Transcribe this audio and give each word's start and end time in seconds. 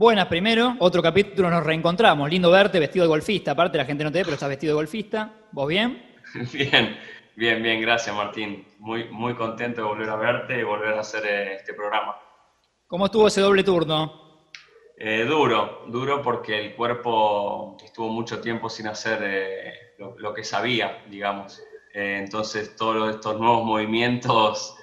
Buenas 0.00 0.28
primero, 0.28 0.76
otro 0.78 1.02
capítulo 1.02 1.50
nos 1.50 1.64
reencontramos. 1.64 2.30
Lindo 2.30 2.52
verte, 2.52 2.78
vestido 2.78 3.02
de 3.04 3.08
golfista. 3.08 3.50
Aparte 3.50 3.78
la 3.78 3.84
gente 3.84 4.04
no 4.04 4.12
te 4.12 4.18
ve, 4.18 4.24
pero 4.26 4.34
estás 4.34 4.48
vestido 4.48 4.70
de 4.70 4.76
golfista. 4.76 5.34
¿Vos 5.50 5.66
bien? 5.66 6.16
Bien, 6.52 6.96
bien, 7.34 7.60
bien, 7.60 7.80
gracias 7.80 8.14
Martín. 8.14 8.64
Muy, 8.78 9.08
muy 9.10 9.34
contento 9.34 9.80
de 9.80 9.88
volver 9.88 10.08
a 10.08 10.14
verte 10.14 10.60
y 10.60 10.62
volver 10.62 10.94
a 10.94 11.00
hacer 11.00 11.26
eh, 11.26 11.54
este 11.56 11.74
programa. 11.74 12.16
¿Cómo 12.86 13.06
estuvo 13.06 13.26
ese 13.26 13.40
doble 13.40 13.64
turno? 13.64 14.46
Eh, 14.96 15.24
duro, 15.24 15.86
duro 15.88 16.22
porque 16.22 16.60
el 16.60 16.76
cuerpo 16.76 17.76
estuvo 17.84 18.08
mucho 18.08 18.40
tiempo 18.40 18.68
sin 18.68 18.86
hacer 18.86 19.18
eh, 19.24 19.72
lo, 19.98 20.32
que 20.32 20.44
sabía, 20.44 21.02
digamos. 21.10 21.60
entonces 21.92 22.76
todos 22.76 23.16
estos 23.16 23.40
nuevos 23.40 23.64
movimientos 23.64 24.76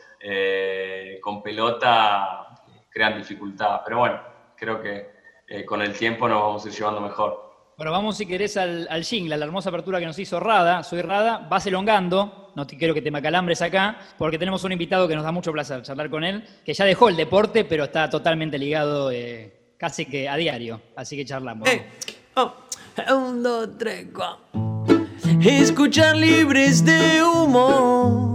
con 1.21 1.41
pelota 1.41 2.59
crean 2.89 3.17
dificultad. 3.17 3.79
Pero 3.85 3.99
bueno, 3.99 4.34
creo 4.57 4.81
que 4.81 5.09
eh, 5.47 5.65
con 5.65 5.81
el 5.81 5.93
tiempo 5.93 6.27
nos 6.27 6.41
vamos 6.41 6.65
a 6.65 6.69
ir 6.69 6.73
llevando 6.73 7.01
mejor. 7.01 7.45
Bueno, 7.77 7.91
vamos 7.91 8.17
si 8.17 8.25
querés 8.25 8.55
al, 8.55 8.87
al 8.89 9.03
jingle, 9.03 9.35
a 9.35 9.37
la 9.37 9.45
hermosa 9.45 9.69
apertura 9.69 9.99
que 9.99 10.05
nos 10.05 10.17
hizo 10.17 10.39
Rada. 10.39 10.81
Soy 10.81 11.01
Rada, 11.01 11.45
vas 11.49 11.67
elongando, 11.67 12.51
no 12.55 12.65
te 12.65 12.77
quiero 12.77 12.93
que 12.93 13.01
te 13.01 13.11
macalambres 13.11 13.61
acá, 13.61 13.97
porque 14.17 14.39
tenemos 14.39 14.63
un 14.63 14.71
invitado 14.71 15.07
que 15.07 15.15
nos 15.15 15.25
da 15.25 15.31
mucho 15.31 15.51
placer 15.51 15.81
charlar 15.81 16.09
con 16.09 16.23
él, 16.23 16.43
que 16.63 16.73
ya 16.73 16.85
dejó 16.85 17.09
el 17.09 17.17
deporte, 17.17 17.65
pero 17.65 17.83
está 17.83 18.09
totalmente 18.09 18.57
ligado 18.57 19.11
eh, 19.11 19.73
casi 19.77 20.05
que 20.05 20.29
a 20.29 20.37
diario, 20.37 20.81
así 20.95 21.17
que 21.17 21.25
charlamos. 21.25 21.67
Oh, 22.35 22.53
un, 23.13 23.43
dos, 23.43 23.77
tres, 23.77 24.07
cuatro. 24.15 25.05
Escuchar 25.41 26.15
libres 26.15 26.85
de 26.85 27.21
humo 27.23 28.33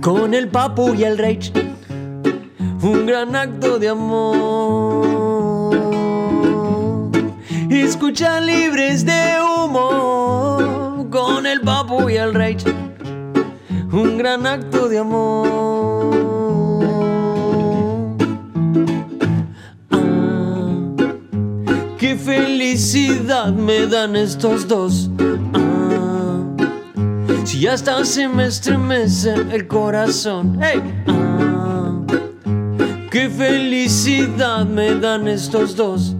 con 0.00 0.32
el 0.32 0.48
papu 0.48 0.94
y 0.94 1.02
el 1.02 1.18
rage. 1.18 1.52
Un 2.82 3.04
gran 3.06 3.34
acto 3.34 3.80
de 3.80 3.88
amor 3.88 5.05
escucha 7.80 8.40
libres 8.40 9.04
de 9.04 9.36
humo 9.40 11.06
con 11.10 11.46
el 11.46 11.60
papu 11.60 12.08
y 12.08 12.16
el 12.16 12.32
rey. 12.32 12.56
Un 13.92 14.18
gran 14.18 14.46
acto 14.46 14.88
de 14.88 14.98
amor. 14.98 16.14
Ah, 19.90 20.68
qué 21.98 22.16
felicidad 22.16 23.52
me 23.52 23.86
dan 23.86 24.16
estos 24.16 24.66
dos. 24.68 25.10
Ah, 25.54 26.44
si 27.44 27.66
hasta 27.66 28.04
se 28.04 28.28
me 28.28 28.46
estremece 28.46 29.34
el 29.52 29.66
corazón. 29.66 30.58
Hey. 30.60 30.82
Ah, 31.06 32.00
qué 33.10 33.28
felicidad 33.28 34.64
me 34.66 34.94
dan 34.94 35.28
estos 35.28 35.74
dos 35.76 36.14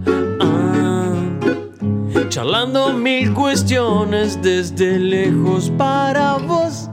charlando 2.25 2.93
mil 2.93 3.33
cuestiones 3.33 4.41
desde 4.41 4.97
lejos 4.99 5.71
para 5.77 6.37
vos. 6.37 6.89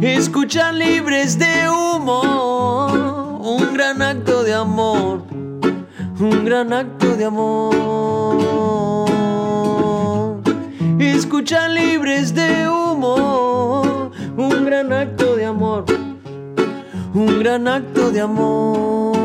Escuchar 0.00 0.74
libres 0.74 1.38
de 1.38 1.68
humo, 1.68 3.40
un 3.42 3.74
gran 3.74 4.02
acto 4.02 4.44
de 4.44 4.54
amor, 4.54 5.22
un 6.20 6.44
gran 6.44 6.72
acto 6.72 7.16
de 7.16 7.24
amor. 7.24 7.78
Escuchar 10.98 11.70
libres 11.70 12.34
de 12.34 12.68
humo, 12.68 14.10
un 14.36 14.64
gran 14.64 14.92
acto 14.92 15.34
de 15.36 15.46
amor, 15.46 15.84
un 17.14 17.38
gran 17.40 17.66
acto 17.66 18.10
de 18.10 18.20
amor. 18.20 19.18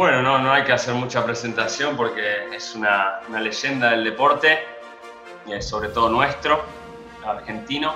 Bueno, 0.00 0.22
no, 0.22 0.38
no 0.38 0.50
hay 0.50 0.64
que 0.64 0.72
hacer 0.72 0.94
mucha 0.94 1.22
presentación 1.26 1.94
porque 1.94 2.54
es 2.56 2.74
una, 2.74 3.20
leyenda 3.38 3.90
del 3.90 4.04
deporte, 4.04 4.60
y 5.46 5.60
sobre 5.60 5.90
todo 5.90 6.08
nuestro, 6.08 6.62
argentino, 7.22 7.94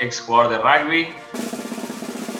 ex 0.00 0.20
jugador 0.22 0.50
de 0.50 0.58
rugby, 0.58 1.14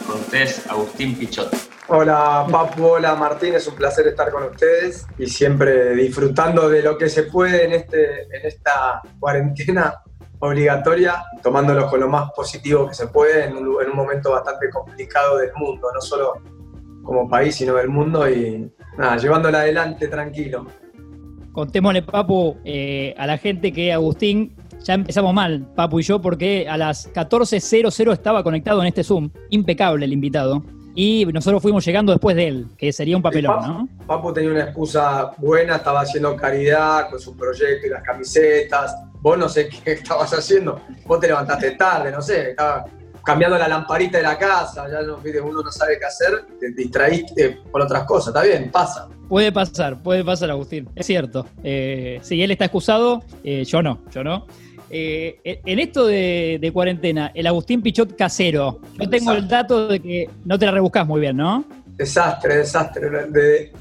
Cortés 0.05 0.69
Agustín 0.69 1.17
Pichot. 1.17 1.55
Hola 1.87 2.45
Papu, 2.51 2.85
hola 2.85 3.15
Martín, 3.15 3.55
es 3.55 3.69
un 3.69 3.77
placer 3.77 4.09
estar 4.09 4.33
con 4.33 4.43
ustedes 4.43 5.07
y 5.17 5.29
siempre 5.29 5.95
disfrutando 5.95 6.69
de 6.69 6.83
lo 6.83 6.99
que 6.99 7.09
se 7.09 7.23
puede 7.23 7.67
en, 7.67 7.75
este, 7.75 8.23
en 8.37 8.47
esta 8.47 9.01
cuarentena 9.21 10.03
obligatoria, 10.41 11.25
tomándolo 11.41 11.89
con 11.89 12.01
lo 12.01 12.09
más 12.09 12.33
positivo 12.33 12.89
que 12.89 12.95
se 12.95 13.07
puede 13.07 13.45
en 13.45 13.57
un, 13.57 13.81
en 13.81 13.91
un 13.91 13.97
momento 13.97 14.33
bastante 14.33 14.69
complicado 14.71 15.39
del 15.39 15.53
mundo, 15.55 15.89
no 15.95 16.01
solo 16.01 16.43
como 17.03 17.29
país, 17.29 17.55
sino 17.55 17.75
del 17.75 17.89
mundo 17.89 18.29
y 18.29 18.71
nada, 18.97 19.17
llevándola 19.17 19.61
adelante 19.61 20.09
tranquilo. 20.09 20.67
Contémosle, 21.53 22.03
Papu, 22.03 22.57
eh, 22.65 23.15
a 23.19 23.27
la 23.27 23.37
gente 23.37 23.73
que 23.73 23.93
Agustín, 23.93 24.57
ya 24.83 24.95
empezamos 24.95 25.35
mal, 25.35 25.67
Papu 25.77 26.01
y 26.01 26.03
yo, 26.03 26.21
porque 26.21 26.67
a 26.69 26.77
las 26.77 27.13
14.00 27.13 28.13
estaba 28.13 28.43
conectado 28.43 28.81
en 28.81 28.89
este 28.89 29.05
Zoom. 29.05 29.31
Impecable 29.51 30.07
el 30.07 30.13
invitado. 30.13 30.63
Y 30.95 31.25
nosotros 31.33 31.63
fuimos 31.63 31.85
llegando 31.87 32.13
después 32.13 32.37
de 32.37 32.49
él, 32.49 32.67
que 32.77 32.93
sería 32.93 33.17
un 33.17 33.23
papelón, 33.23 33.67
¿no? 33.67 33.89
Papu 34.07 34.33
tenía 34.33 34.51
una 34.51 34.65
excusa 34.65 35.33
buena, 35.39 35.77
estaba 35.77 36.03
haciendo 36.03 36.37
caridad 36.37 37.09
con 37.09 37.19
su 37.19 37.35
proyecto 37.35 37.87
y 37.87 37.91
las 37.91 38.03
camisetas. 38.03 38.95
Vos 39.21 39.39
no 39.39 39.49
sé 39.49 39.69
qué 39.85 39.93
estabas 39.93 40.33
haciendo. 40.33 40.81
Vos 41.07 41.21
te 41.21 41.29
levantaste 41.29 41.73
tarde, 41.73 42.11
no 42.11 42.21
sé, 42.21 42.51
estaba 42.51 42.85
cambiando 43.25 43.59
la 43.59 43.69
lamparita 43.69 44.19
de 44.19 44.25
la 44.25 44.39
casa, 44.39 44.87
ya 44.91 45.03
no, 45.03 45.19
uno 45.45 45.63
no 45.63 45.73
sabe 45.73 45.99
qué 45.99 46.07
hacer, 46.07 46.45
te 46.59 46.71
distraíste 46.73 47.61
por 47.71 47.83
otras 47.83 48.05
cosas, 48.05 48.29
está 48.29 48.43
bien, 48.43 48.71
pasa. 48.71 49.09
Puede 49.29 49.53
pasar, 49.53 50.03
puede 50.03 50.25
pasar, 50.25 50.51
Agustín, 50.51 50.89
es 50.95 51.07
cierto. 51.07 51.47
Eh, 51.63 52.19
si 52.23 52.43
él 52.43 52.51
está 52.51 52.67
excusado, 52.67 53.23
eh, 53.45 53.65
yo 53.65 53.83
no, 53.83 54.01
yo 54.13 54.23
no. 54.23 54.47
Eh, 54.91 55.61
en 55.65 55.79
esto 55.79 56.07
de, 56.07 56.71
cuarentena, 56.73 57.33
el 57.35 57.47
Agustín 57.47 57.81
Pichot 57.81 58.15
casero, 58.15 58.81
yo 59.01 59.09
tengo 59.09 59.33
el 59.33 59.49
dato 59.49 59.89
de 59.89 60.01
que 60.01 60.29
no 60.45 60.59
te 60.59 60.67
la 60.67 60.73
rebuscas 60.73 61.07
muy 61.07 61.21
bien, 61.21 61.37
¿no? 61.37 61.65
Desastre, 61.97 62.57
desastre. 62.57 63.09
De, 63.29 63.73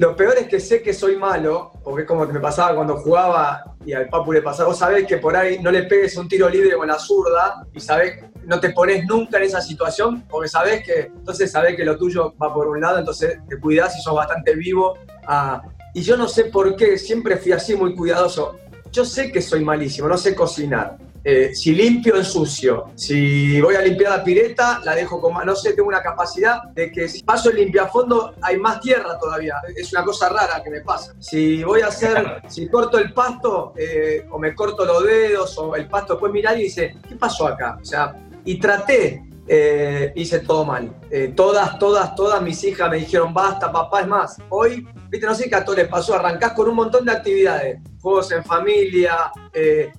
lo 0.00 0.16
peor 0.16 0.34
es 0.38 0.46
que 0.46 0.60
sé 0.60 0.80
que 0.80 0.94
soy 0.94 1.16
malo, 1.16 1.72
porque 1.84 2.02
es 2.02 2.08
como 2.08 2.26
que 2.26 2.32
me 2.32 2.40
pasaba 2.40 2.74
cuando 2.74 2.96
jugaba 2.96 3.74
y 3.84 3.92
al 3.92 4.08
Papu 4.08 4.32
le 4.32 4.40
pasaba. 4.40 4.70
Vos 4.70 4.78
sabés 4.78 5.06
que 5.06 5.18
por 5.18 5.36
ahí 5.36 5.58
no 5.60 5.70
le 5.70 5.82
pegues 5.82 6.16
un 6.16 6.26
tiro 6.26 6.48
libre 6.48 6.74
con 6.74 6.88
la 6.88 6.98
zurda 6.98 7.66
y 7.74 7.80
sabés 7.80 8.29
no 8.44 8.60
te 8.60 8.70
pones 8.70 9.04
nunca 9.06 9.38
en 9.38 9.44
esa 9.44 9.60
situación 9.60 10.24
porque 10.28 10.48
sabes 10.48 10.84
que, 10.84 11.10
entonces 11.14 11.50
sabes 11.50 11.76
que 11.76 11.84
lo 11.84 11.96
tuyo 11.96 12.34
va 12.42 12.52
por 12.52 12.68
un 12.68 12.80
lado, 12.80 12.98
entonces 12.98 13.38
te 13.48 13.58
cuidas 13.58 13.96
y 13.98 14.02
sos 14.02 14.14
bastante 14.14 14.54
vivo. 14.54 14.96
Ah, 15.26 15.62
y 15.94 16.02
yo 16.02 16.16
no 16.16 16.28
sé 16.28 16.44
por 16.44 16.76
qué, 16.76 16.98
siempre 16.98 17.36
fui 17.36 17.52
así 17.52 17.74
muy 17.74 17.94
cuidadoso. 17.94 18.56
Yo 18.92 19.04
sé 19.04 19.30
que 19.30 19.40
soy 19.40 19.64
malísimo, 19.64 20.08
no 20.08 20.18
sé 20.18 20.34
cocinar. 20.34 20.96
Eh, 21.22 21.54
si 21.54 21.74
limpio, 21.74 22.16
ensucio. 22.16 22.86
Si 22.94 23.60
voy 23.60 23.74
a 23.74 23.82
limpiar 23.82 24.18
la 24.18 24.24
pileta, 24.24 24.80
la 24.84 24.94
dejo 24.94 25.20
como, 25.20 25.42
no 25.44 25.54
sé, 25.54 25.74
tengo 25.74 25.88
una 25.88 26.02
capacidad 26.02 26.62
de 26.74 26.90
que 26.90 27.08
si 27.08 27.22
paso 27.22 27.50
el 27.50 27.56
limpiafondo 27.56 28.34
hay 28.40 28.56
más 28.56 28.80
tierra 28.80 29.18
todavía. 29.18 29.56
Es 29.76 29.92
una 29.92 30.04
cosa 30.04 30.30
rara 30.30 30.62
que 30.62 30.70
me 30.70 30.80
pasa. 30.80 31.14
Si 31.18 31.62
voy 31.62 31.82
a 31.82 31.88
hacer, 31.88 32.42
si 32.48 32.68
corto 32.68 32.98
el 32.98 33.12
pasto 33.12 33.74
eh, 33.76 34.26
o 34.30 34.38
me 34.38 34.54
corto 34.54 34.84
los 34.84 35.04
dedos 35.04 35.56
o 35.58 35.76
el 35.76 35.88
pasto, 35.88 36.14
después 36.14 36.32
mirar 36.32 36.58
y 36.58 36.64
dice, 36.64 36.96
¿qué 37.06 37.16
pasó 37.16 37.48
acá? 37.48 37.78
O 37.80 37.84
sea, 37.84 38.16
y 38.44 38.58
traté, 38.58 39.22
eh, 39.52 40.12
hice 40.14 40.38
todo 40.40 40.64
mal. 40.64 40.94
Eh, 41.10 41.32
todas, 41.34 41.76
todas, 41.78 42.14
todas 42.14 42.40
mis 42.40 42.62
hijas 42.62 42.88
me 42.88 42.98
dijeron, 42.98 43.34
basta, 43.34 43.72
papá, 43.72 44.02
es 44.02 44.06
más. 44.06 44.36
Hoy, 44.48 44.86
viste, 45.08 45.26
no 45.26 45.34
sé 45.34 45.48
qué 45.48 45.56
a 45.56 45.64
todos 45.64 45.78
les 45.78 45.88
pasó, 45.88 46.14
arrancás 46.14 46.52
con 46.52 46.68
un 46.68 46.76
montón 46.76 47.04
de 47.04 47.10
actividades, 47.10 47.80
juegos 48.00 48.30
en 48.30 48.44
familia, 48.44 49.32
eh, 49.52 49.90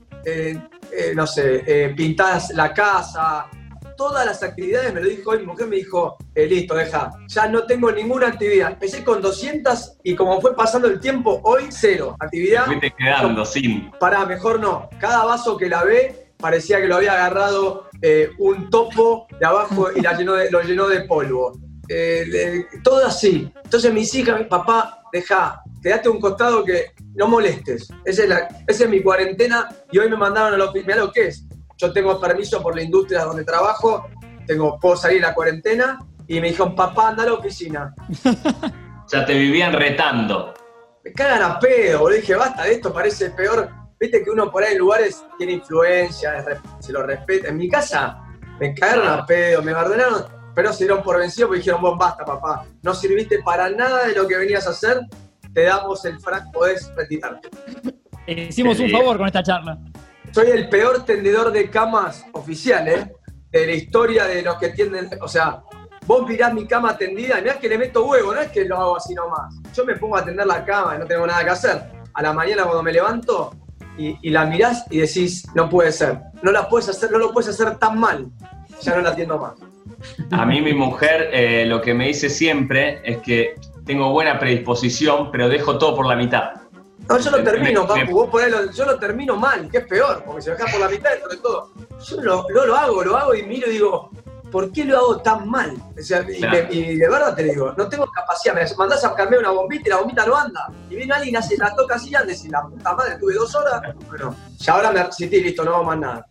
no 1.16 1.28
sé, 1.28 1.94
pintás 1.98 2.52
la 2.52 2.74
casa, 2.74 3.48
todas 3.98 4.26
las 4.26 4.42
actividades, 4.42 4.94
me 4.94 5.02
lo 5.02 5.10
dijo 5.10 5.32
hoy, 5.32 5.40
mi 5.40 5.46
mujer 5.48 5.68
me 5.68 5.76
dijo, 5.76 6.18
listo, 6.34 6.76
deja, 6.76 7.12
ya 7.28 7.48
no 7.48 7.64
tengo 7.66 7.92
ninguna 7.92 8.28
actividad. 8.28 8.72
Empecé 8.72 9.04
con 9.04 9.22
200 9.22 9.98
y 10.04 10.16
como 10.16 10.40
fue 10.40 10.56
pasando 10.56 10.88
el 10.88 11.00
tiempo, 11.00 11.42
hoy 11.44 11.66
cero. 11.70 12.16
Actividad. 12.20 12.68
Fuiste 12.68 12.94
quedando 12.98 13.44
sin. 13.44 13.92
Pará, 14.00 14.26
mejor 14.26 14.60
no. 14.60 14.90
Cada 15.00 15.26
vaso 15.26 15.58
que 15.58 15.68
la 15.68 15.84
ve 15.84 16.32
parecía 16.38 16.82
que 16.82 16.88
lo 16.88 16.96
había 16.96 17.14
agarrado 17.14 17.91
eh, 18.02 18.32
un 18.40 18.70
topo 18.70 19.28
de 19.40 19.46
abajo 19.46 19.90
y 19.96 20.02
la 20.02 20.18
llenó 20.18 20.34
de, 20.34 20.50
lo 20.50 20.62
llenó 20.62 20.88
de 20.88 21.02
polvo. 21.02 21.54
Eh, 21.88 22.66
todo 22.84 23.06
así. 23.06 23.52
Entonces 23.64 23.94
mis 23.94 24.14
hijas, 24.16 24.42
papá, 24.50 25.04
deja, 25.12 25.62
quédate 25.82 26.10
un 26.10 26.20
costado 26.20 26.64
que 26.64 26.94
no 27.16 27.28
molestes. 27.28 27.90
Esa 28.06 28.24
es, 28.24 28.30
la, 28.30 28.48
esa 28.68 28.84
es 28.86 28.90
mi 28.90 29.02
cuarentena 29.02 29.70
y 29.92 30.00
hoy 30.00 30.10
me 30.10 30.18
mandaron 30.18 30.54
a 30.54 30.58
la 30.58 30.66
oficina. 30.66 30.96
lo 30.96 31.12
que 31.12 31.28
es. 31.28 31.46
Yo 31.78 31.92
tengo 31.92 32.20
permiso 32.20 32.62
por 32.62 32.76
la 32.76 32.84
industria 32.84 33.24
donde 33.24 33.44
trabajo, 33.44 34.08
tengo, 34.46 34.80
puedo 34.80 34.96
salir 34.96 35.24
a 35.26 35.30
la 35.30 35.34
cuarentena 35.34 36.00
y 36.28 36.40
me 36.40 36.50
dijeron, 36.50 36.76
papá, 36.76 37.10
anda 37.10 37.24
a 37.24 37.28
la 37.28 37.34
oficina. 37.34 37.94
o 39.06 39.10
sea, 39.10 39.26
te 39.26 39.34
vivían 39.34 39.74
retando. 39.74 40.54
Me 41.04 41.12
cagan 41.12 41.42
a 41.42 41.60
pedo, 41.60 42.10
le 42.10 42.18
dije, 42.18 42.36
basta 42.36 42.64
de 42.64 42.74
esto, 42.74 42.94
parece 42.94 43.32
peor 43.32 43.81
Viste 44.02 44.24
que 44.24 44.32
uno 44.32 44.50
por 44.50 44.64
ahí 44.64 44.74
en 44.74 44.80
lugares 44.80 45.24
tiene 45.38 45.54
influencia, 45.54 46.44
se 46.80 46.92
lo 46.92 47.04
respeta. 47.04 47.50
En 47.50 47.58
mi 47.58 47.70
casa 47.70 48.18
me 48.60 48.74
cagaron 48.74 49.08
a 49.08 49.24
pedo, 49.28 49.62
me 49.62 49.76
ordenaron. 49.76 50.26
pero 50.56 50.74
se 50.74 50.86
dieron 50.86 51.04
por 51.04 51.20
vencido 51.20 51.48
porque 51.48 51.60
dijeron, 51.60 51.82
vos 51.82 52.00
basta, 52.00 52.26
papá, 52.26 52.66
no 52.82 52.96
sirviste 52.96 53.44
para 53.44 53.70
nada 53.70 54.08
de 54.08 54.16
lo 54.16 54.28
que 54.28 54.38
venías 54.38 54.66
a 54.66 54.72
hacer, 54.72 55.02
te 55.54 55.64
damos 55.66 56.04
el 56.06 56.20
franco, 56.20 56.52
podés 56.52 56.92
retirarte. 56.96 57.50
Hicimos 58.26 58.80
un 58.80 58.90
favor 58.90 59.18
con 59.20 59.28
esta 59.28 59.44
charla. 59.44 59.78
Soy 60.32 60.50
el 60.50 60.68
peor 60.68 61.06
tendedor 61.06 61.52
de 61.52 61.70
camas 61.70 62.26
oficial, 62.32 62.88
¿eh? 62.88 63.16
De 63.52 63.68
la 63.68 63.72
historia 63.74 64.26
de 64.26 64.42
los 64.42 64.56
que 64.56 64.70
tienden, 64.70 65.10
o 65.22 65.28
sea, 65.28 65.62
vos 66.08 66.28
mirás 66.28 66.52
mi 66.56 66.66
cama 66.66 66.98
tendida 66.98 67.38
y 67.38 67.44
mirá 67.44 67.60
que 67.60 67.70
le 67.70 67.78
meto 67.78 68.08
huevo, 68.08 68.34
no 68.34 68.42
es 68.42 68.50
que 68.50 68.66
lo 68.66 68.78
hago 68.78 68.98
así 68.98 69.14
nomás. 69.14 69.54
Yo 69.76 69.86
me 69.86 69.96
pongo 69.96 70.18
a 70.18 70.26
tender 70.26 70.48
la 70.48 70.66
cama 70.66 70.96
y 70.96 71.00
no 71.00 71.06
tengo 71.06 71.28
nada 71.28 71.44
que 71.44 71.52
hacer. 71.52 71.84
A 72.14 72.22
la 72.24 72.34
mañana 72.34 72.64
cuando 72.64 72.82
me 72.84 72.92
levanto 72.92 73.61
y, 74.22 74.30
la 74.30 74.46
mirás 74.46 74.86
y 74.90 75.00
decís, 75.00 75.46
no 75.56 75.70
puede 75.70 75.92
ser. 75.92 76.20
No 76.42 76.52
la 76.52 76.68
puedes 76.68 76.90
hacer, 76.90 77.12
no 77.12 77.18
lo 77.18 77.32
puedes 77.32 77.50
hacer 77.50 77.78
tan 77.78 78.00
mal. 78.00 78.28
Ya 78.82 78.96
no 78.96 79.02
la 79.02 79.10
atiendo 79.10 79.38
más. 79.38 79.54
A 80.32 80.46
mí 80.46 80.62
mi 80.62 80.74
mujer 80.74 81.30
eh, 81.32 81.66
lo 81.68 81.82
que 81.82 81.94
me 81.94 82.08
dice 82.08 82.30
siempre 82.30 83.02
es 83.04 83.18
que 83.18 83.56
tengo 83.86 84.12
buena 84.12 84.40
predisposición, 84.40 85.32
pero 85.32 85.50
dejo 85.50 85.78
todo 85.78 85.96
por 85.96 86.08
la 86.08 86.16
mitad. 86.16 86.52
No, 87.08 87.18
yo 87.18 87.32
lo 87.32 87.44
termino, 87.44 87.86
papu. 87.86 88.12
Vos 88.12 88.30
por 88.30 88.74
yo 88.74 88.86
lo 88.86 88.98
termino 88.98 89.36
mal, 89.36 89.70
que 89.70 89.80
es 89.80 89.88
peor, 89.88 90.24
porque 90.26 90.42
se 90.42 90.52
deja 90.52 90.66
por 90.72 90.80
la 90.80 90.90
mitad 90.90 91.10
sobre 91.22 91.38
todo. 91.38 91.72
Yo 92.08 92.22
lo, 92.22 92.46
lo, 92.50 92.66
lo 92.66 92.76
hago, 92.76 93.04
lo 93.04 93.18
hago 93.18 93.36
y 93.36 93.44
miro 93.44 93.68
y 93.68 93.74
digo, 93.74 94.10
¿por 94.52 94.72
qué 94.72 94.86
lo 94.86 94.98
hago 94.98 95.22
tan 95.22 95.50
mal? 95.50 95.74
y, 96.70 96.96
de 96.98 97.10
verdad 97.10 97.36
te 97.36 97.44
digo, 97.44 97.74
no 97.78 97.88
tengo 97.88 98.06
capacidad. 98.12 98.54
Me 98.54 98.66
mandás 98.78 99.04
a 99.06 99.16
cambiar 99.16 99.42
una 99.42 99.52
bombita 99.52 99.88
y 99.88 99.90
la 99.90 99.98
bombita 99.98 100.26
no 100.26 100.36
anda. 100.36 100.68
Y 100.90 100.96
viene 100.96 101.14
alguien 101.14 101.36
y 101.36 101.38
hace 101.38 101.58
la 101.58 101.74
toca 101.76 101.96
así 101.96 102.14
antes 102.14 102.46
y 102.46 102.50
la 102.50 102.62
puta 102.64 102.94
madre, 102.94 103.18
tuve 103.20 103.34
dos 103.34 103.56
horas. 103.56 103.82
Bueno, 104.08 104.36
ya 104.58 104.74
ahora 104.74 104.92
me 104.92 105.04
resistí, 105.04 105.42
listo, 105.42 105.64
no 105.64 105.76
hago 105.76 105.84
más 105.86 105.98
nada. 105.98 106.28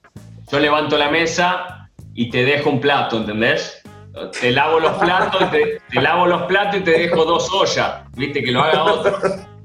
Yo 0.50 0.58
levanto 0.58 0.98
la 0.98 1.10
mesa 1.10 1.88
y 2.14 2.30
te 2.30 2.44
dejo 2.44 2.70
un 2.70 2.80
plato, 2.80 3.16
¿entendés? 3.16 3.82
Te 4.40 4.50
lavo 4.50 4.80
los 4.80 4.92
platos, 4.98 5.50
te, 5.50 5.80
te 5.88 6.00
lavo 6.00 6.26
los 6.26 6.42
platos 6.42 6.80
y 6.80 6.84
te 6.84 6.90
dejo 6.90 7.24
dos 7.24 7.48
ollas, 7.52 8.02
viste, 8.16 8.42
que 8.42 8.50
lo 8.50 8.62
haga 8.62 8.84
otro. 8.84 9.18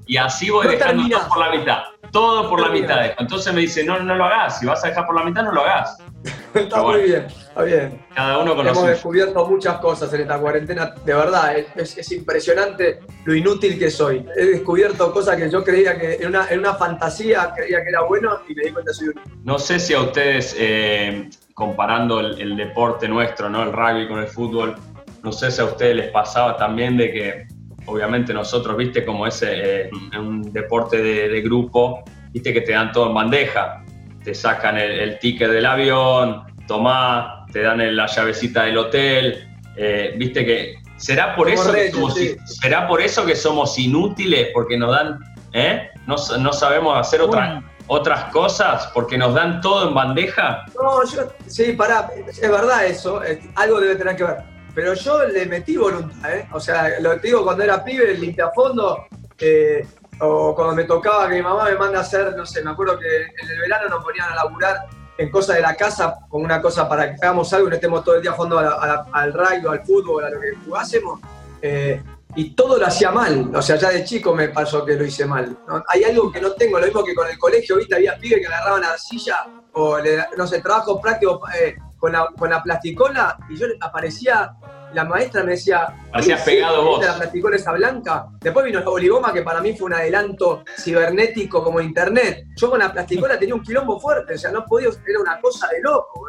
Y 0.07 0.17
así 0.17 0.49
voy 0.49 0.67
dejando 0.67 1.07
todo 1.09 1.29
por 1.29 1.39
la 1.39 1.51
mitad. 1.51 1.77
Todo 2.11 2.49
por 2.49 2.61
la 2.61 2.69
mitad. 2.69 3.11
Entonces 3.17 3.53
me 3.53 3.61
dice, 3.61 3.83
no, 3.83 3.99
no 3.99 4.15
lo 4.15 4.25
hagas. 4.25 4.59
Si 4.59 4.65
vas 4.65 4.83
a 4.83 4.89
dejar 4.89 5.05
por 5.05 5.15
la 5.15 5.23
mitad, 5.23 5.43
no 5.43 5.51
lo 5.51 5.61
hagas. 5.61 5.97
está 6.53 6.81
muy 6.81 7.01
bien, 7.03 7.25
está 7.25 7.63
bien. 7.63 8.05
Cada 8.13 8.39
uno 8.39 8.55
con 8.55 8.67
Hemos 8.67 8.87
descubierto 8.87 9.45
muchas 9.47 9.77
cosas 9.77 10.11
en 10.13 10.21
esta 10.21 10.39
cuarentena. 10.39 10.93
De 11.03 11.13
verdad, 11.13 11.55
es, 11.57 12.11
impresionante 12.11 12.99
lo 13.25 13.35
inútil 13.35 13.77
que 13.77 13.89
soy. 13.89 14.25
He 14.35 14.45
descubierto 14.45 15.11
cosas 15.11 15.37
que 15.37 15.49
yo 15.49 15.63
creía 15.63 15.99
que 15.99 16.15
en 16.15 16.27
una, 16.27 16.47
en 16.49 16.59
una 16.59 16.75
fantasía 16.75 17.51
creía 17.55 17.83
que 17.83 17.89
era 17.89 18.01
bueno 18.03 18.39
y 18.47 18.55
me 18.55 18.63
di 18.63 18.71
cuenta 18.71 18.91
que 18.91 18.95
soy 18.95 19.07
un... 19.09 19.21
No 19.43 19.59
sé 19.59 19.79
si 19.79 19.93
a 19.93 20.01
ustedes, 20.01 20.55
eh, 20.57 21.29
comparando 21.53 22.19
el, 22.19 22.39
el 22.39 22.55
deporte 22.55 23.07
nuestro, 23.07 23.49
¿no? 23.49 23.63
el 23.63 23.73
rugby 23.73 24.07
con 24.07 24.19
el 24.19 24.27
fútbol, 24.27 24.75
no 25.23 25.31
sé 25.31 25.51
si 25.51 25.61
a 25.61 25.65
ustedes 25.65 25.95
les 25.95 26.11
pasaba 26.11 26.55
también 26.55 26.97
de 26.97 27.11
que 27.11 27.47
obviamente 27.85 28.33
nosotros, 28.33 28.75
viste, 28.77 29.05
como 29.05 29.27
es 29.27 29.43
eh, 29.45 29.89
un 30.17 30.51
deporte 30.51 31.01
de, 31.01 31.41
grupo, 31.41 32.03
viste 32.31 32.53
que 32.53 32.61
te 32.61 32.71
dan 32.71 32.91
todo 32.91 33.07
en 33.07 33.13
bandeja. 33.13 33.83
Te 34.23 34.33
sacan 34.33 34.77
el, 34.77 35.19
ticket 35.19 35.49
del 35.49 35.65
avión, 35.65 36.43
tomás, 36.67 37.45
te 37.51 37.61
dan 37.61 37.95
la 37.95 38.07
llavecita 38.07 38.63
del 38.63 38.77
hotel, 38.77 39.47
eh, 39.75 40.13
viste 40.17 40.45
que... 40.45 40.75
¿Será 40.97 41.35
por, 41.35 41.49
eso 41.49 41.73
que 41.73 41.91
somos, 41.91 42.15
¿Será 42.45 42.87
por 42.87 43.01
eso 43.01 43.25
que 43.25 43.35
somos 43.35 43.77
inútiles? 43.77 44.49
Porque 44.53 44.77
nos 44.77 44.91
dan... 44.91 45.19
¿eh? 45.53 45.89
No, 46.07 46.15
no 46.39 46.53
sabemos 46.53 46.97
hacer 46.97 47.21
otras 47.21 47.63
otras 47.87 48.31
cosas 48.31 48.89
porque 48.95 49.15
nos 49.15 49.35
dan 49.35 49.61
todo 49.61 49.89
en 49.89 49.93
bandeja? 49.93 50.65
No, 50.81 51.05
yo, 51.05 51.31
sí, 51.45 51.73
pará, 51.73 52.09
es 52.27 52.41
verdad 52.41 52.87
eso, 52.87 53.21
algo 53.53 53.79
debe 53.79 53.95
tener 53.95 54.15
que 54.15 54.23
ver 54.23 54.54
pero 54.75 54.93
yo 54.93 55.23
le 55.25 55.45
metí 55.45 55.77
voluntad, 55.77 56.35
¿eh? 56.35 56.47
O 56.51 56.59
sea, 56.59 56.99
lo 56.99 57.15
digo 57.15 57.43
cuando 57.43 57.63
era 57.63 57.83
pibe, 57.83 58.11
el 58.11 58.19
limpiafondo, 58.19 59.05
eh, 59.39 59.87
o 60.19 60.53
cuando 60.53 60.75
me 60.75 60.83
tocaba 60.83 61.29
que 61.29 61.35
mi 61.35 61.41
mamá 61.41 61.65
me 61.65 61.75
manda 61.75 61.99
a 61.99 62.01
hacer, 62.01 62.35
no 62.35 62.45
sé, 62.45 62.61
me 62.61 62.71
acuerdo 62.71 62.99
que 62.99 63.07
en 63.23 63.49
el 63.49 63.59
verano 63.59 63.89
nos 63.89 64.03
ponían 64.03 64.31
a 64.31 64.35
laburar 64.35 64.85
en 65.17 65.31
cosas 65.31 65.55
de 65.55 65.61
la 65.61 65.75
casa, 65.75 66.15
con 66.27 66.43
una 66.43 66.61
cosa 66.61 66.89
para 66.89 67.07
que 67.07 67.15
hagamos 67.21 67.51
algo 67.53 67.67
y 67.67 67.69
no 67.69 67.75
estemos 67.75 68.03
todo 68.03 68.15
el 68.15 68.21
día 68.21 68.33
jugando 68.33 68.59
al 68.59 69.33
rugby, 69.33 69.65
al 69.65 69.85
fútbol, 69.85 70.25
a 70.25 70.29
lo 70.29 70.41
que 70.41 70.53
jugásemos. 70.65 71.21
Eh, 71.61 72.03
y 72.37 72.49
todo 72.49 72.77
lo 72.77 72.85
hacía 72.85 73.11
mal, 73.11 73.49
o 73.55 73.61
sea, 73.61 73.77
ya 73.77 73.91
de 73.91 74.03
chico 74.03 74.35
me 74.35 74.49
pasó 74.49 74.83
que 74.83 74.95
lo 74.95 75.05
hice 75.05 75.25
mal. 75.25 75.57
Hay 75.87 76.03
algo 76.03 76.29
que 76.29 76.41
no 76.41 76.51
tengo, 76.51 76.79
lo 76.79 76.85
mismo 76.85 77.01
que 77.01 77.15
con 77.15 77.29
el 77.29 77.39
colegio, 77.39 77.77
¿viste? 77.77 77.95
Había 77.95 78.17
pibes 78.17 78.41
que 78.41 78.47
agarraban 78.47 78.81
la 78.81 78.97
silla 78.97 79.47
o, 79.71 79.97
no 80.35 80.45
sé, 80.45 80.59
trabajo 80.59 80.99
práctico 80.99 81.41
eh, 81.57 81.75
con, 82.05 82.11
la, 82.11 82.27
con 82.37 82.49
la 82.51 82.61
plasticola 82.61 83.35
y 83.49 83.57
yo 83.57 83.65
aparecía 83.81 84.55
la 84.93 85.03
maestra 85.03 85.43
me 85.43 85.51
decía. 85.51 85.87
Hacías 86.13 86.41
pegado 86.43 86.83
vos. 86.83 87.05
La 87.05 87.15
plasticola 87.17 87.57
esa 87.57 87.73
blanca. 87.73 88.27
Después 88.39 88.65
vino 88.65 88.79
la 88.79 88.89
oligoma, 88.89 89.33
que 89.33 89.41
para 89.41 89.59
mí 89.59 89.75
fue 89.75 89.87
un 89.87 89.93
adelanto 89.93 90.63
cibernético 90.77 91.61
como 91.61 91.81
internet. 91.81 92.45
Yo 92.55 92.69
con 92.69 92.79
la 92.79 92.93
plasticola 92.93 93.37
tenía 93.37 93.55
un 93.55 93.61
quilombo 93.61 93.99
fuerte, 93.99 94.35
o 94.35 94.37
sea, 94.37 94.51
no 94.51 94.63
podía, 94.65 94.87
era 95.05 95.19
una 95.19 95.39
cosa 95.41 95.67
de 95.67 95.81
loco. 95.81 96.25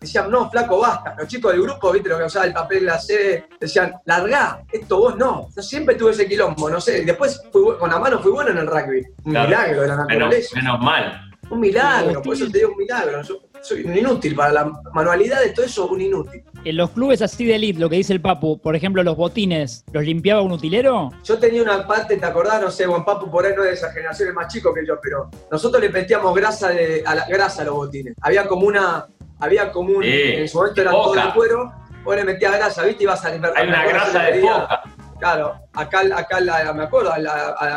decían, 0.00 0.30
no, 0.30 0.50
flaco, 0.50 0.78
basta. 0.78 1.14
Los 1.18 1.28
chicos 1.28 1.52
del 1.52 1.62
grupo, 1.62 1.90
viste 1.92 2.10
lo 2.10 2.18
que 2.18 2.24
usaba 2.24 2.44
el 2.44 2.52
papel 2.52 2.84
la 2.84 2.98
C, 2.98 3.46
decían, 3.58 3.94
largá, 4.04 4.62
esto 4.70 4.98
vos 4.98 5.16
no. 5.16 5.48
Yo 5.56 5.62
siempre 5.62 5.94
tuve 5.94 6.10
ese 6.10 6.28
quilombo, 6.28 6.68
no 6.68 6.80
sé. 6.80 7.02
Después 7.04 7.40
con 7.50 7.88
la 7.88 7.98
mano 7.98 8.18
fui 8.18 8.32
bueno 8.32 8.50
en 8.50 8.58
el 8.58 8.66
rugby. 8.66 9.02
Un 9.24 9.32
milagro 9.32 9.80
de 9.80 9.88
la 9.88 9.96
naturaleza. 9.96 10.56
Menos, 10.56 10.80
mal. 10.80 11.30
Un 11.48 11.58
milagro, 11.58 12.20
por 12.20 12.34
eso 12.34 12.50
te 12.50 12.58
digo 12.58 12.72
un 12.72 12.76
milagro. 12.76 13.22
Yo 13.22 13.38
soy 13.62 13.84
un 13.84 13.96
inútil 13.96 14.34
para 14.34 14.52
la 14.52 14.72
manualidad 14.92 15.40
de 15.40 15.50
todo 15.50 15.66
eso, 15.66 15.86
un 15.86 16.00
inútil. 16.00 16.42
En 16.64 16.76
los 16.76 16.90
clubes 16.90 17.22
así 17.22 17.44
de 17.44 17.56
elite, 17.56 17.78
lo 17.78 17.88
que 17.88 17.96
dice 17.96 18.12
el 18.12 18.20
Papu, 18.20 18.60
por 18.60 18.76
ejemplo, 18.76 19.02
los 19.02 19.16
botines, 19.16 19.84
¿los 19.92 20.04
limpiaba 20.04 20.42
un 20.42 20.52
utilero? 20.52 21.10
Yo 21.24 21.38
tenía 21.38 21.62
una 21.62 21.86
parte, 21.86 22.16
¿te 22.16 22.26
acordás? 22.26 22.60
No 22.60 22.70
sé, 22.70 22.86
Juan 22.86 23.04
Papu 23.04 23.30
por 23.30 23.46
ahí 23.46 23.52
no 23.56 23.62
es 23.62 23.70
de 23.70 23.74
esa 23.74 23.92
generación, 23.92 24.28
es 24.28 24.34
más 24.34 24.52
chico 24.52 24.74
que 24.74 24.86
yo, 24.86 24.98
pero 25.02 25.30
nosotros 25.50 25.82
le 25.82 25.88
metíamos 25.90 26.34
grasa, 26.34 26.68
de, 26.68 27.02
a 27.04 27.14
la, 27.14 27.26
grasa 27.26 27.62
a 27.62 27.64
los 27.66 27.74
botines. 27.74 28.14
Había 28.20 28.46
como 28.46 28.66
una, 28.66 29.06
había 29.38 29.72
como 29.72 29.96
un, 29.96 30.04
en 30.04 30.48
su 30.48 30.58
momento 30.58 30.80
era 30.80 30.90
todo 30.90 31.14
de 31.14 31.32
cuero, 31.34 31.72
vos 32.04 32.16
le 32.16 32.24
metías 32.24 32.52
grasa, 32.56 32.84
¿viste? 32.84 33.04
Ibas 33.04 33.24
a 33.24 33.30
limpiar. 33.30 33.52
Hay 33.56 33.68
una 33.68 33.86
grasa 33.86 34.22
de 34.24 34.40
foca. 34.40 34.82
Claro, 35.20 35.54
acá, 35.74 36.00
acá 36.16 36.40
me 36.72 36.84
acuerdo, 36.84 37.12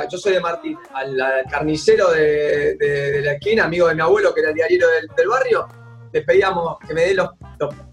yo 0.09 0.17
soy 0.17 0.33
de 0.33 0.39
Martín, 0.39 0.77
al, 0.93 1.43
carnicero 1.51 2.09
de, 2.11 3.21
la 3.21 3.33
esquina, 3.33 3.65
amigo 3.65 3.89
de 3.89 3.95
mi 3.95 4.01
abuelo, 4.01 4.33
que 4.33 4.39
era 4.39 4.51
el 4.51 4.55
diario 4.55 4.87
del, 4.87 5.27
barrio, 5.27 5.67
le 6.13 6.21
pedíamos 6.21 6.77
que 6.87 6.93
me 6.93 7.01
dé 7.01 7.13
los, 7.15 7.31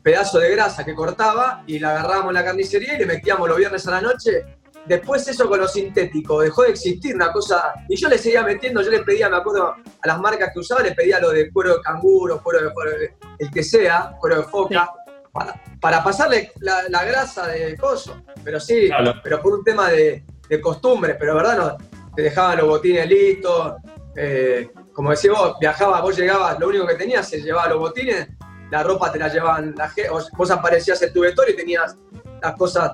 pedazos 0.05 0.41
de 0.41 0.51
grasa 0.53 0.85
que 0.85 0.95
cortaba 0.95 1.65
y 1.67 1.81
la 1.81 1.91
agarrábamos 1.91 2.29
en 2.29 2.35
la 2.35 2.45
carnicería 2.45 2.95
y 2.95 2.99
le 2.99 3.07
metíamos 3.07 3.49
los 3.49 3.59
viernes 3.59 3.87
a 3.89 3.91
la 3.91 4.01
noche. 4.01 4.45
Después 4.87 5.27
eso 5.27 5.49
con 5.49 5.59
lo 5.59 5.67
sintético, 5.67 6.41
dejó 6.41 6.63
de 6.63 6.71
existir 6.71 7.15
una 7.17 7.33
cosa. 7.33 7.75
Y 7.89 7.97
yo 7.97 8.09
le 8.09 8.19
seguía 8.19 8.45
metiendo, 8.45 8.83
yo 8.83 8.91
le 8.91 9.03
pedía, 9.03 9.29
me 9.29 9.37
acuerdo, 9.37 9.75
a 9.75 10.07
las 10.07 10.21
marcas 10.21 10.51
que 10.55 10.61
usaba, 10.61 10.83
le 10.83 10.93
pedía 10.93 11.19
lo 11.19 11.31
de 11.31 11.51
cuero 11.51 11.77
de 11.77 11.83
canguro, 11.83 12.41
cuero 12.41 12.71
de, 12.71 13.15
el 13.39 13.51
que 13.51 13.65
sea, 13.65 14.17
cuero 14.21 14.37
de 14.37 14.43
foca, 14.45 14.91
para, 15.33 16.03
pasarle 16.03 16.53
la, 16.61 17.05
grasa 17.05 17.47
de 17.47 17.77
coso. 17.77 18.23
Pero 18.43 18.61
sí, 18.61 18.91
pero 19.23 19.41
por 19.41 19.55
un 19.55 19.65
tema 19.65 19.89
de, 19.89 20.25
costumbre, 20.61 21.15
pero 21.15 21.37
verdad 21.37 21.57
no, 21.57 22.13
te 22.15 22.23
dejaban 22.23 22.59
los 22.59 22.67
botines 22.67 23.09
listos. 23.09 23.75
Eh, 24.17 24.71
como 24.93 25.11
decís 25.11 25.31
vos, 25.31 25.57
viajabas, 25.61 26.03
vos 26.03 26.17
llegabas, 26.17 26.59
lo 26.59 26.69
único 26.69 26.87
que 26.87 26.97
tenías 26.97 27.29
se 27.29 27.41
llevaba 27.41 27.69
los 27.69 27.79
botines, 27.79 28.29
la 28.71 28.83
ropa 28.83 29.13
te 29.13 29.19
la 29.19 29.29
llevaban, 29.29 29.75
la, 29.77 29.93
vos 30.11 30.51
aparecías 30.51 31.01
en 31.03 31.13
tu 31.13 31.21
vestuario 31.21 31.55
y 31.55 31.57
tenías 31.57 31.97
las 32.43 32.55
cosas 32.57 32.93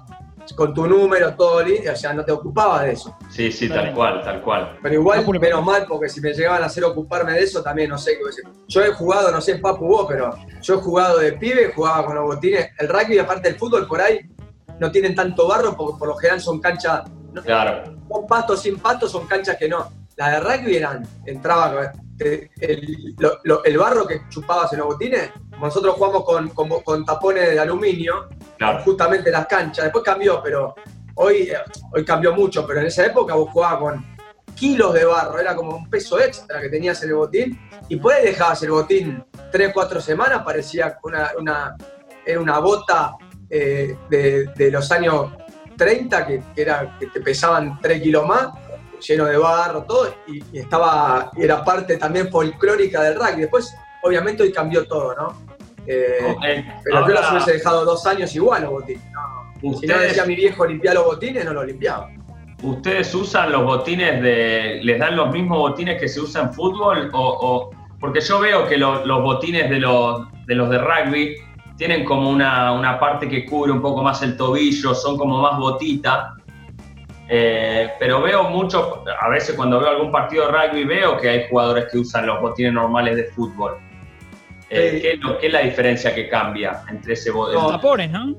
con 0.55 0.73
tu 0.75 0.87
número, 0.87 1.35
todo 1.35 1.63
listo, 1.63 1.93
o 1.93 1.97
sea, 1.97 2.13
no 2.13 2.25
te 2.25 2.33
ocupabas 2.33 2.83
de 2.83 2.93
eso. 2.93 3.17
Sí, 3.31 3.51
sí, 3.51 3.69
tal 3.69 3.95
cual, 3.95 4.23
tal 4.23 4.43
cual. 4.43 4.79
Pero 4.83 4.95
igual, 4.95 5.25
menos 5.41 5.65
mal, 5.65 5.87
porque 5.89 6.09
si 6.09 6.21
me 6.21 6.33
llegaban 6.33 6.63
a 6.63 6.67
hacer 6.67 6.85
ocuparme 6.85 7.33
de 7.33 7.41
eso, 7.41 7.63
también 7.63 7.91
no 7.91 7.99
sé 7.99 8.19
qué 8.19 8.25
decir. 8.25 8.45
Yo 8.69 8.83
he 8.83 8.93
jugado, 8.93 9.31
no 9.31 9.41
sé, 9.41 9.57
Papu 9.57 9.87
vos, 9.87 10.07
pero 10.09 10.31
yo 10.61 10.75
he 10.75 10.79
jugado 10.79 11.19
de 11.19 11.33
pibe, 11.33 11.73
jugaba 11.75 12.05
con 12.07 12.15
los 12.17 12.25
botines. 12.25 12.71
El 12.79 12.89
rugby, 12.89 13.19
aparte 13.19 13.49
del 13.49 13.59
fútbol, 13.59 13.87
por 13.87 14.01
ahí 14.01 14.21
no 14.79 14.91
tienen 14.91 15.15
tanto 15.15 15.49
barro, 15.49 15.77
porque 15.77 15.99
por 15.99 16.09
lo 16.09 16.17
general 16.17 16.41
son 16.41 16.61
canchas. 16.61 17.03
Claro. 17.45 17.97
Con 18.09 18.27
pasto, 18.27 18.57
sin 18.57 18.79
pasto, 18.79 19.09
son 19.09 19.27
canchas 19.27 19.57
que 19.59 19.69
no 19.69 19.91
la 20.17 20.31
de 20.31 20.41
rugby 20.41 20.77
eran, 20.77 21.07
entraba 21.27 21.93
el, 22.19 23.79
barro 23.79 24.07
que 24.07 24.23
chupabas 24.31 24.73
en 24.73 24.79
los 24.79 24.89
botines, 24.89 25.31
nosotros 25.61 25.95
jugamos 25.95 26.25
con, 26.25 26.49
con, 26.49 27.05
tapones 27.05 27.51
de 27.51 27.61
aluminio, 27.61 28.29
justamente 28.85 29.31
las 29.31 29.47
canchas, 29.47 29.85
después 29.85 30.05
cambió, 30.05 30.43
pero 30.43 30.75
hoy, 31.15 31.51
hoy 31.93 32.05
cambió 32.05 32.35
mucho, 32.35 32.67
pero 32.67 32.81
en 32.81 32.87
esa 32.87 33.07
época 33.07 33.35
vos 33.35 33.51
jugabas 33.51 33.79
con 33.81 34.17
kilos 34.55 34.95
de 34.95 35.05
barro, 35.05 35.39
era 35.39 35.55
como 35.55 35.77
un 35.77 35.89
peso 35.89 36.19
extra 36.19 36.61
que 36.61 36.69
tenías 36.69 37.03
en 37.03 37.11
el 37.11 37.17
botín, 37.17 37.61
y 37.89 37.97
por 37.97 38.13
ahí 38.13 38.25
dejabas 38.25 38.63
el 38.63 38.71
botín 38.71 39.25
3, 39.53 39.71
4 39.73 40.01
semanas, 40.01 40.43
parecía 40.45 40.99
una, 41.03 41.31
una, 41.39 41.77
era 42.25 42.41
una 42.41 42.59
bota 42.59 43.17
eh, 43.51 43.97
de, 44.09 44.71
los 44.71 44.91
años 44.91 45.33
30, 45.77 46.27
que, 46.27 46.43
era, 46.57 46.97
que 46.99 47.07
te 47.09 47.21
pesaban 47.21 47.79
3 47.81 48.03
kilos 48.03 48.27
más, 48.27 48.49
lleno 49.07 49.27
de 49.27 49.37
barro, 49.37 49.85
todo, 49.85 50.15
y, 50.27 50.59
estaba, 50.59 51.31
era 51.37 51.63
parte 51.63 51.97
también 51.97 52.31
folclórica 52.31 53.03
del 53.03 53.17
rugby. 53.17 53.43
Después, 53.43 53.75
obviamente, 54.03 54.43
hoy 54.43 54.53
cambió 54.53 54.87
todo, 54.87 55.15
¿no? 55.15 55.46
Eh, 55.87 56.65
pero 56.85 56.97
yo 56.97 57.03
ahora, 57.03 57.15
los 57.21 57.31
hubiese 57.33 57.53
dejado 57.55 57.85
dos 57.85 58.07
años 58.07 58.35
igual 58.35 58.63
los 58.63 58.71
botines. 58.73 59.03
No. 59.13 59.47
Si 59.61 59.67
no 59.67 59.73
ustedes, 59.73 60.01
decía 60.09 60.25
mi 60.27 60.35
viejo 60.35 60.67
limpiar 60.67 60.95
los 60.95 61.05
botines, 61.05 61.45
no 61.45 61.53
los 61.55 61.67
limpiaba. 61.67 62.11
¿Ustedes 62.63 63.15
usan 63.15 63.53
los 63.53 63.65
botines 63.65 64.23
de. 64.23 64.81
¿Les 64.83 64.99
dan 64.99 65.17
los 65.17 65.31
mismos 65.31 65.59
botines 65.59 66.01
que 66.01 66.09
se 66.09 66.21
usan 66.21 66.47
en 66.49 66.55
fútbol? 66.55 67.11
O, 67.13 67.21
o- 67.21 67.71
porque 68.01 68.21
yo 68.21 68.39
veo 68.41 68.67
que 68.67 68.77
lo- 68.77 69.05
los 69.07 69.23
botines 69.23 69.71
de 69.71 69.79
los, 69.79 70.27
de 70.47 70.55
los 70.55 70.69
de 70.71 70.79
rugby 70.79 71.37
tienen 71.77 72.05
como 72.05 72.31
una, 72.31 72.73
una 72.73 72.99
parte 72.99 73.29
que 73.29 73.45
cubre 73.47 73.73
un 73.73 73.81
poco 73.83 74.03
más 74.03 74.23
el 74.23 74.37
tobillo, 74.37 74.95
son 74.95 75.17
como 75.19 75.41
más 75.41 75.59
botita. 75.59 76.33
Eh, 77.29 77.91
pero 77.99 78.23
veo 78.23 78.45
mucho, 78.45 79.03
a 79.21 79.29
veces 79.29 79.57
cuando 79.57 79.81
veo 79.81 79.89
algún 79.91 80.13
partido 80.13 80.47
de 80.47 80.53
rugby 80.53 80.85
veo 80.85 81.17
que 81.19 81.29
hay 81.29 81.47
jugadores 81.51 81.87
que 81.91 81.99
usan 81.99 82.27
los 82.27 82.41
botines 82.41 82.73
normales 82.73 83.17
de 83.17 83.25
fútbol. 83.25 83.77
Eh. 84.71 84.99
¿qué, 85.01 85.13
es 85.13 85.21
es 85.47 85.53
la 85.53 85.61
diferencia 85.61 86.15
que 86.15 86.29
cambia 86.29 86.83
entre 86.89 87.13
ese 87.15 87.31
Los 87.31 87.37
botín? 87.55 87.69
tapones, 87.71 88.11
¿no? 88.11 88.37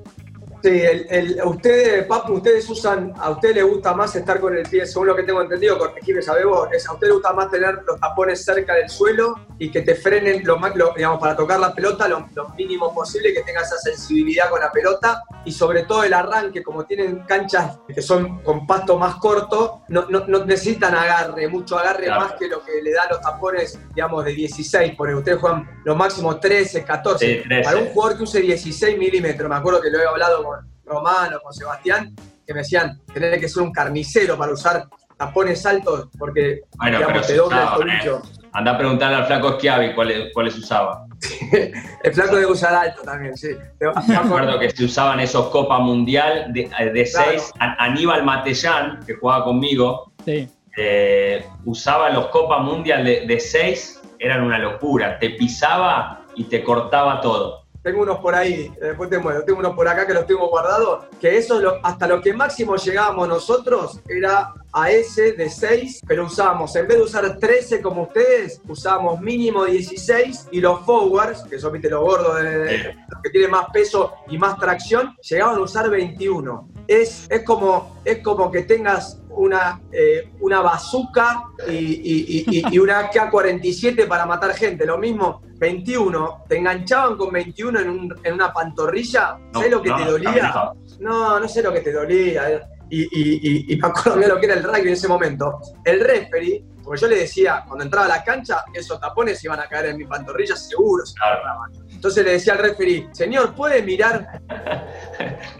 Sí, 0.63 0.69
el, 0.69 1.05
el- 1.09 1.41
ustedes, 1.45 2.05
Papu, 2.05 2.33
ustedes 2.33 2.67
usan, 2.69 3.13
a 3.19 3.29
ustedes 3.29 3.55
les 3.55 3.63
gusta 3.65 3.93
más 3.93 4.15
estar 4.15 4.39
con 4.39 4.57
el 4.57 4.63
pie, 4.67 4.85
según 4.85 5.07
lo 5.07 5.15
que 5.15 5.23
tengo 5.23 5.41
entendido, 5.41 5.77
corregime, 5.77 6.21
sabemos, 6.21 6.67
es 6.71 6.87
a 6.87 6.93
ustedes 6.93 7.09
les 7.09 7.15
gusta 7.21 7.33
más 7.33 7.51
tener 7.51 7.79
los 7.85 7.99
tapones 7.99 8.43
cerca 8.43 8.73
del 8.73 8.89
suelo 8.89 9.35
y 9.59 9.69
que 9.71 9.81
te 9.81 9.93
frenen 9.95 10.41
lo 10.45 10.57
más, 10.57 10.75
lo- 10.75 10.93
digamos, 10.95 11.19
para 11.19 11.35
tocar 11.35 11.59
la 11.59 11.73
pelota 11.73 12.07
lo, 12.07 12.27
lo 12.33 12.49
mínimo 12.49 12.93
posible, 12.93 13.33
que 13.33 13.43
tenga 13.43 13.61
esa 13.61 13.77
sensibilidad 13.77 14.49
con 14.49 14.59
la 14.59 14.71
pelota 14.71 15.21
y 15.45 15.51
sobre 15.51 15.83
todo 15.83 16.03
el 16.03 16.13
arranque, 16.13 16.63
como 16.63 16.85
tienen 16.85 17.19
canchas 17.27 17.77
que 17.87 18.01
son 18.01 18.39
con 18.43 18.65
pasto 18.65 18.97
más 18.97 19.15
corto, 19.15 19.83
no, 19.89 20.05
no- 20.09 20.25
no 20.27 20.43
necesitan 20.43 20.95
agarre, 20.95 21.47
mucho 21.47 21.77
agarre 21.77 22.05
Claro. 22.05 22.21
más 22.21 22.33
que 22.33 22.47
lo 22.47 22.63
que 22.63 22.81
le 22.81 22.93
dan 22.93 23.07
los 23.11 23.21
tapones, 23.21 23.79
digamos, 23.95 24.25
de 24.25 24.33
16, 24.33 24.93
porque 24.97 25.13
ustedes 25.13 25.39
juegan 25.39 25.69
lo 25.85 25.95
máximo 25.95 26.39
13, 26.39 26.83
14. 26.83 27.25
Sí, 27.25 27.47
13. 27.47 27.63
Para 27.63 27.77
un 27.77 27.87
jugador 27.89 28.17
que 28.17 28.23
use 28.23 28.41
16 28.41 28.97
milímetros, 28.97 29.47
me 29.49 29.55
acuerdo 29.55 29.81
que 29.81 29.89
lo 29.91 29.99
he 29.99 30.05
hablado 30.05 30.46
Romano, 30.87 31.39
con 31.43 31.53
Sebastián, 31.53 32.15
que 32.45 32.53
me 32.53 32.59
decían, 32.59 32.99
tener 33.13 33.39
que 33.39 33.49
ser 33.49 33.63
un 33.63 33.71
carnicero 33.71 34.37
para 34.37 34.53
usar 34.53 34.85
tapones 35.17 35.65
altos, 35.65 36.07
porque 36.17 36.61
Bueno, 36.77 36.97
digamos, 36.99 37.27
te 37.27 37.35
dobla 37.35 37.73
el 37.77 37.81
tobillo. 38.03 38.21
Anda 38.53 38.71
a 38.71 38.77
preguntarle 38.77 39.17
al 39.17 39.25
flaco 39.25 39.53
Schiavi 39.53 39.93
cuáles, 39.93 40.33
cuáles 40.33 40.55
usaba. 40.57 41.05
El 42.03 42.13
flaco 42.13 42.35
debe 42.35 42.51
usar 42.51 42.73
alto 42.73 43.01
también, 43.03 43.35
sí. 43.37 43.49
Me 44.07 44.15
acuerdo 44.15 44.57
que 44.59 44.69
se 44.71 44.85
usaban 44.85 45.19
esos 45.19 45.47
Copa 45.49 45.79
Mundial 45.79 46.53
de, 46.53 46.61
de 46.63 46.69
Claro. 47.11 47.29
seis. 47.31 47.51
A- 47.59 47.83
Aníbal 47.83 48.23
Matellán, 48.23 48.99
que 49.05 49.15
jugaba 49.15 49.43
conmigo, 49.43 50.11
Sí. 50.25 50.47
eh, 50.77 51.45
usaba 51.65 52.09
los 52.09 52.27
Copa 52.27 52.59
Mundial 52.59 53.03
de, 53.03 53.25
de 53.27 53.39
seis, 53.39 54.01
eran 54.19 54.41
una 54.43 54.57
locura. 54.59 55.19
Te 55.19 55.31
pisaba 55.31 56.21
y 56.35 56.45
te 56.45 56.63
cortaba 56.63 57.19
todo. 57.21 57.65
Tengo 57.87 58.01
unos 58.01 58.17
por 58.19 58.35
ahí, 58.35 58.69
después 58.81 59.09
te 59.09 59.17
muero. 59.17 59.45
Tengo 59.45 59.59
unos 59.59 59.73
por 59.73 59.87
acá 59.87 60.05
que 60.05 60.13
los 60.13 60.25
tengo 60.27 60.49
guardados. 60.49 61.05
Que 61.21 61.37
eso, 61.37 61.55
es 61.55 61.61
lo- 61.61 61.77
hasta 61.81 62.05
lo 62.05 62.19
que 62.21 62.33
máximo 62.33 62.75
llegábamos 62.75 63.29
nosotros 63.29 64.01
era 64.09 64.53
a 64.73 64.91
ese 64.91 65.31
de 65.31 65.49
6, 65.49 66.01
pero 66.05 66.25
usábamos, 66.25 66.75
en 66.75 66.85
vez 66.85 66.97
de 66.97 67.03
usar 67.03 67.37
13 67.39 67.81
como 67.81 68.03
ustedes, 68.03 68.61
usábamos 68.67 69.21
mínimo 69.21 69.63
16 69.63 70.49
y 70.51 70.59
los 70.59 70.81
forwards, 70.81 71.43
que 71.49 71.57
son 71.59 71.71
viste 71.71 71.89
los 71.89 72.01
gordos, 72.01 72.35
de- 72.43 72.93
los 73.09 73.21
que 73.23 73.29
tienen 73.29 73.51
más 73.51 73.67
peso 73.71 74.11
y 74.27 74.37
más 74.37 74.57
tracción, 74.59 75.15
llegaban 75.21 75.55
a 75.55 75.61
usar 75.61 75.89
21. 75.89 76.67
Es, 76.87 77.27
es, 77.29 77.43
como, 77.43 77.99
es 78.05 78.19
como 78.19 78.49
que 78.51 78.63
tengas 78.63 79.19
una, 79.29 79.81
eh, 79.91 80.31
una 80.39 80.61
bazooka 80.61 81.43
y, 81.67 81.73
y- 81.73 82.45
y- 82.47 82.59
y- 82.59 82.63
y 82.75 82.79
una 82.79 82.99
AK-47 83.11 84.07
para 84.07 84.25
matar 84.25 84.53
gente. 84.55 84.85
Lo 84.85 84.97
mismo, 84.97 85.41
21. 85.59 86.43
Te 86.47 86.57
enganchaban 86.57 87.17
con 87.17 87.31
21 87.31 87.79
en, 87.81 87.89
un- 87.89 88.15
en 88.23 88.33
una 88.33 88.51
pantorrilla. 88.53 89.37
No, 89.53 89.59
¿Sabes 89.59 89.71
lo 89.71 89.81
que 89.81 89.89
no, 89.89 89.97
te 89.97 90.05
dolía? 90.11 90.73
no. 90.99 91.39
No, 91.39 91.47
sé 91.47 91.61
lo 91.61 91.71
que 91.73 91.81
te 91.81 91.91
dolía. 91.91 92.67
Y, 92.89 93.01
y, 93.01 93.07
y, 93.11 93.73
y 93.73 93.77
me 93.77 93.87
acuerdo 93.87 94.17
bien 94.17 94.29
lo 94.29 94.39
que 94.39 94.45
era 94.45 94.55
el 94.55 94.63
rugby 94.63 94.81
en 94.81 94.87
ese 94.89 95.07
momento. 95.07 95.59
El 95.83 95.99
referee, 95.99 96.63
porque 96.87 97.01
yo 97.01 97.07
le 97.09 97.17
decía, 97.19 97.63
cuando 97.67 97.83
entraba 97.83 98.05
a 98.05 98.09
la 98.09 98.23
cancha, 98.23 98.63
esos 98.73 98.97
tapones 99.01 99.43
iban 99.43 99.59
a 99.59 99.67
caer 99.67 99.87
en 99.87 99.97
mi 99.97 100.05
pantorrilla 100.05 100.55
seguro. 100.55 101.05
se 101.05 101.15
Claro. 101.15 101.41
Entonces 101.89 102.23
le 102.23 102.31
decía 102.31 102.53
al 102.53 102.59
referee, 102.59 103.09
señor, 103.11 103.53
¿puede 103.53 103.81
mirar? 103.83 104.41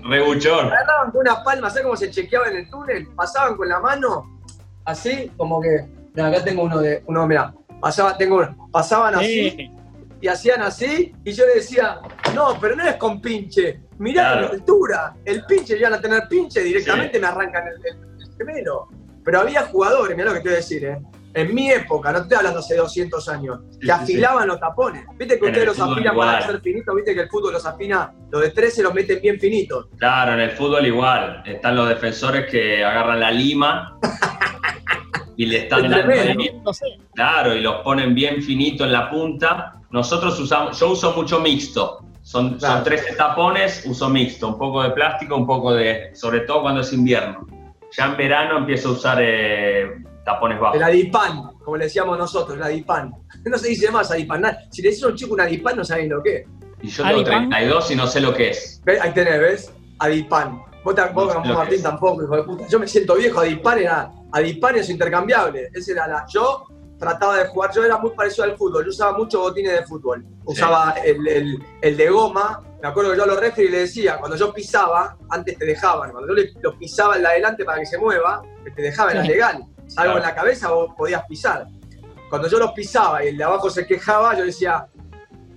Rebuchón. 0.10 0.68
Agarraban 0.68 1.12
con 1.12 1.22
una 1.22 1.44
palma, 1.44 1.70
¿sabes 1.70 1.84
cómo 1.84 1.98
se 1.98 2.10
chequeaba 2.10 2.48
en 2.48 2.58
el 2.58 2.70
túnel? 2.70 3.08
Pasaban 3.16 3.58
con 3.58 3.68
la 3.68 3.80
mano, 3.80 4.40
así, 4.86 5.32
como 5.36 5.62
que. 5.62 5.86
Mira, 6.14 6.28
acá 6.30 6.44
tengo 6.46 6.64
uno 6.64 6.80
de. 6.80 7.04
Uno, 7.08 7.28
mira, 7.28 7.54
pasaba, 7.82 8.18
tengo 8.18 8.38
uno. 8.38 8.70
Pasaban 8.72 9.16
así 9.16 9.52
Sí. 9.52 9.72
y 10.22 10.28
hacían 10.30 10.62
así, 10.62 11.14
y 11.26 11.32
yo 11.34 11.46
le 11.46 11.56
decía, 11.56 12.00
no, 12.34 12.58
pero 12.60 12.76
no 12.76 12.84
es 12.88 12.96
con 12.96 13.20
pinche, 13.22 13.82
mirá 13.98 14.32
Claro. 14.32 14.42
la 14.42 14.48
altura, 14.54 15.16
el 15.26 15.46
pinche, 15.46 15.78
iban 15.78 15.94
a 15.94 16.00
tener 16.02 16.28
pinche, 16.30 16.62
directamente 16.62 17.20
me 17.20 17.28
arrancan 17.28 17.68
el, 17.68 17.74
el- 17.86 18.22
el 18.22 18.36
gemelo. 18.38 18.88
Pero 19.24 19.42
había 19.42 19.64
jugadores, 19.66 20.16
mirá 20.16 20.30
lo 20.30 20.36
que 20.36 20.40
te 20.42 20.48
voy 20.50 20.54
a 20.54 20.58
decir, 20.58 20.86
¿eh? 20.86 21.02
En 21.38 21.54
mi 21.54 21.70
época, 21.70 22.12
no 22.12 22.18
te 22.20 22.24
estoy 22.24 22.38
hablando 22.38 22.60
hace 22.60 22.76
200 22.76 23.30
años, 23.30 23.60
Sí, 23.70 23.80
que 23.80 23.86
sí, 23.86 23.92
afilaban 23.92 24.48
los 24.48 24.60
tapones. 24.60 25.06
Viste 25.18 25.40
que 25.40 25.46
En 25.46 25.52
ustedes 25.52 25.68
los 25.68 25.80
afilan 25.80 26.14
igual. 26.14 26.30
para 26.30 26.48
ser 26.48 26.62
finitos, 26.62 26.96
viste 26.96 27.14
que 27.14 27.22
el 27.22 27.30
fútbol 27.30 27.54
los 27.54 27.66
afina, 27.66 28.14
los 28.32 28.42
de 28.42 28.50
13 28.50 28.82
los 28.84 28.94
meten 28.94 29.20
bien 29.22 29.40
finitos. 29.40 29.86
Claro, 29.98 30.34
en 30.34 30.40
el 30.40 30.52
fútbol 30.52 30.86
igual. 30.88 31.44
Están 31.46 31.76
los 31.76 31.90
defensores 31.90 32.50
que 32.50 32.84
agarran 32.84 33.20
la 33.20 33.30
lima 33.32 34.00
y 35.36 35.46
le 35.46 35.58
están 35.60 35.86
Es 35.86 35.92
dando 35.92 36.06
tremendo. 36.08 36.42
ahí. 36.44 36.62
No 36.66 36.74
sé. 36.74 36.86
Claro, 37.14 37.54
y 37.56 37.62
los 37.62 37.76
ponen 37.84 38.16
bien 38.16 38.42
finito 38.42 38.84
en 38.86 38.92
la 38.94 39.10
punta. 39.10 39.76
Nosotros 39.92 40.40
usamos, 40.40 40.80
yo 40.80 40.92
uso 40.92 41.14
mucho 41.14 41.40
mixto. 41.40 42.00
Son, 42.24 42.56
Claro. 42.58 42.76
son 42.76 42.84
tres 42.84 43.16
tapones, 43.16 43.84
uso 43.86 44.10
mixto, 44.10 44.48
un 44.50 44.58
poco 44.58 44.84
de 44.84 44.90
plástico, 44.90 45.36
un 45.38 45.46
poco 45.48 45.74
de, 45.74 46.14
sobre 46.16 46.42
todo 46.42 46.64
cuando 46.64 46.82
es 46.82 46.92
invierno. 46.92 47.46
Ya 47.96 48.06
en 48.06 48.18
verano 48.18 48.58
empiezo 48.58 48.90
a 48.90 48.92
usar 48.94 49.18
eh, 49.22 50.04
tapones 50.28 50.60
bajos. 50.60 50.76
El 50.78 50.84
Adipan, 50.84 51.54
como 51.64 51.78
le 51.78 51.86
decíamos 51.86 52.18
nosotros, 52.18 52.58
el 52.58 52.64
Adipan. 52.64 53.12
No 53.46 53.58
se 53.58 53.70
dice 53.70 53.90
más 53.90 54.12
Adipan. 54.12 54.44
Si 54.70 54.82
le 54.82 54.90
decís 54.90 55.04
a 55.04 55.08
un 55.08 55.16
chico 55.16 55.34
un 55.34 55.42
Adipan, 55.42 55.78
no 55.78 55.84
saben 55.86 56.10
lo 56.10 56.22
que 56.22 56.36
es. 56.38 56.46
Y 56.82 56.90
yo 56.90 57.04
tengo 57.04 57.16
Adipan. 57.22 57.50
32 57.50 57.92
y 57.92 57.96
no 57.96 58.06
sé 58.08 58.20
lo 58.22 58.34
que 58.34 58.50
es. 58.52 58.82
¿Ves? 58.86 59.02
Ahí 59.02 59.12
tenés, 59.14 59.40
¿ves? 59.40 59.74
Adipan. 60.00 60.62
Vos 60.84 60.96
tampoco, 60.96 61.34
No 61.34 61.44
sé 61.46 61.54
Martín 61.54 61.82
tampoco, 61.82 62.24
hijo 62.24 62.36
de 62.36 62.44
puta. 62.44 62.68
Yo 62.68 62.80
me 62.80 62.88
siento 62.88 63.16
viejo, 63.16 63.40
Adipan 63.40 63.80
era. 63.80 64.12
Adipan 64.34 64.76
es 64.76 64.90
intercambiable. 64.90 65.70
Ese 65.74 65.94
era 65.94 66.08
la. 66.08 66.26
Yo 66.30 66.66
trataba 67.00 67.38
de 67.38 67.46
jugar, 67.48 67.72
yo 67.74 67.84
era 67.86 67.98
muy 67.98 68.12
parecido 68.12 68.44
al 68.44 68.58
fútbol. 68.58 68.84
Yo 68.84 68.90
usaba 68.90 69.18
muchos 69.18 69.40
botines 69.42 69.72
de 69.74 69.86
fútbol. 69.86 70.26
Usaba 70.46 70.96
el, 71.04 71.28
el- 71.28 71.64
el 71.82 71.98
de 71.98 72.10
goma. 72.10 72.62
Me 72.82 72.88
acuerdo 72.90 73.12
que 73.12 73.18
yo 73.18 73.24
a 73.24 73.28
los 73.28 73.40
referees 73.40 73.72
le 73.72 73.80
decía, 73.80 74.18
cuando 74.20 74.38
yo 74.38 74.54
pisaba, 74.54 75.18
antes 75.32 75.58
te 75.58 75.66
dejaban. 75.66 76.12
Cuando 76.12 76.36
yo 76.36 76.44
lo 76.62 76.78
pisaba 76.78 77.16
en 77.16 77.24
la 77.24 77.30
adelante 77.30 77.66
para 77.66 77.80
que 77.80 77.86
se 77.88 77.98
mueva, 77.98 78.42
te 78.76 78.82
dejaban, 78.82 79.14
era 79.16 79.24
Sí. 79.24 79.30
legal. 79.30 79.64
Claro. 79.96 80.18
en 80.18 80.24
la 80.24 80.36
cabeza 80.36 80.72
vos 80.72 80.94
podías 80.98 81.24
pisar. 81.26 81.68
Cuando 82.30 82.48
yo 82.50 82.60
los 82.60 82.72
pisaba 82.72 83.24
y 83.24 83.30
el 83.30 83.38
de 83.38 83.44
abajo 83.44 83.70
se 83.70 83.86
quejaba, 83.88 84.38
yo 84.38 84.44
decía, 84.46 84.86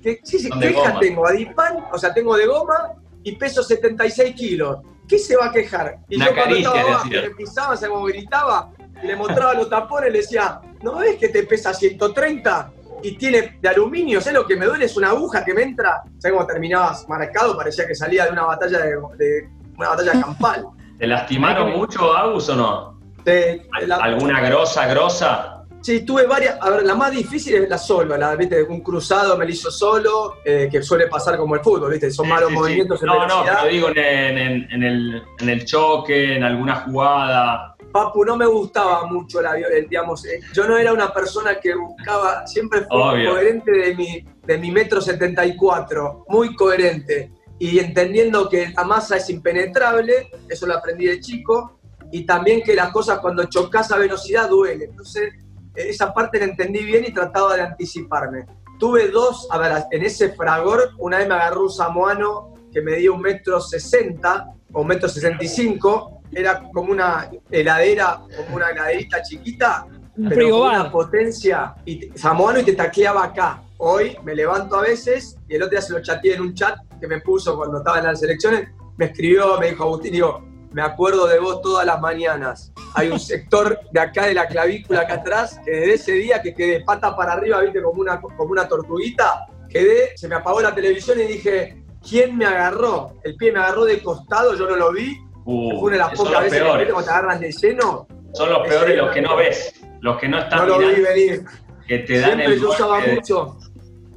¿qué, 0.02 0.20
sí, 0.22 0.48
queja 0.60 0.88
goma. 0.90 1.00
tengo? 1.00 1.26
Adipan, 1.26 1.84
o 1.92 1.98
sea, 1.98 2.14
tengo 2.14 2.36
de 2.36 2.46
goma 2.46 2.92
y 3.22 3.32
peso 3.36 3.62
76 3.62 4.34
kilos. 4.34 4.78
¿Qué 5.08 5.18
se 5.18 5.36
va 5.36 5.46
a 5.46 5.52
quejar? 5.52 5.98
Y 6.08 6.16
Una 6.16 6.26
yo 6.26 6.34
cuando 6.34 6.50
caricia, 6.54 6.70
estaba 6.70 6.88
abajo 6.94 7.08
le 7.10 7.30
pisaba, 7.30 7.76
¿sabes 7.76 7.90
cómo 7.90 8.04
gritaba? 8.06 8.70
Y 9.02 9.06
le 9.08 9.16
mostraba 9.16 9.54
los 9.54 9.68
tapones, 9.68 10.12
le 10.12 10.18
decía, 10.18 10.60
¿no 10.82 10.96
ves 10.98 11.16
que 11.16 11.28
te 11.28 11.42
pesa 11.42 11.74
130? 11.74 12.72
Y 13.02 13.16
tiene 13.16 13.58
de 13.60 13.68
aluminio, 13.68 14.20
¿sabes 14.20 14.34
lo 14.40 14.46
que 14.46 14.56
me 14.56 14.66
duele? 14.66 14.84
Es 14.84 14.96
una 14.96 15.08
aguja 15.08 15.44
que 15.44 15.52
me 15.54 15.62
entra. 15.62 16.02
¿Sabes 16.18 16.36
cómo 16.36 16.46
terminabas 16.46 17.08
marcado? 17.08 17.56
Parecía 17.56 17.86
que 17.86 17.94
salía 17.94 18.26
de 18.26 18.30
una 18.32 18.44
batalla 18.44 18.78
de, 18.78 18.90
de- 19.16 19.48
una 19.76 19.88
batalla 19.88 20.12
campal. 20.20 20.66
¿Te 20.98 21.06
lastimaron 21.06 21.72
mucho, 21.72 22.14
Agus, 22.14 22.48
o 22.50 22.56
no? 22.56 22.99
De- 23.24 23.66
la- 23.86 23.96
¿Alguna 23.96 24.40
grosa, 24.40 24.86
grosa? 24.86 25.56
Sí, 25.82 26.04
tuve 26.04 26.26
varias. 26.26 26.58
A 26.60 26.68
ver, 26.70 26.82
la 26.84 26.94
más 26.94 27.10
difícil 27.10 27.54
es 27.54 27.68
la 27.68 27.78
solo, 27.78 28.14
la, 28.16 28.34
¿viste? 28.36 28.62
Un 28.64 28.80
cruzado 28.82 29.36
me 29.38 29.46
lo 29.46 29.50
hizo 29.50 29.70
solo, 29.70 30.34
eh, 30.44 30.68
que 30.70 30.82
suele 30.82 31.06
pasar 31.06 31.38
como 31.38 31.54
el 31.54 31.62
fútbol, 31.62 31.90
¿viste? 31.92 32.10
Son 32.10 32.26
Sí, 32.26 32.30
malos 32.32 32.50
sí, 32.50 32.54
sí. 32.54 32.60
movimientos 32.60 33.00
en 33.02 33.06
No, 33.06 33.14
no, 33.14 33.20
velocidad. 33.42 33.58
pero 33.62 33.72
digo 33.72 33.88
en, 33.88 33.98
en- 34.38 34.68
en 34.72 34.82
el, 34.82 35.22
en 35.38 35.48
el 35.48 35.64
choque, 35.64 36.36
en 36.36 36.44
alguna 36.44 36.76
jugada. 36.82 37.74
Papu, 37.92 38.24
no 38.24 38.36
me 38.36 38.46
gustaba 38.46 39.04
mucho 39.06 39.40
la 39.40 39.54
violencia, 39.54 39.88
digamos. 39.88 40.24
eh, 40.26 40.40
Yo 40.52 40.66
no 40.68 40.76
era 40.76 40.92
una 40.92 41.12
persona 41.14 41.54
que 41.58 41.74
buscaba, 41.74 42.46
siempre 42.46 42.80
fui 42.80 42.88
Obvio. 43.00 43.30
coherente 43.30 43.70
de 43.72 43.94
mi, 43.94 44.24
de 44.44 44.58
mi 44.58 44.70
metro 44.70 45.00
74, 45.00 46.24
muy 46.28 46.54
coherente. 46.54 47.32
Y 47.58 47.78
entendiendo 47.78 48.48
que 48.48 48.68
la 48.76 48.84
masa 48.84 49.16
es 49.16 49.28
impenetrable, 49.30 50.30
eso 50.48 50.66
lo 50.66 50.74
aprendí 50.74 51.06
de 51.06 51.20
chico, 51.20 51.79
y 52.12 52.26
también 52.26 52.62
que 52.62 52.74
las 52.74 52.90
cosas 52.90 53.18
cuando 53.20 53.44
chocas 53.44 53.90
a 53.92 53.96
velocidad 53.96 54.48
duelen. 54.48 54.90
Entonces, 54.90 55.32
eh, 55.74 55.88
esa 55.88 56.12
parte 56.12 56.38
la 56.38 56.46
entendí 56.46 56.84
bien 56.84 57.04
y 57.06 57.12
trataba 57.12 57.54
de 57.54 57.62
anticiparme. 57.62 58.46
Tuve 58.78 59.08
dos, 59.08 59.46
a 59.50 59.58
ver, 59.58 59.84
en 59.90 60.04
ese 60.04 60.30
fragor, 60.30 60.90
una 60.98 61.18
vez 61.18 61.28
me 61.28 61.34
agarró 61.34 61.62
un 61.64 61.70
samoano 61.70 62.54
que 62.72 62.80
medía 62.80 63.12
un 63.12 63.20
metro 63.20 63.60
sesenta 63.60 64.46
o 64.72 64.80
un 64.82 64.86
metro 64.86 65.08
sesenta 65.08 65.44
y 65.44 65.48
cinco, 65.48 66.22
era 66.32 66.62
como 66.72 66.92
una 66.92 67.28
heladera, 67.50 68.22
como 68.36 68.56
una 68.56 68.70
heladerita 68.70 69.20
chiquita, 69.22 69.86
Un 70.16 70.28
pero 70.28 70.50
con 70.50 70.68
una 70.68 70.90
potencia, 70.90 71.74
y 71.84 72.10
samoano 72.14 72.60
y 72.60 72.64
te 72.64 72.72
tacleaba 72.74 73.24
acá. 73.24 73.62
hoy 73.78 74.16
me 74.24 74.34
levanto 74.34 74.76
a 74.76 74.82
veces 74.82 75.36
y 75.48 75.56
el 75.56 75.62
otro 75.62 75.72
día 75.72 75.80
se 75.82 75.92
lo 75.92 76.02
chateé 76.02 76.34
en 76.34 76.42
un 76.42 76.54
chat 76.54 76.78
que 77.00 77.06
me 77.06 77.20
puso 77.20 77.56
cuando 77.56 77.78
estaba 77.78 77.98
en 77.98 78.04
las 78.04 78.22
elecciones, 78.22 78.68
me 78.96 79.06
escribió, 79.06 79.58
me 79.58 79.70
dijo 79.70 79.84
Agustín, 79.84 80.12
digo, 80.12 80.44
me 80.72 80.82
acuerdo 80.82 81.26
de 81.26 81.38
vos 81.38 81.60
todas 81.62 81.84
las 81.86 82.00
mañanas. 82.00 82.72
Hay 82.94 83.08
un 83.08 83.18
sector 83.20 83.80
de 83.92 84.00
acá 84.00 84.26
de 84.26 84.34
la 84.34 84.46
clavícula 84.46 85.00
acá 85.02 85.14
atrás 85.14 85.60
que 85.64 85.70
desde 85.70 85.94
ese 85.94 86.12
día 86.12 86.40
que 86.42 86.54
quedé 86.54 86.80
pata 86.84 87.16
para 87.16 87.32
arriba, 87.32 87.60
viste, 87.60 87.82
como 87.82 88.00
una, 88.00 88.20
como 88.20 88.44
una 88.44 88.68
tortuguita, 88.68 89.46
quedé, 89.68 90.16
se 90.16 90.28
me 90.28 90.36
apagó 90.36 90.60
la 90.60 90.74
televisión 90.74 91.18
y 91.20 91.24
dije, 91.24 91.82
¿quién 92.08 92.36
me 92.36 92.44
agarró? 92.46 93.14
El 93.24 93.36
pie 93.36 93.52
me 93.52 93.58
agarró 93.60 93.84
de 93.84 94.02
costado, 94.02 94.54
yo 94.56 94.66
no 94.68 94.76
lo 94.76 94.92
vi. 94.92 95.16
Uh, 95.44 95.70
Fue 95.80 95.88
una 95.88 95.92
de 95.92 95.98
las 95.98 96.12
pocas 96.16 96.42
veces 96.44 96.58
que 96.58 96.64
peores. 96.64 96.88
te 96.94 97.10
agarran 97.10 97.40
de 97.40 97.50
lleno, 97.52 98.06
Son 98.34 98.50
los 98.50 98.68
peores 98.68 98.96
los 98.96 99.10
que 99.10 99.22
no 99.22 99.36
ves, 99.36 99.74
los 100.00 100.18
que 100.18 100.28
no 100.28 100.38
están 100.38 100.58
no 100.60 100.66
lo 100.66 100.78
vi 100.78 101.00
venir. 101.00 101.44
que 101.88 101.98
te 102.00 102.20
dan 102.20 102.24
Siempre 102.34 102.54
el 102.54 102.60
yo 102.60 102.70
usaba 102.70 103.00
de- 103.00 103.14
mucho, 103.14 103.56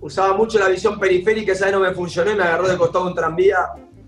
usaba 0.01 0.33
mucho 0.35 0.59
la 0.59 0.67
visión 0.67 0.99
periférica, 0.99 1.53
esa 1.53 1.65
vez 1.65 1.73
no 1.73 1.79
me 1.79 1.91
funcionó 1.93 2.29
y 2.31 2.35
me 2.35 2.43
agarró 2.43 2.67
de 2.67 2.77
costado 2.77 3.07
un 3.07 3.15
tranvía. 3.15 3.57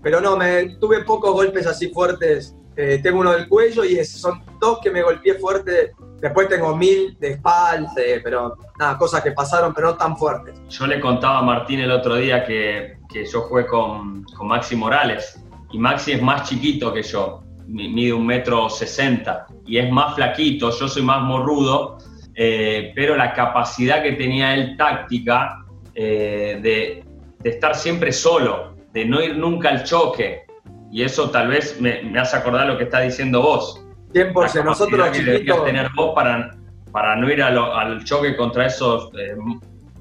Pero 0.02 0.20
no, 0.20 0.38
tuve 0.78 1.04
pocos 1.04 1.32
golpes 1.32 1.66
así 1.66 1.88
fuertes. 1.90 2.54
Eh, 2.76 3.00
tengo 3.02 3.20
uno 3.20 3.32
del 3.32 3.48
cuello 3.48 3.84
y 3.84 3.98
es- 3.98 4.12
son 4.20 4.42
dos 4.60 4.80
que 4.82 4.90
me 4.90 5.02
golpeé 5.02 5.34
fuerte. 5.34 5.92
Después 6.20 6.48
tengo 6.48 6.76
mil 6.76 7.16
de 7.18 7.32
espalda, 7.32 7.90
eh, 7.96 8.20
pero 8.22 8.56
nada, 8.78 8.96
cosas 8.98 9.22
que 9.22 9.32
pasaron, 9.32 9.72
pero 9.74 9.88
no 9.88 9.96
tan 9.96 10.16
fuertes. 10.16 10.60
Yo 10.68 10.86
le 10.86 11.00
contaba 11.00 11.38
a 11.38 11.42
Martín 11.42 11.80
el 11.80 11.90
otro 11.90 12.16
día 12.16 12.44
que, 12.44 12.98
que 13.12 13.24
yo 13.24 13.42
jugué 13.42 13.66
con, 13.66 14.24
con 14.24 14.48
Maxi 14.48 14.76
Morales 14.76 15.42
y 15.72 15.78
Maxi 15.78 16.12
es 16.12 16.22
más 16.22 16.48
chiquito 16.48 16.92
que 16.92 17.02
yo, 17.02 17.42
mi- 17.66 17.88
mide 17.88 18.12
un 18.12 18.26
metro 18.26 18.68
sesenta 18.70 19.46
y 19.66 19.78
es 19.78 19.90
más 19.90 20.14
flaquito, 20.14 20.70
yo 20.70 20.86
soy 20.88 21.02
más 21.02 21.22
morrudo, 21.22 21.98
eh, 22.34 22.92
pero 22.94 23.16
la 23.16 23.32
capacidad 23.32 24.02
que 24.02 24.12
tenía 24.12 24.54
él 24.54 24.76
táctica 24.76 25.64
eh, 25.94 26.58
de, 26.62 27.04
de 27.40 27.50
estar 27.50 27.74
siempre 27.74 28.12
solo, 28.12 28.75
de 28.96 29.04
no 29.04 29.20
ir 29.22 29.36
nunca 29.36 29.68
al 29.68 29.84
choque 29.84 30.46
y 30.90 31.02
eso 31.02 31.28
tal 31.30 31.48
vez 31.48 31.78
me, 31.82 32.02
me 32.04 32.18
hace 32.18 32.34
acordar 32.34 32.66
lo 32.66 32.78
que 32.78 32.84
está 32.84 33.00
diciendo 33.00 33.42
vos. 33.42 33.84
100%. 34.14 34.54
La 34.56 34.64
Nosotros 34.64 35.08
que 35.10 35.18
chiquitos, 35.18 35.64
tener 35.66 35.88
vos 35.94 36.12
para, 36.14 36.56
para 36.92 37.14
no 37.16 37.30
ir 37.30 37.42
a 37.42 37.50
lo- 37.50 37.74
al 37.76 38.02
choque 38.04 38.34
contra 38.34 38.64
esos 38.64 39.10
eh, 39.18 39.36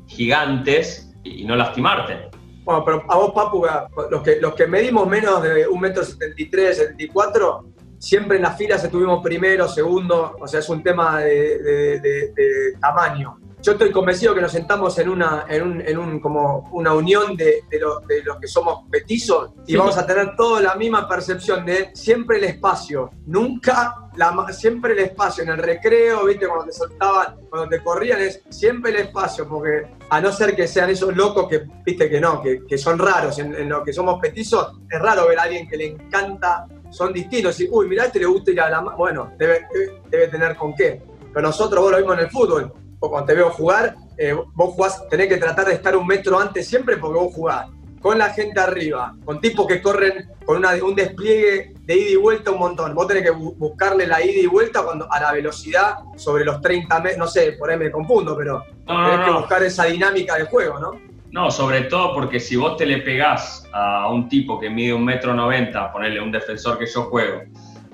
gigantes 0.07 1.13
y 1.25 1.43
no 1.43 1.57
lastimarte. 1.57 2.29
bueno, 2.63 2.85
pero 2.85 3.03
a 3.09 3.15
vos, 3.17 3.31
Papu, 3.35 3.65
los 4.09 4.21
que, 4.21 4.39
los 4.39 4.53
que 4.55 4.65
medimos 4.65 5.05
menos 5.07 5.43
de 5.43 5.67
1,73m, 5.67 6.71
74, 6.73 7.65
siempre 7.99 8.37
en 8.37 8.43
las 8.43 8.57
filas 8.57 8.81
estuvimos 8.81 9.21
primero, 9.21 9.67
segundo, 9.67 10.37
o 10.39 10.47
sea, 10.47 10.61
es 10.61 10.69
un 10.69 10.81
tema 10.81 11.19
de, 11.19 11.59
de- 11.61 11.99
de- 11.99 12.27
de 12.33 12.77
tamaño. 12.79 13.39
Yo 13.65 13.71
estoy 13.71 13.91
convencido 13.91 14.35
que 14.35 14.41
nos 14.41 14.51
sentamos 14.51 14.95
en 14.99 15.09
una, 15.09 15.45
en 15.49 15.63
un, 15.63 15.81
en 15.81 15.97
un- 15.97 16.19
como 16.19 16.69
una 16.71 16.93
unión 16.93 17.35
de, 17.35 17.63
de 17.67 17.79
lo- 17.79 17.99
de 18.01 18.21
los 18.23 18.37
que 18.37 18.47
somos 18.47 18.83
petizos 18.91 19.53
y 19.65 19.71
Sí. 19.71 19.75
vamos 19.77 19.97
a 19.97 20.05
tener 20.05 20.35
toda 20.35 20.61
la 20.61 20.75
misma 20.75 21.09
percepción 21.09 21.65
de 21.65 21.89
siempre 21.95 22.37
el 22.37 22.43
espacio, 22.43 23.09
nunca 23.25 23.95
la, 24.17 24.53
siempre 24.53 24.93
el 24.93 24.99
espacio 24.99 25.41
en 25.43 25.49
el 25.49 25.57
recreo, 25.57 26.25
viste, 26.25 26.45
cuando 26.47 26.65
te 26.65 26.73
soltaban, 26.73 27.37
cuando 27.49 27.67
te 27.69 27.83
corrían, 27.83 28.21
es 28.21 28.43
siempre 28.49 28.91
el 28.91 28.97
espacio, 28.97 29.49
porque 29.49 29.87
a 30.11 30.21
no 30.21 30.31
ser 30.31 30.55
que 30.55 30.67
sean 30.67 30.91
esos 30.91 31.15
locos 31.15 31.47
que, 31.49 31.63
viste, 31.83 32.07
que 32.07 32.21
no, 32.21 32.43
que, 32.43 32.63
que 32.67 32.77
son 32.77 32.99
raros, 32.99 33.39
en, 33.39 33.55
en 33.55 33.67
lo 33.67 33.83
que 33.83 33.91
somos 33.93 34.19
petizos, 34.21 34.79
es 34.91 34.99
raro 35.01 35.27
ver 35.27 35.39
a 35.39 35.43
alguien 35.43 35.67
que 35.67 35.75
le 35.75 35.87
encanta, 35.87 36.67
son 36.91 37.11
distintos, 37.11 37.59
y, 37.61 37.67
uy, 37.71 37.87
mirá, 37.87 38.05
este 38.05 38.19
le 38.19 38.25
gusta 38.27 38.51
ir 38.51 38.61
a 38.61 38.69
la... 38.69 38.81
ma-". 38.81 38.95
Bueno, 38.95 39.31
debe, 39.39 39.65
debe 40.11 40.27
tener 40.27 40.55
con 40.55 40.75
qué. 40.75 41.01
Pero 41.33 41.47
nosotros, 41.47 41.81
vos 41.81 41.91
lo 41.91 41.97
vimos 41.97 42.13
en 42.13 42.19
el 42.25 42.29
fútbol, 42.29 42.71
o 43.05 43.09
cuando 43.09 43.27
te 43.27 43.35
veo 43.35 43.49
jugar, 43.51 43.95
eh, 44.17 44.33
vos 44.53 44.73
jugás, 44.73 45.07
tenés 45.09 45.27
que 45.27 45.37
tratar 45.37 45.65
de 45.67 45.73
estar 45.73 45.95
un 45.95 46.05
metro 46.07 46.39
antes 46.39 46.67
siempre 46.67 46.97
porque 46.97 47.19
vos 47.19 47.33
jugás 47.33 47.67
con 48.01 48.17
la 48.19 48.29
gente 48.29 48.59
arriba, 48.59 49.13
con 49.25 49.41
tipos 49.41 49.65
que 49.65 49.81
corren 49.81 50.29
con 50.45 50.57
una- 50.57 50.73
un 50.83 50.93
despliegue 50.93 51.73
de 51.85 51.95
ida 51.97 52.09
y 52.11 52.15
vuelta 52.17 52.51
un 52.51 52.59
montón. 52.59 52.93
Vos 52.93 53.07
tenés 53.07 53.23
que 53.23 53.31
bu- 53.33 53.55
buscarle 53.57 54.05
la 54.05 54.23
ida 54.23 54.39
y 54.41 54.45
vuelta 54.45 54.83
cuando, 54.83 55.11
a 55.11 55.19
la 55.19 55.31
velocidad 55.31 55.95
sobre 56.15 56.45
los 56.45 56.61
30 56.61 56.99
metros, 56.99 57.17
no 57.17 57.27
sé, 57.27 57.53
por 57.53 57.69
ahí 57.71 57.77
me 57.77 57.89
confundo, 57.89 58.37
pero 58.37 58.63
No, 58.87 58.93
no, 59.01 59.09
tenés 59.09 59.25
que 59.25 59.31
no. 59.31 59.39
buscar 59.39 59.63
esa 59.63 59.85
dinámica 59.85 60.35
del 60.35 60.45
juego, 60.45 60.79
¿no? 60.79 60.91
No, 61.31 61.49
sobre 61.51 61.81
todo 61.81 62.13
porque 62.13 62.39
si 62.39 62.55
vos 62.55 62.77
te 62.77 62.85
le 62.85 62.99
pegás 62.99 63.67
a 63.73 64.07
un 64.11 64.29
tipo 64.29 64.59
que 64.59 64.69
mide 64.69 64.93
un 64.93 65.03
metro 65.03 65.33
noventa, 65.33 65.91
ponerle 65.91 66.21
un 66.21 66.31
defensor 66.31 66.77
que 66.77 66.85
yo 66.85 67.03
juego, 67.03 67.41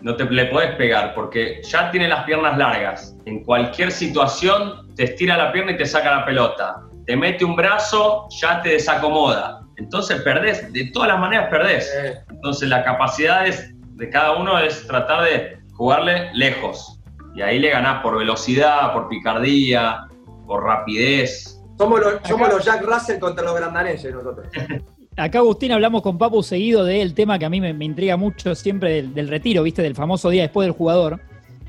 no 0.01 0.15
te 0.15 0.25
le 0.25 0.45
podés 0.45 0.75
pegar 0.75 1.13
porque 1.13 1.61
ya 1.63 1.91
tiene 1.91 2.07
las 2.07 2.23
piernas 2.25 2.57
largas. 2.57 3.15
En 3.25 3.43
cualquier 3.43 3.91
situación 3.91 4.93
te 4.95 5.03
estira 5.05 5.37
la 5.37 5.51
pierna 5.51 5.71
y 5.71 5.77
te 5.77 5.85
saca 5.85 6.15
la 6.17 6.25
pelota. 6.25 6.81
Te 7.05 7.15
mete 7.15 7.45
un 7.45 7.55
brazo, 7.55 8.27
ya 8.39 8.61
te 8.61 8.69
desacomoda. 8.69 9.61
Entonces 9.77 10.21
perdés, 10.21 10.71
de 10.73 10.85
todas 10.91 11.09
las 11.09 11.19
maneras 11.19 11.47
perdés. 11.49 11.91
Entonces 12.29 12.69
la 12.69 12.83
capacidad 12.83 13.45
es- 13.47 13.73
de 13.95 14.09
cada 14.09 14.33
uno 14.37 14.57
es 14.59 14.85
tratar 14.87 15.23
de 15.23 15.59
jugarle 15.73 16.31
lejos. 16.33 16.99
Y 17.35 17.41
ahí 17.41 17.59
le 17.59 17.69
ganás 17.69 18.01
por 18.01 18.17
velocidad, 18.17 18.93
por 18.93 19.07
picardía, 19.07 20.07
por 20.47 20.63
rapidez. 20.63 21.59
somos 21.77 21.99
los, 21.99 22.13
somos 22.27 22.49
los 22.49 22.63
Jack 22.65 22.83
Russell 22.83 23.19
contra 23.19 23.43
los 23.43 23.55
grandaneses 23.55 24.13
nosotros. 24.13 24.47
Acá, 25.17 25.39
Agustín, 25.39 25.71
hablamos 25.73 26.01
con 26.01 26.17
Papu 26.17 26.41
seguido 26.41 26.85
del 26.85 27.13
tema 27.13 27.37
que 27.37 27.45
a 27.45 27.49
mí 27.49 27.59
me, 27.59 27.73
me 27.73 27.83
intriga 27.85 28.15
mucho 28.15 28.55
siempre 28.55 28.93
del, 28.93 29.13
del 29.13 29.27
retiro, 29.27 29.63
¿viste? 29.63 29.81
Del 29.81 29.93
famoso 29.93 30.29
día 30.29 30.43
después 30.43 30.65
del 30.65 30.71
jugador. 30.73 31.19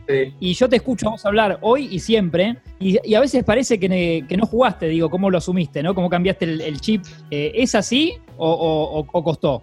Sí. 0.09 0.33
Y 0.38 0.55
yo 0.55 0.68
te 0.68 0.76
escucho 0.76 1.09
a 1.09 1.11
vos 1.12 1.26
hablar 1.26 1.59
hoy 1.61 1.88
y 1.90 1.98
siempre, 1.98 2.59
y, 2.78 2.98
y 3.09 3.14
a 3.14 3.20
veces 3.20 3.42
parece 3.44 3.78
que, 3.81 3.88
ne- 3.88 4.26
que 4.28 4.37
no 4.37 4.46
jugaste, 4.46 4.87
digo, 4.88 5.11
cómo 5.11 5.28
lo 5.28 5.38
asumiste, 5.38 5.83
¿no? 5.83 5.94
¿Cómo 5.94 6.09
cambiaste 6.09 6.44
el, 6.44 6.61
el 6.61 6.81
chip? 6.81 7.05
Eh, 7.31 7.52
¿Es 7.57 7.74
así 7.74 8.14
o, 8.37 8.48
o- 8.48 9.00
o- 9.00 9.07
o 9.12 9.24
costó? 9.24 9.62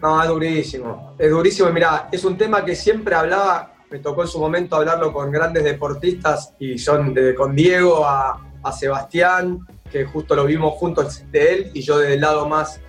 No, 0.00 0.22
es 0.22 0.28
durísimo. 0.28 1.14
Es 1.18 1.30
durísimo. 1.30 1.70
Mirá, 1.70 2.08
es 2.12 2.24
un 2.24 2.36
tema 2.36 2.64
que 2.64 2.76
siempre 2.76 3.14
hablaba, 3.16 3.74
me 3.90 3.98
tocó 3.98 4.22
en 4.22 4.28
su 4.28 4.38
momento 4.38 4.76
hablarlo 4.76 5.12
con 5.12 5.32
grandes 5.32 5.64
deportistas 5.64 6.52
y 6.60 6.78
son 6.78 7.12
de, 7.12 7.34
con 7.34 7.56
Diego 7.56 8.04
a, 8.06 8.40
a 8.62 8.72
Sebastián, 8.72 9.60
que 9.90 10.04
justo 10.04 10.34
lo 10.36 10.44
vimos 10.46 10.74
juntos 10.74 11.24
de 11.32 11.52
él 11.54 11.70
y 11.74 11.80
yo 11.82 11.98
del 11.98 12.20
lado 12.20 12.48
más, 12.48 12.80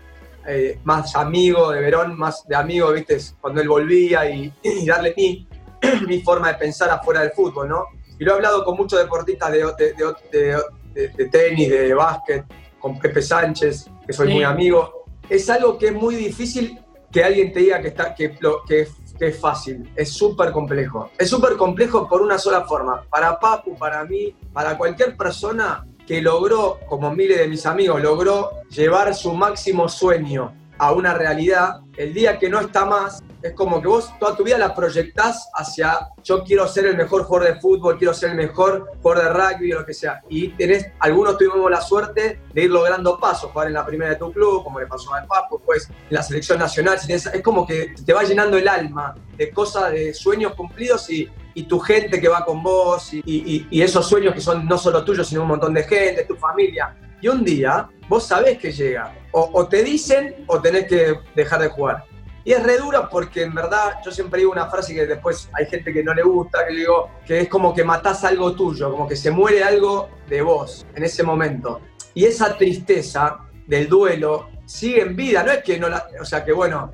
eh, 0.48 0.80
más 0.84 1.16
amigo 1.16 1.72
de 1.72 1.82
Verón, 1.82 2.18
más 2.18 2.48
de 2.48 2.56
amigo, 2.56 2.92
viste, 2.94 3.18
cuando 3.42 3.62
él 3.62 3.68
volvía 3.70 4.30
y, 4.30 4.52
y 4.64 4.86
darle 4.86 5.14
mi, 5.18 5.48
mi 6.08 6.22
forma 6.22 6.48
de 6.50 6.56
pensar 6.56 6.90
afuera 6.90 7.22
del 7.22 7.32
fútbol, 7.32 7.70
¿no? 7.70 7.84
Y 8.20 8.24
lo 8.24 8.32
he 8.32 8.36
hablado 8.36 8.64
con 8.64 8.76
muchos 8.78 8.98
deportistas 9.00 9.52
de, 9.52 9.60
de- 9.78 9.94
de- 10.32 11.08
de- 11.10 11.26
tenis, 11.30 11.70
de 11.70 11.94
básquet, 11.94 12.46
con 12.80 12.98
Pepe 12.98 13.22
Sánchez, 13.22 13.88
que 14.06 14.14
soy 14.14 14.28
Sí. 14.30 14.34
muy 14.34 14.44
amigo. 14.44 15.06
Es 15.30 15.50
algo 15.50 15.78
que 15.78 15.88
es 15.88 15.94
muy 15.94 16.16
difícil 16.16 16.80
que 17.12 17.24
alguien 17.24 17.52
te 17.54 17.60
diga 17.60 17.82
que, 17.82 17.90
está, 17.90 18.16
que, 18.16 18.36
lo- 18.40 18.64
que, 18.64 18.88
que 19.20 19.28
es 19.28 19.40
fácil. 19.40 19.92
Es 19.96 20.14
súper 20.14 20.52
complejo. 20.52 21.12
Es 21.18 21.30
súper 21.30 21.56
complejo 21.58 22.08
por 22.08 22.22
una 22.22 22.38
sola 22.40 22.62
forma. 22.66 23.04
Para 23.10 23.40
Papu, 23.40 23.76
para 23.78 24.04
mí, 24.06 24.34
para 24.54 24.78
cualquier 24.78 25.16
persona 25.18 25.86
que 26.08 26.22
logró, 26.22 26.80
como 26.88 27.14
miles 27.14 27.38
de 27.38 27.48
mis 27.48 27.66
amigos, 27.66 28.02
logró 28.02 28.52
llevar 28.70 29.14
su 29.14 29.34
máximo 29.34 29.90
sueño 29.90 30.56
a 30.80 30.94
una 30.94 31.14
realidad, 31.14 31.82
el 31.98 32.14
día 32.14 32.40
que 32.40 32.50
no 32.50 32.60
está 32.62 32.86
más, 32.86 33.24
es 33.42 33.54
como 33.54 33.82
que 33.82 33.88
vos 33.88 34.12
toda 34.20 34.36
tu 34.36 34.44
vida 34.44 34.58
la 34.58 34.74
proyectás 34.74 35.50
hacia 35.54 36.10
yo 36.24 36.44
quiero 36.44 36.68
ser 36.68 36.86
el 36.86 36.98
mejor 36.98 37.24
jugador 37.24 37.54
de 37.54 37.60
fútbol, 37.60 37.98
quiero 37.98 38.14
ser 38.14 38.32
el 38.32 38.38
mejor 38.38 38.92
jugador 39.02 39.24
de 39.24 39.34
rugby 39.34 39.74
o 39.74 39.80
lo 39.80 39.86
que 39.86 39.94
sea. 39.94 40.22
Y 40.30 40.50
tenés, 40.50 40.88
algunos 41.00 41.38
tuvimos 41.38 41.70
la 41.70 41.82
suerte 41.82 42.42
de 42.54 42.64
ir 42.64 42.70
logrando 42.70 43.20
pasos, 43.20 43.52
jugar 43.52 43.68
en 43.68 43.74
la 43.74 43.86
primera 43.86 44.12
de 44.12 44.18
tu 44.18 44.32
club, 44.32 44.64
como 44.64 44.80
le 44.80 44.88
pasó 44.88 45.14
al 45.14 45.26
Papo, 45.28 45.58
después 45.58 45.90
en 45.90 45.96
la 46.10 46.24
selección 46.24 46.60
nacional. 46.60 46.98
es 47.08 47.42
como 47.44 47.66
que 47.66 47.94
te 48.06 48.14
va 48.14 48.24
llenando 48.24 48.58
el 48.58 48.68
alma 48.68 49.16
de 49.36 49.52
cosas, 49.52 49.92
de 49.92 50.14
sueños 50.14 50.54
cumplidos 50.56 51.10
y, 51.10 51.30
y 51.60 51.64
tu 51.64 51.80
gente 51.80 52.22
que 52.22 52.28
va 52.28 52.46
con 52.46 52.62
vos 52.62 53.12
y, 53.14 53.22
y- 53.26 53.68
y 53.72 53.82
esos 53.82 54.08
sueños 54.08 54.34
que 54.36 54.42
son 54.42 54.66
no 54.68 54.78
solo 54.78 55.04
tuyos, 55.04 55.28
sino 55.28 55.42
un 55.42 55.48
montón 55.48 55.74
de 55.74 55.84
gente, 55.84 56.24
tu 56.26 56.36
familia. 56.36 56.96
Y 57.20 57.28
un 57.30 57.44
día 57.44 57.90
vos 58.08 58.28
sabés 58.28 58.60
que 58.60 58.72
llega. 58.72 59.12
O, 59.32 59.50
o 59.54 59.68
te 59.68 59.82
dicen 59.84 60.44
o 60.46 60.62
tenés 60.62 60.86
que 60.88 61.20
dejar 61.36 61.60
de 61.62 61.70
jugar. 61.70 62.04
Y 62.46 62.54
es 62.54 62.62
re 62.64 62.78
duro 62.78 63.10
porque 63.12 63.42
en 63.42 63.56
verdad 63.56 63.96
yo 64.06 64.12
siempre 64.12 64.40
digo 64.40 64.52
una 64.52 64.68
frase 64.70 64.94
que 64.94 65.06
después 65.08 65.50
hay 65.54 65.66
gente 65.66 65.92
que 65.92 66.04
no 66.04 66.14
le 66.14 66.22
gusta, 66.22 66.66
que 66.68 66.76
digo 66.76 67.10
que 67.26 67.40
es 67.42 67.50
como 67.50 67.74
que 67.74 67.84
matás 67.84 68.24
algo 68.24 68.54
tuyo, 68.54 68.92
como 68.92 69.08
que 69.08 69.16
se 69.16 69.32
muere 69.32 69.64
algo 69.64 70.10
de 70.30 70.42
vos 70.44 70.86
en 70.96 71.04
ese 71.04 71.24
momento. 71.24 71.82
Y 72.14 72.26
esa 72.26 72.56
tristeza 72.56 73.40
del 73.66 73.90
duelo 73.90 74.50
sigue 74.66 75.02
en 75.02 75.16
vida, 75.16 75.42
no 75.44 75.52
es 75.52 75.64
que 75.64 75.80
no 75.80 75.90
la, 75.90 76.08
o 76.22 76.26
sea 76.26 76.46
que 76.46 76.54
bueno, 76.54 76.94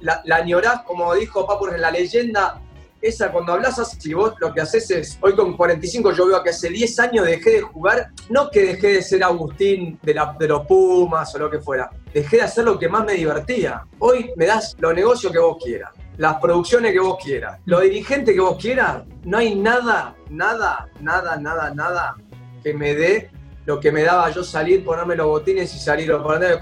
la, 0.00 0.20
la 0.26 0.36
añorás, 0.36 0.82
como 0.82 1.14
dijo 1.14 1.46
Papu 1.46 1.66
en 1.68 1.80
la 1.80 1.90
leyenda, 1.90 2.60
esa 3.02 3.32
cuando 3.32 3.52
hablas 3.52 3.78
así, 3.80 4.14
vos 4.14 4.34
lo 4.38 4.54
que 4.54 4.60
haces 4.60 4.90
es, 4.90 5.18
hoy 5.20 5.34
con 5.34 5.56
45 5.56 6.12
yo 6.12 6.26
veo 6.28 6.42
que 6.42 6.50
hace 6.50 6.70
10 6.70 6.98
años 7.00 7.26
dejé 7.26 7.50
de 7.50 7.60
jugar, 7.60 8.12
no 8.30 8.48
que 8.48 8.60
dejé 8.60 8.94
de 8.94 9.02
ser 9.02 9.24
Agustín 9.24 9.98
de, 10.02 10.14
los 10.14 10.66
Pumas 10.66 11.34
o 11.34 11.38
lo 11.38 11.50
que 11.50 11.58
fuera, 11.58 11.90
dejé 12.14 12.36
de 12.36 12.42
hacer 12.42 12.64
lo 12.64 12.78
que 12.78 12.88
más 12.88 13.04
me 13.04 13.14
divertía. 13.14 13.82
Hoy 13.98 14.30
me 14.36 14.46
das 14.46 14.76
los 14.78 14.94
negocios 14.94 15.32
que 15.32 15.38
vos 15.40 15.56
quieras, 15.62 15.90
las 16.16 16.36
producciones 16.36 16.92
que 16.92 17.00
vos 17.00 17.18
quieras, 17.22 17.58
los 17.64 17.82
dirigentes 17.82 18.34
que 18.34 18.40
vos 18.40 18.56
quieras, 18.56 19.02
no 19.24 19.38
hay 19.38 19.56
nada, 19.56 20.14
nada, 20.30 20.88
nada, 21.00 21.36
nada, 21.36 21.74
nada 21.74 22.16
que 22.62 22.72
me 22.72 22.94
dé 22.94 23.30
lo 23.64 23.78
que 23.78 23.92
me 23.92 24.02
daba 24.02 24.30
yo 24.30 24.42
salir, 24.42 24.84
ponerme 24.84 25.16
los 25.16 25.26
botines 25.26 25.74
y 25.74 25.78
salir, 25.78 26.12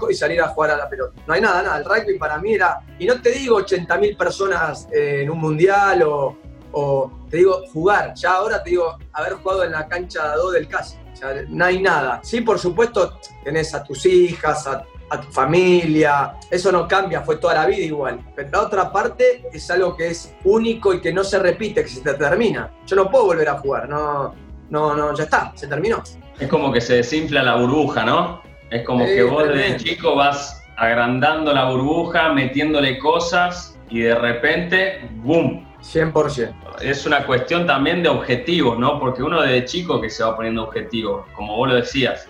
y 0.09 0.13
salir 0.13 0.41
a 0.41 0.49
jugar 0.49 0.71
a 0.71 0.77
la 0.77 0.89
pelota. 0.89 1.13
No 1.25 1.33
hay 1.33 1.41
nada, 1.41 1.63
nada. 1.63 1.77
El 1.77 1.85
rugby 1.85 2.17
para 2.17 2.37
mí 2.37 2.53
era, 2.53 2.81
y 2.99 3.05
no 3.05 3.21
te 3.21 3.31
digo 3.31 3.59
80.000 3.59 4.17
personas 4.17 4.87
en 4.91 5.29
un 5.29 5.39
mundial 5.39 6.03
o, 6.03 6.37
o, 6.71 7.11
te 7.29 7.37
digo 7.37 7.63
jugar. 7.73 8.13
Ya 8.15 8.33
ahora 8.33 8.61
te 8.61 8.71
digo 8.71 8.97
haber 9.13 9.33
jugado 9.33 9.63
en 9.63 9.71
la 9.71 9.87
cancha 9.87 10.35
2 10.35 10.53
del 10.53 10.67
caso. 10.67 10.97
O 11.11 11.15
sea, 11.15 11.43
no 11.47 11.65
hay 11.65 11.81
nada. 11.81 12.19
Sí, 12.23 12.41
por 12.41 12.59
supuesto, 12.59 13.19
tenés 13.43 13.73
a 13.73 13.83
tus 13.83 14.05
hijas, 14.05 14.67
a, 14.67 14.83
a 15.11 15.19
tu 15.19 15.29
familia, 15.29 16.37
eso 16.49 16.71
no 16.71 16.87
cambia, 16.87 17.21
fue 17.21 17.35
toda 17.35 17.55
la 17.55 17.65
vida 17.65 17.83
igual. 17.83 18.23
Pero 18.33 18.49
la 18.49 18.61
otra 18.61 18.91
parte 18.91 19.43
es 19.51 19.69
algo 19.69 19.95
que 19.95 20.07
es 20.07 20.33
único 20.45 20.93
y 20.93 21.01
que 21.01 21.11
no 21.11 21.23
se 21.23 21.37
repite, 21.37 21.83
que 21.83 21.89
se 21.89 22.01
te 22.01 22.13
termina. 22.13 22.71
Yo 22.85 22.95
no 22.95 23.11
puedo 23.11 23.25
volver 23.25 23.49
a 23.49 23.57
jugar, 23.57 23.89
no, 23.89 24.33
no, 24.71 24.95
no, 24.95 25.13
ya 25.15 25.25
está, 25.25 25.51
se 25.53 25.67
terminó. 25.67 26.01
Es 26.39 26.47
como 26.47 26.71
que 26.71 26.81
se 26.81 26.95
desinfla 26.95 27.43
la 27.43 27.55
burbuja, 27.57 28.03
¿no? 28.03 28.41
Es 28.71 28.83
como 28.83 29.05
Sí, 29.05 29.15
que 29.15 29.23
vos 29.23 29.47
desde 29.47 29.77
chico 29.77 30.15
vas 30.15 30.63
agrandando 30.77 31.53
la 31.53 31.69
burbuja, 31.69 32.33
metiéndole 32.33 32.97
cosas 32.97 33.77
y 33.89 33.99
de 33.99 34.15
repente, 34.15 35.07
¡boom! 35.17 35.67
100%. 35.81 36.53
Es 36.81 37.05
una 37.05 37.25
cuestión 37.25 37.67
también 37.67 38.01
de 38.01 38.09
objetivos, 38.09 38.79
¿no? 38.79 38.99
Porque 38.99 39.21
uno 39.21 39.41
desde 39.41 39.65
chico 39.65 39.99
que 39.99 40.09
se 40.09 40.23
va 40.23 40.35
poniendo 40.35 40.63
objetivos, 40.63 41.25
como 41.35 41.57
vos 41.57 41.69
lo 41.69 41.75
decías. 41.75 42.27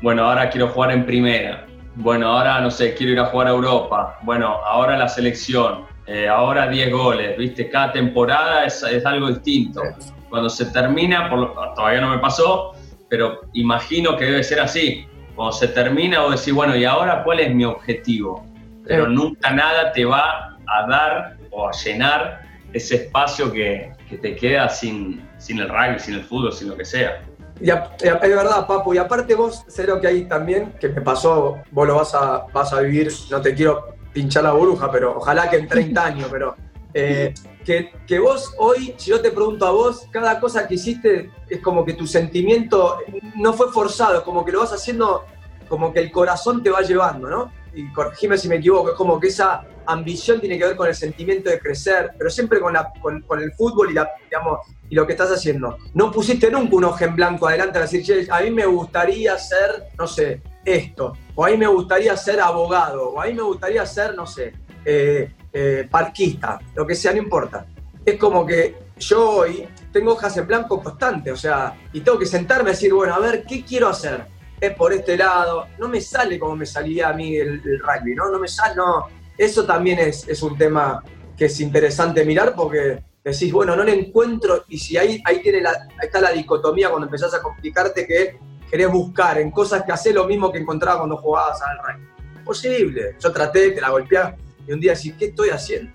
Bueno, 0.00 0.24
ahora 0.24 0.48
quiero 0.48 0.68
jugar 0.68 0.92
en 0.92 1.04
primera. 1.04 1.66
Bueno, 1.96 2.28
ahora 2.28 2.60
no 2.60 2.70
sé, 2.70 2.94
quiero 2.94 3.12
ir 3.12 3.20
a 3.20 3.26
jugar 3.26 3.48
a 3.48 3.50
Europa. 3.50 4.18
Bueno, 4.22 4.46
ahora 4.64 4.96
la 4.96 5.08
selección. 5.08 5.86
Eh, 6.06 6.28
ahora 6.28 6.68
10 6.68 6.92
goles, 6.92 7.36
¿viste? 7.36 7.68
Cada 7.68 7.92
temporada 7.92 8.64
es, 8.64 8.82
es 8.82 9.04
algo 9.04 9.28
distinto. 9.28 9.82
Cuando 10.30 10.48
se 10.48 10.66
termina, 10.66 11.28
por 11.28 11.38
lo- 11.40 11.54
todavía 11.74 12.00
no 12.00 12.08
me 12.10 12.18
pasó, 12.18 12.72
pero 13.08 13.40
imagino 13.52 14.16
que 14.16 14.24
debe 14.24 14.42
ser 14.44 14.60
así. 14.60 15.06
Cuando 15.34 15.52
se 15.52 15.68
termina, 15.68 16.20
vos 16.22 16.38
decís, 16.38 16.54
bueno, 16.54 16.76
¿y 16.76 16.84
ahora 16.84 17.22
cuál 17.24 17.40
es 17.40 17.54
mi 17.54 17.64
objetivo? 17.64 18.46
Pero 18.86 19.06
nunca 19.08 19.50
nada 19.50 19.92
te 19.92 20.04
va 20.04 20.56
a 20.66 20.86
dar 20.88 21.36
o 21.50 21.68
a 21.68 21.72
llenar 21.72 22.42
ese 22.72 22.94
espacio 22.96 23.52
que, 23.52 23.92
que 24.08 24.16
te 24.16 24.36
queda 24.36 24.68
sin, 24.68 25.28
sin 25.38 25.58
el 25.58 25.68
rugby, 25.68 25.98
sin 25.98 26.14
el 26.14 26.22
fútbol, 26.24 26.52
sin 26.52 26.68
lo 26.68 26.76
que 26.76 26.84
sea. 26.84 27.20
Y 27.60 27.68
a- 27.70 27.90
y 28.02 28.08
a- 28.08 28.14
es 28.14 28.20
verdad, 28.36 28.66
Papu, 28.66 28.94
y 28.94 28.98
aparte 28.98 29.34
vos, 29.34 29.64
sé 29.68 29.86
lo 29.86 30.00
que 30.00 30.06
hay 30.06 30.24
también, 30.24 30.72
que 30.80 30.88
me 30.88 31.00
pasó, 31.02 31.58
vos 31.72 31.86
lo 31.86 31.96
vas 31.96 32.14
a, 32.14 32.46
vas 32.52 32.72
a 32.72 32.80
vivir, 32.80 33.12
no 33.30 33.40
te 33.40 33.54
quiero 33.54 33.96
pinchar 34.12 34.44
la 34.44 34.52
burbuja, 34.52 34.90
pero 34.90 35.16
ojalá 35.18 35.50
que 35.50 35.56
en 35.56 35.68
30 35.68 36.06
años, 36.06 36.28
pero 36.30 36.54
eh, 36.94 37.34
que, 37.64 37.92
que 38.06 38.18
vos 38.18 38.54
hoy, 38.58 38.94
si 38.96 39.10
yo 39.10 39.20
te 39.20 39.30
pregunto 39.30 39.66
a 39.66 39.70
vos, 39.70 40.06
cada 40.10 40.40
cosa 40.40 40.66
que 40.66 40.74
hiciste 40.74 41.30
es 41.48 41.60
como 41.60 41.84
que 41.84 41.94
tu 41.94 42.06
sentimiento 42.06 42.98
no 43.36 43.52
fue 43.52 43.70
forzado, 43.72 44.24
como 44.24 44.44
que 44.44 44.52
lo 44.52 44.60
vas 44.60 44.72
haciendo, 44.72 45.24
como 45.68 45.92
que 45.92 46.00
el 46.00 46.10
corazón 46.10 46.62
te 46.62 46.70
va 46.70 46.80
llevando, 46.80 47.28
¿no? 47.28 47.52
Y 47.74 47.92
corregime 47.92 48.36
si 48.36 48.48
me 48.48 48.56
equivoco, 48.56 48.90
es 48.90 48.96
como 48.96 49.20
que 49.20 49.28
esa 49.28 49.64
ambición 49.86 50.40
tiene 50.40 50.58
que 50.58 50.66
ver 50.66 50.76
con 50.76 50.88
el 50.88 50.94
sentimiento 50.94 51.50
de 51.50 51.58
crecer, 51.60 52.12
pero 52.18 52.30
siempre 52.30 52.60
con, 52.60 52.72
la, 52.72 52.92
con, 53.00 53.22
con 53.22 53.40
el 53.40 53.52
fútbol 53.52 53.90
y, 53.90 53.94
la, 53.94 54.08
digamos, 54.24 54.60
y 54.88 54.94
lo 54.94 55.06
que 55.06 55.12
estás 55.12 55.30
haciendo. 55.30 55.76
No 55.94 56.10
pusiste 56.10 56.50
nunca 56.50 56.76
un 56.76 56.84
ojo 56.84 57.04
en 57.04 57.14
blanco 57.14 57.46
adelante 57.46 57.78
a 57.78 57.82
decir, 57.82 58.04
"Che, 58.04 58.26
a 58.30 58.40
mí 58.40 58.50
me 58.50 58.66
gustaría 58.66 59.38
ser, 59.38 59.88
no 59.98 60.06
sé, 60.06 60.42
esto, 60.64 61.12
o 61.34 61.44
a 61.44 61.50
mí 61.50 61.56
me 61.56 61.66
gustaría 61.66 62.16
ser 62.16 62.40
abogado, 62.40 63.10
o 63.10 63.20
a 63.20 63.26
mí 63.26 63.34
me 63.34 63.42
gustaría 63.42 63.84
ser, 63.86 64.14
no 64.14 64.26
sé, 64.26 64.52
eh, 64.84 65.32
eh, 65.52 65.88
parquista, 65.90 66.60
lo 66.74 66.86
que 66.86 66.94
sea, 66.94 67.12
no 67.12 67.18
importa. 67.18 67.66
Es 68.04 68.16
como 68.18 68.46
que 68.46 68.76
yo 68.98 69.30
hoy 69.30 69.66
tengo 69.92 70.12
hojas 70.12 70.36
en 70.36 70.46
blanco 70.46 70.80
constante, 70.80 71.32
o 71.32 71.36
sea, 71.36 71.74
y 71.92 72.00
tengo 72.00 72.18
que 72.18 72.26
sentarme 72.26 72.70
y 72.70 72.72
decir, 72.74 72.92
bueno, 72.92 73.14
a 73.14 73.18
ver, 73.18 73.44
¿qué 73.44 73.64
quiero 73.64 73.88
hacer? 73.88 74.26
Es 74.60 74.74
por 74.74 74.92
este 74.92 75.16
lado, 75.16 75.66
no 75.78 75.88
me 75.88 76.00
sale 76.00 76.38
como 76.38 76.54
me 76.54 76.66
salía 76.66 77.08
a 77.08 77.12
mí 77.12 77.36
el, 77.36 77.60
rugby, 77.80 78.14
¿no? 78.14 78.30
No 78.30 78.38
me 78.38 78.46
sale, 78.46 78.76
no. 78.76 79.06
Eso 79.36 79.64
también 79.64 79.98
es, 79.98 80.42
un 80.42 80.56
tema 80.56 81.02
que 81.36 81.46
es 81.46 81.60
interesante 81.60 82.24
mirar 82.24 82.54
porque 82.54 83.02
decís, 83.24 83.52
bueno, 83.52 83.74
no 83.74 83.82
le 83.82 83.98
encuentro, 83.98 84.64
y 84.68 84.78
si 84.78 84.96
ahí, 84.96 85.20
ahí, 85.24 85.40
tiene 85.40 85.62
la, 85.62 85.88
está 86.00 86.20
la 86.20 86.30
dicotomía 86.30 86.90
cuando 86.90 87.06
empezás 87.06 87.34
a 87.34 87.42
complicarte 87.42 88.06
que 88.06 88.38
querés 88.70 88.90
buscar 88.90 89.38
en 89.38 89.50
cosas 89.50 89.82
que 89.82 89.92
haces 89.92 90.14
lo 90.14 90.26
mismo 90.26 90.52
que 90.52 90.58
encontrabas 90.58 90.98
cuando 90.98 91.16
jugabas 91.16 91.60
al 91.62 91.78
rugby. 91.78 92.08
Imposible. 92.38 93.16
Yo 93.18 93.32
traté, 93.32 93.72
te 93.72 93.80
la 93.80 93.90
golpeaba, 93.90 94.36
y 94.70 94.72
un 94.72 94.80
día 94.80 94.94
decís, 94.94 95.14
¿qué 95.18 95.26
estoy 95.26 95.48
haciendo? 95.50 95.90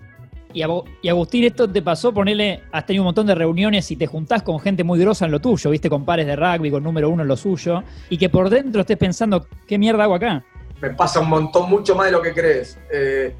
Y, 0.53 0.61
Agustín, 1.09 1.43
esto 1.43 1.69
te 1.69 1.81
pasó, 1.81 2.13
ponele, 2.13 2.61
has 2.71 2.85
tenido 2.85 3.03
un 3.03 3.07
montón 3.07 3.27
de 3.27 3.35
reuniones 3.35 3.89
y 3.91 3.95
te 3.95 4.07
juntás 4.07 4.41
con 4.43 4.59
gente 4.59 4.83
muy 4.83 4.99
grosa 4.99 5.25
en 5.25 5.31
lo 5.31 5.39
tuyo, 5.41 5.69
viste, 5.69 5.89
con 5.89 6.05
pares 6.05 6.25
de 6.27 6.35
rugby, 6.35 6.71
con 6.71 6.81
número 6.83 7.09
uno 7.09 7.23
en 7.23 7.27
lo 7.27 7.35
suyo, 7.37 7.83
y 8.09 8.17
que 8.17 8.29
por 8.29 8.49
dentro 8.49 8.81
estés 8.81 8.97
pensando, 8.97 9.47
¿qué 9.67 9.77
mierda 9.77 10.03
hago 10.03 10.15
acá? 10.15 10.43
me 10.81 10.89
pasa 10.91 11.21
un 11.21 11.29
montón, 11.29 11.69
mucho 11.69 11.95
más 11.95 12.07
de 12.07 12.11
lo 12.11 12.21
que 12.21 12.33
crees. 12.33 12.77
Eh, 12.91 13.33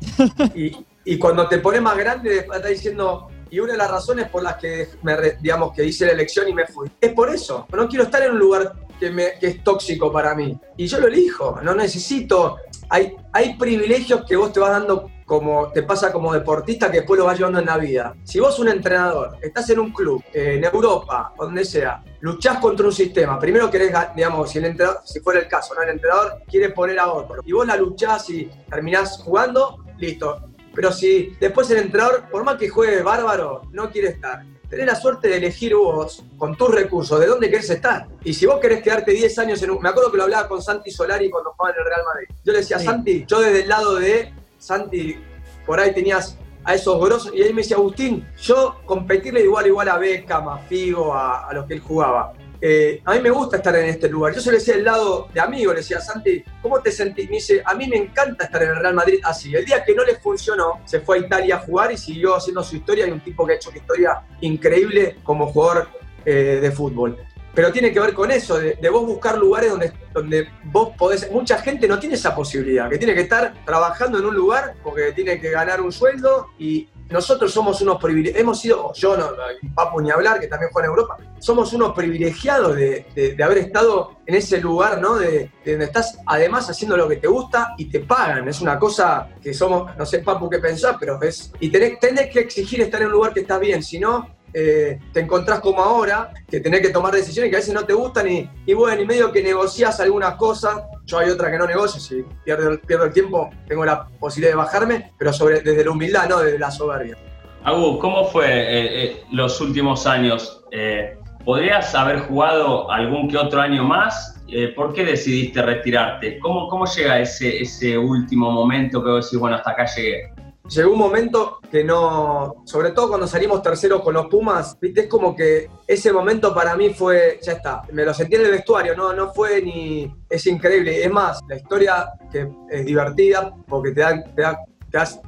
y, 0.56 0.72
y 1.04 1.18
cuando 1.20 1.48
te 1.48 1.60
pones 1.60 1.82
más 1.82 1.96
grande, 1.98 2.38
estás 2.40 2.68
diciendo, 2.70 3.28
y 3.52 3.60
una 3.60 3.74
de 3.74 3.78
las 3.78 3.92
razones 3.92 4.30
por 4.30 4.42
las 4.42 4.56
que, 4.56 4.88
me, 5.04 5.16
digamos, 5.42 5.74
que 5.74 5.86
hice 5.86 6.06
la 6.06 6.14
elección 6.14 6.48
y 6.50 6.54
me 6.54 6.66
fui, 6.66 6.90
es 7.00 7.12
por 7.14 7.30
eso. 7.30 7.68
No 7.74 7.88
quiero 7.88 8.06
estar 8.06 8.24
en 8.24 8.32
un 8.32 8.40
lugar 8.40 8.74
que, 9.00 9.12
me- 9.12 9.34
que 9.40 9.48
es 9.48 9.64
tóxico 9.64 10.12
para 10.12 10.34
mí. 10.34 10.58
Y 10.78 10.88
yo 10.88 11.00
lo 11.00 11.08
elijo, 11.08 11.60
no 11.62 11.76
necesito. 11.76 12.58
Hay, 12.90 13.14
hay 13.34 13.56
privilegios 13.56 14.24
que 14.28 14.36
vos 14.38 14.52
te 14.54 14.60
vas 14.62 14.72
dando 14.72 15.12
como 15.26 15.72
te 15.72 15.82
pasa 15.84 16.12
como 16.12 16.32
deportista 16.34 16.92
que 16.92 16.98
después 17.00 17.18
lo 17.20 17.26
vas 17.26 17.38
llevando 17.38 17.60
en 17.60 17.66
la 17.66 17.78
vida. 17.78 18.16
Si 18.24 18.40
vos 18.40 18.60
un 18.60 18.68
entrenador, 18.68 19.38
estás 19.42 19.68
en 19.72 19.80
un 19.80 19.92
club, 19.92 20.24
eh, 20.32 20.56
en 20.58 20.64
Europa, 20.64 21.34
donde 21.38 21.66
sea, 21.66 22.04
luchás 22.20 22.60
contra 22.60 22.86
un 22.86 22.92
sistema, 22.94 23.40
primero 23.40 23.70
querés, 23.72 23.92
ga- 23.92 24.14
digamos, 24.16 24.52
si, 24.52 24.60
el 24.60 24.66
entrenador, 24.66 25.02
si 25.04 25.20
fuera 25.22 25.40
el 25.40 25.48
caso, 25.48 25.74
¿no? 25.74 25.82
el 25.82 25.90
entrenador 25.90 26.42
quiere 26.48 26.70
poner 26.70 27.00
a 27.00 27.12
otro, 27.12 27.42
y 27.44 27.52
vos 27.52 27.66
la 27.66 27.76
luchás 27.76 28.30
y 28.30 28.46
terminás 28.70 29.20
jugando, 29.24 29.80
listo. 29.98 30.42
Pero 30.76 30.92
si 30.92 31.36
después 31.40 31.70
el 31.72 31.78
entrenador, 31.78 32.26
por 32.30 32.44
más 32.44 32.58
que 32.58 32.70
juegue 32.70 33.02
bárbaro, 33.02 33.62
no 33.72 33.90
quiere 33.90 34.10
estar, 34.10 34.44
tenés 34.70 34.86
la 34.88 34.96
suerte 34.96 35.30
de 35.30 35.38
elegir 35.38 35.74
vos, 35.74 36.24
con 36.38 36.56
tus 36.58 36.70
recursos, 36.70 37.20
de 37.20 37.28
dónde 37.28 37.50
querés 37.50 37.70
estar. 37.70 38.08
Y 38.24 38.34
si 38.34 38.46
vos 38.46 38.60
querés 38.60 38.84
quedarte 38.84 39.12
10 39.12 39.40
años 39.40 39.64
en 39.64 39.72
un... 39.72 39.82
Me 39.82 39.90
acuerdo 39.90 40.12
que 40.12 40.18
lo 40.18 40.24
hablaba 40.24 40.48
con 40.50 40.62
Santi 40.62 40.92
Solari 40.92 41.30
cuando 41.30 41.52
jugaba 41.54 41.74
en 41.76 41.80
el 41.82 41.86
Real 41.88 42.02
Madrid. 42.06 42.28
Yo 42.44 42.52
le 42.52 42.58
decía, 42.60 42.78
Sí. 42.80 42.86
Santi, 42.86 43.26
yo 43.26 43.40
desde 43.40 43.62
el 43.64 43.70
lado 43.70 43.96
de 43.96 44.34
Santi, 44.66 45.18
por 45.66 45.80
ahí 45.80 45.94
tenías 45.94 46.38
a 46.64 46.74
esos 46.74 47.00
grosos, 47.00 47.32
y 47.34 47.42
él 47.42 47.54
me 47.54 47.62
decía, 47.62 47.78
Agustín, 47.78 48.26
yo 48.42 48.82
competirle 48.86 49.42
igual 49.42 49.68
igual 49.68 49.88
a 49.88 49.98
Beckham, 49.98 50.50
a 50.50 50.58
Figo, 50.60 51.14
a, 51.14 51.48
a 51.48 51.54
los 51.54 51.66
que 51.68 51.76
él 51.76 51.80
jugaba. 51.80 52.34
Eh, 52.60 53.02
a 53.06 53.14
mí 53.14 53.20
me 53.20 53.30
gusta 53.30 53.58
estar 53.58 53.76
en 53.76 53.86
este 53.86 54.10
lugar. 54.10 54.34
Yo 54.34 54.42
se 54.42 54.50
lo 54.50 54.58
decía 54.58 54.76
del 54.76 54.86
lado 54.86 55.28
de 55.32 55.40
amigo, 55.40 55.72
le 55.72 55.80
decía, 55.80 56.00
Santi, 56.00 56.44
¿cómo 56.64 56.80
te 56.80 56.92
sentís? 56.92 57.30
Me 57.30 57.36
dice, 57.36 57.62
a 57.64 57.76
mí 57.76 57.88
me 57.88 57.98
encanta 57.98 58.46
estar 58.46 58.64
en 58.64 58.70
el 58.70 58.78
Real 58.78 58.96
Madrid 58.96 59.20
así. 59.24 59.54
El 59.54 59.66
día 59.66 59.84
que 59.84 59.94
no 59.94 60.04
le 60.04 60.16
funcionó, 60.16 60.80
se 60.86 61.02
fue 61.02 61.18
a 61.18 61.20
Italia 61.22 61.58
a 61.58 61.60
jugar 61.60 61.92
y 61.92 61.98
siguió 61.98 62.36
haciendo 62.36 62.64
su 62.64 62.78
historia. 62.78 63.06
Hay 63.06 63.12
un 63.12 63.20
tipo 63.20 63.46
que 63.46 63.54
ha 63.54 63.56
hecho 63.58 63.70
una 63.70 63.78
historia 63.78 64.24
increíble 64.42 65.18
como 65.24 65.48
jugador 65.48 65.90
eh, 66.26 66.60
de 66.60 66.72
fútbol. 66.72 67.20
Pero 67.56 67.72
tiene 67.72 67.92
que 67.94 68.00
ver 68.02 68.14
con 68.14 68.30
eso, 68.32 68.60
de, 68.60 68.76
de 68.76 68.90
vos 68.90 69.06
buscar 69.06 69.38
lugares 69.38 69.72
donde, 69.72 69.94
donde 70.14 70.50
vos 70.66 70.90
podés... 70.98 71.32
Mucha 71.32 71.58
gente 71.60 71.88
no 71.88 71.98
tiene 71.98 72.16
esa 72.16 72.36
posibilidad, 72.36 72.90
que 72.90 72.98
tiene 72.98 73.16
que 73.16 73.22
estar 73.22 73.54
trabajando 73.66 74.20
en 74.20 74.26
un 74.26 74.36
lugar 74.36 74.76
porque 74.84 75.14
tiene 75.14 75.40
que 75.40 75.50
ganar 75.52 75.80
un 75.82 75.92
sueldo 75.92 76.48
y 76.60 76.90
nosotros 77.10 77.54
somos 77.54 77.80
unos 77.82 78.02
privilegiados, 78.02 78.42
hemos 78.42 78.60
sido, 78.60 78.92
yo 78.94 79.16
no, 79.16 79.30
Papu 79.76 80.02
ni 80.02 80.10
hablar, 80.10 80.40
que 80.40 80.48
también 80.48 80.72
juega 80.74 80.88
en 80.88 80.92
Europa, 80.92 81.18
somos 81.40 81.72
unos 81.72 81.94
privilegiados 81.94 82.76
de, 82.76 83.06
de- 83.38 83.44
haber 83.44 83.60
estado 83.60 84.18
en 84.26 84.34
ese 84.36 84.60
lugar, 84.60 85.00
¿no? 85.00 85.16
De, 85.16 85.52
de 85.64 85.72
donde 85.72 85.86
estás 85.86 86.18
además 86.26 86.68
haciendo 86.68 86.98
lo 86.98 87.08
que 87.08 87.18
te 87.18 87.28
gusta 87.28 87.76
y 87.78 87.86
te 87.86 88.00
pagan. 88.00 88.48
Es 88.48 88.60
una 88.60 88.80
cosa 88.80 89.30
que 89.42 89.54
somos, 89.54 89.96
no 89.96 90.06
sé, 90.06 90.20
Papu, 90.20 90.50
qué 90.50 90.58
pensás, 90.58 90.98
pero 91.00 91.22
es... 91.22 91.52
Y 91.60 91.70
tenés, 91.70 92.00
tenés 92.00 92.32
que 92.32 92.40
exigir 92.40 92.82
estar 92.82 93.00
en 93.02 93.08
un 93.08 93.14
lugar 93.14 93.34
que 93.34 93.42
estás 93.42 93.60
bien, 93.60 93.84
si 93.84 94.00
no, 94.00 94.28
eh, 94.58 95.00
te 95.12 95.20
encontrás 95.20 95.60
como 95.60 95.82
ahora, 95.84 96.32
que 96.50 96.62
tenés 96.62 96.80
que 96.82 96.90
tomar 96.90 97.14
decisiones 97.14 97.50
que 97.52 97.58
a 97.58 97.60
veces 97.60 97.74
no 97.74 97.84
te 97.84 97.92
gustan 97.94 98.32
y, 98.32 98.50
y 98.66 98.74
bueno, 98.74 99.02
y 99.02 99.06
medio 99.06 99.32
que 99.32 99.44
negociás 99.44 100.00
algunas 100.00 100.36
cosas. 100.36 100.82
Yo 101.06 101.20
hay 101.20 101.30
otra 101.30 101.52
que 101.52 101.58
no 101.58 101.68
negocio, 101.68 102.00
si 102.00 102.24
pierdo, 102.46 102.70
el- 102.70 103.14
tiempo, 103.14 103.50
tengo 103.68 103.84
la 103.84 104.08
posibilidad 104.20 104.54
de 104.54 104.58
bajarme, 104.58 105.12
pero 105.20 105.34
sobre, 105.34 105.60
desde 105.60 105.84
la 105.84 105.92
humildad, 105.92 106.30
no 106.30 106.40
desde 106.40 106.58
la 106.58 106.72
soberbia. 106.72 107.18
Agus, 107.64 108.00
¿cómo 108.00 108.26
fue 108.28 108.46
eh, 108.48 109.04
eh, 109.04 109.24
los 109.32 109.60
últimos 109.60 110.08
años? 110.08 110.64
Eh, 110.72 111.18
¿Podrías 111.44 111.94
haber 111.94 112.20
jugado 112.20 112.90
algún 112.90 113.28
que 113.30 113.38
otro 113.38 113.60
año 113.62 113.84
más? 113.84 114.32
¿Por 114.76 114.94
qué 114.94 115.04
decidiste 115.04 115.62
retirarte? 115.62 116.40
¿Cómo, 116.40 116.70
cómo 116.70 116.86
llega 116.86 117.20
ese, 117.20 117.62
ese 117.62 117.98
último 117.98 118.52
momento 118.52 119.04
que 119.04 119.10
vos 119.10 119.26
decís, 119.26 119.40
bueno, 119.40 119.58
hasta 119.58 119.72
acá 119.72 119.86
llegué? 119.86 120.32
Llegó 120.68 120.94
un 120.94 121.00
momento 121.00 121.60
que 121.72 121.84
no, 121.84 122.64
sobre 122.66 122.92
todo 122.92 123.10
cuando 123.10 123.28
salimos 123.28 123.62
terceros 123.62 124.02
con 124.02 124.14
los 124.14 124.28
Pumas, 124.28 124.78
viste, 124.80 125.02
es 125.02 125.08
como 125.08 125.36
que 125.36 125.70
ese 125.88 126.12
momento 126.12 126.54
para 126.54 126.76
mí 126.76 126.94
fue, 126.94 127.40
ya 127.42 127.54
está, 127.54 127.84
me 127.92 128.06
lo 128.06 128.14
sentí 128.14 128.36
en 128.36 128.46
el 128.46 128.52
vestuario, 128.52 128.96
no, 128.96 129.14
no 129.14 129.34
fue 129.34 129.62
ni, 129.62 130.12
es 130.30 130.48
increíble, 130.48 131.04
es 131.04 131.12
más, 131.12 131.40
la 131.48 131.58
historia 131.58 132.08
que 132.32 132.48
es 132.70 132.86
divertida 132.86 133.54
porque 133.68 133.92
te 133.92 134.02
da, 134.02 134.24
te 134.24 134.42
da, 134.42 134.60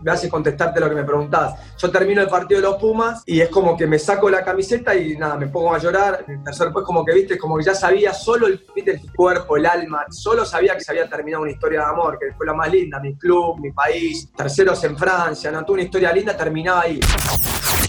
me 0.01 0.11
hace 0.11 0.29
contestarte 0.29 0.79
lo 0.79 0.89
que 0.89 0.95
me 0.95 1.03
preguntabas. 1.03 1.59
Yo 1.77 1.91
termino 1.91 2.21
el 2.21 2.27
partido 2.27 2.61
de 2.61 2.67
los 2.67 2.77
Pumas 2.77 3.23
y 3.25 3.41
es 3.41 3.49
como 3.49 3.75
que 3.75 3.87
me 3.87 3.99
saco 3.99 4.29
la 4.29 4.43
camiseta 4.43 4.95
y 4.95 5.17
nada, 5.17 5.35
me 5.35 5.47
pongo 5.47 5.73
a 5.73 5.77
llorar. 5.77 6.25
El 6.27 6.43
tercer 6.43 6.71
pues 6.71 6.85
como 6.85 7.03
que 7.03 7.13
viste, 7.13 7.37
como 7.37 7.57
que 7.57 7.63
ya 7.63 7.75
sabía 7.75 8.13
solo 8.13 8.47
el, 8.47 8.65
el 8.75 9.13
cuerpo, 9.13 9.57
el 9.57 9.65
alma, 9.65 10.05
solo 10.09 10.45
sabía 10.45 10.75
que 10.75 10.81
se 10.81 10.91
había 10.91 11.09
terminado 11.09 11.43
una 11.43 11.51
historia 11.51 11.79
de 11.79 11.85
amor, 11.85 12.17
que 12.19 12.33
fue 12.33 12.45
la 12.45 12.53
más 12.53 12.71
linda, 12.71 12.99
mi 12.99 13.15
club, 13.15 13.59
mi 13.59 13.71
país, 13.71 14.29
terceros 14.35 14.83
en 14.83 14.97
Francia, 14.97 15.51
no 15.51 15.63
tuve 15.65 15.75
una 15.75 15.83
historia 15.83 16.11
linda, 16.13 16.35
terminaba 16.35 16.81
ahí. 16.81 16.99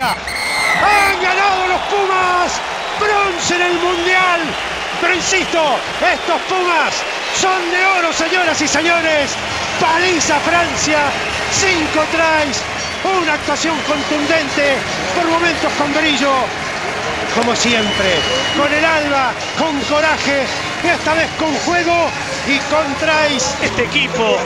Han 0.01 1.23
ganado 1.23 1.69
los 1.69 1.81
Pumas, 1.89 2.61
bronce 3.01 3.57
en 3.57 3.63
el 3.63 3.79
Mundial. 3.81 4.78
Pero 5.01 5.15
insisto, 5.15 5.79
estos 6.01 6.41
Pumas 6.49 6.95
son 7.35 7.71
de 7.71 7.85
oro, 7.85 8.13
señoras 8.13 8.61
y 8.61 8.69
señores. 8.69 9.31
París 9.81 10.29
a 10.31 10.41
Francia, 10.41 10.99
cinco 11.53 12.05
tries, 12.11 12.63
una 13.05 13.35
actuación 13.35 13.77
contundente, 13.83 14.77
por 15.15 15.27
momentos 15.29 15.73
con 15.75 15.93
brillo, 15.95 16.33
como 17.39 17.55
siempre, 17.55 18.15
con 18.57 18.73
el 18.73 18.85
alma, 18.85 19.33
con 19.57 19.79
coraje, 19.83 20.43
esta 20.83 21.15
vez 21.15 21.29
con 21.39 21.55
juego 21.55 22.11
y 22.49 22.59
con 22.69 22.85
tries. 22.97 23.57
Este 23.63 23.85
equipo, 23.85 24.37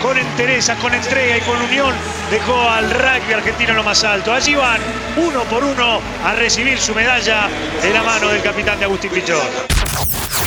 con 0.00 0.16
entereza, 0.16 0.76
con 0.76 0.94
entrega 0.94 1.38
y 1.38 1.40
con 1.40 1.60
unión, 1.60 1.92
dejó 2.30 2.54
al 2.70 2.88
rugby 2.90 3.32
argentino 3.32 3.74
lo 3.74 3.82
más 3.82 4.04
alto. 4.04 4.32
Allí 4.32 4.54
van 4.54 4.80
uno 5.16 5.42
por 5.44 5.64
uno 5.64 6.00
a 6.24 6.34
recibir 6.34 6.78
su 6.78 6.94
medalla 6.94 7.48
de 7.82 7.90
la 7.90 8.02
mano 8.04 8.28
del 8.28 8.42
capitán 8.42 8.78
de 8.78 8.84
Agustín 8.84 9.10
Pichot. 9.10 9.76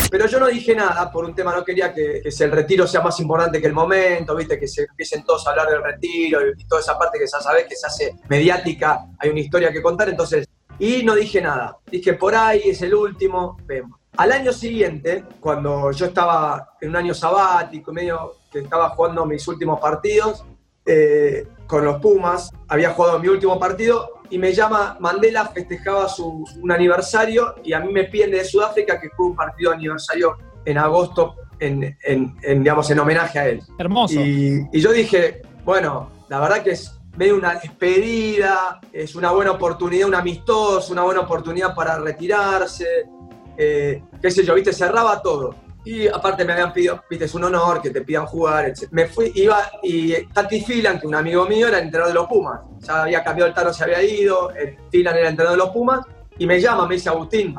Pero 0.10 0.26
yo 0.26 0.40
no 0.40 0.48
dije 0.48 0.74
nada 0.74 1.12
por 1.12 1.24
un 1.26 1.36
tema, 1.36 1.54
no 1.54 1.64
quería 1.64 1.94
que, 1.94 2.22
el 2.24 2.52
retiro 2.52 2.88
sea 2.88 3.02
más 3.02 3.20
importante 3.20 3.62
que 3.62 3.68
el 3.68 3.74
momento, 3.74 4.36
viste, 4.36 4.58
que 4.58 4.68
se 4.68 4.84
empiecen 4.84 5.24
todos 5.24 5.46
a 5.46 5.52
hablar 5.52 5.68
del 5.68 5.84
retiro 5.84 6.40
y, 6.50 6.66
toda 6.66 6.82
esa 6.82 6.98
parte 6.98 7.20
que 7.20 7.26
ya 7.26 7.40
sabes 7.40 7.66
que 7.68 7.76
se 7.76 7.86
hace 7.86 8.16
mediática, 8.28 9.06
hay 9.20 9.30
una 9.30 9.40
historia 9.40 9.72
que 9.72 9.82
contar, 9.82 10.10
entonces, 10.10 10.48
y 10.80 11.04
no 11.04 11.16
dije 11.16 11.42
nada. 11.42 11.78
Dije, 11.92 12.14
por 12.14 12.34
ahí 12.34 12.62
es 12.66 12.82
el 12.82 12.96
último, 12.96 13.58
vemos. 13.66 14.00
Al 14.18 14.32
año 14.32 14.52
siguiente, 14.52 15.24
cuando 15.40 15.92
yo 15.92 16.08
estaba 16.08 16.74
en 16.82 16.90
un 16.90 16.96
año 16.96 17.14
sabático, 17.14 17.94
medio 17.94 18.38
que 18.52 18.60
estaba 18.60 18.90
jugando 18.90 19.26
mis 19.26 19.48
últimos 19.48 19.80
partidos, 19.80 20.44
eh, 20.86 21.48
con 21.68 21.86
los 21.86 22.02
Pumas, 22.02 22.52
había 22.68 22.92
jugado 22.92 23.20
mi 23.20 23.28
último 23.28 23.60
partido 23.60 24.22
y 24.30 24.40
me 24.40 24.54
llama 24.54 24.98
Mandela, 25.00 25.46
festejaba 25.50 26.10
su 26.10 26.46
un 26.62 26.72
aniversario 26.72 27.56
y 27.64 27.74
a 27.74 27.80
mí 27.80 27.94
me 27.94 28.06
piden 28.06 28.32
de 28.32 28.44
Sudáfrica 28.44 29.00
que 29.00 29.10
juegue 29.10 29.32
un 29.32 29.36
partido 29.36 29.72
de 29.72 29.78
aniversario 29.78 30.36
en 30.66 30.78
agosto 30.78 31.36
en, 31.60 31.98
en, 32.04 32.64
digamos, 32.64 32.90
en 32.90 33.00
homenaje 33.00 33.40
a 33.40 33.48
él. 33.48 33.62
Hermoso. 33.78 34.20
Y, 34.20 34.68
yo 34.80 34.92
dije, 34.92 35.42
bueno, 35.64 36.10
la 36.30 36.40
verdad 36.40 36.64
que 36.64 36.72
es 36.72 36.99
medio 37.20 37.36
una 37.36 37.56
despedida, 37.56 38.80
es 38.94 39.14
una 39.14 39.32
buena 39.32 39.52
oportunidad, 39.52 40.08
un 40.08 40.16
amistoso, 40.16 40.94
una 40.94 41.02
buena 41.02 41.20
oportunidad 41.20 41.76
para 41.76 42.00
retirarse, 42.00 43.10
eh, 43.58 44.02
qué 44.22 44.32
sé 44.32 44.46
yo, 44.46 44.56
viste, 44.56 44.72
cerraba 44.72 45.22
todo. 45.22 45.54
Y 45.84 46.08
aparte 46.08 46.46
me 46.46 46.54
habían 46.54 46.72
pedido, 46.72 47.04
viste, 47.10 47.26
es 47.26 47.36
un 47.36 47.44
honor 47.44 47.82
que 47.82 47.90
te 47.90 48.02
pidan 48.04 48.26
jugar, 48.26 48.70
etc. 48.70 48.88
Me 48.92 49.08
fui, 49.08 49.34
iba, 49.36 49.70
y 49.84 50.14
Tati 50.28 50.62
Filan, 50.62 50.98
que 50.98 51.08
un 51.08 51.16
amigo 51.16 51.46
mío 51.46 51.68
era 51.68 51.80
entrenador 51.80 52.14
de 52.14 52.20
los 52.22 52.28
Pumas. 52.28 52.62
Ya 52.80 53.04
había 53.04 53.22
cambiado 53.22 53.50
el 53.50 53.54
Tano, 53.54 53.74
se 53.74 53.84
había 53.84 54.02
ido, 54.02 54.54
Filan 54.90 55.18
era 55.18 55.28
entrenador 55.28 55.60
de 55.60 55.66
los 55.66 55.74
Pumas. 55.74 56.06
Y 56.38 56.46
me 56.46 56.62
llama, 56.62 56.88
me 56.88 56.96
dice, 56.96 57.10
Agustín, 57.10 57.54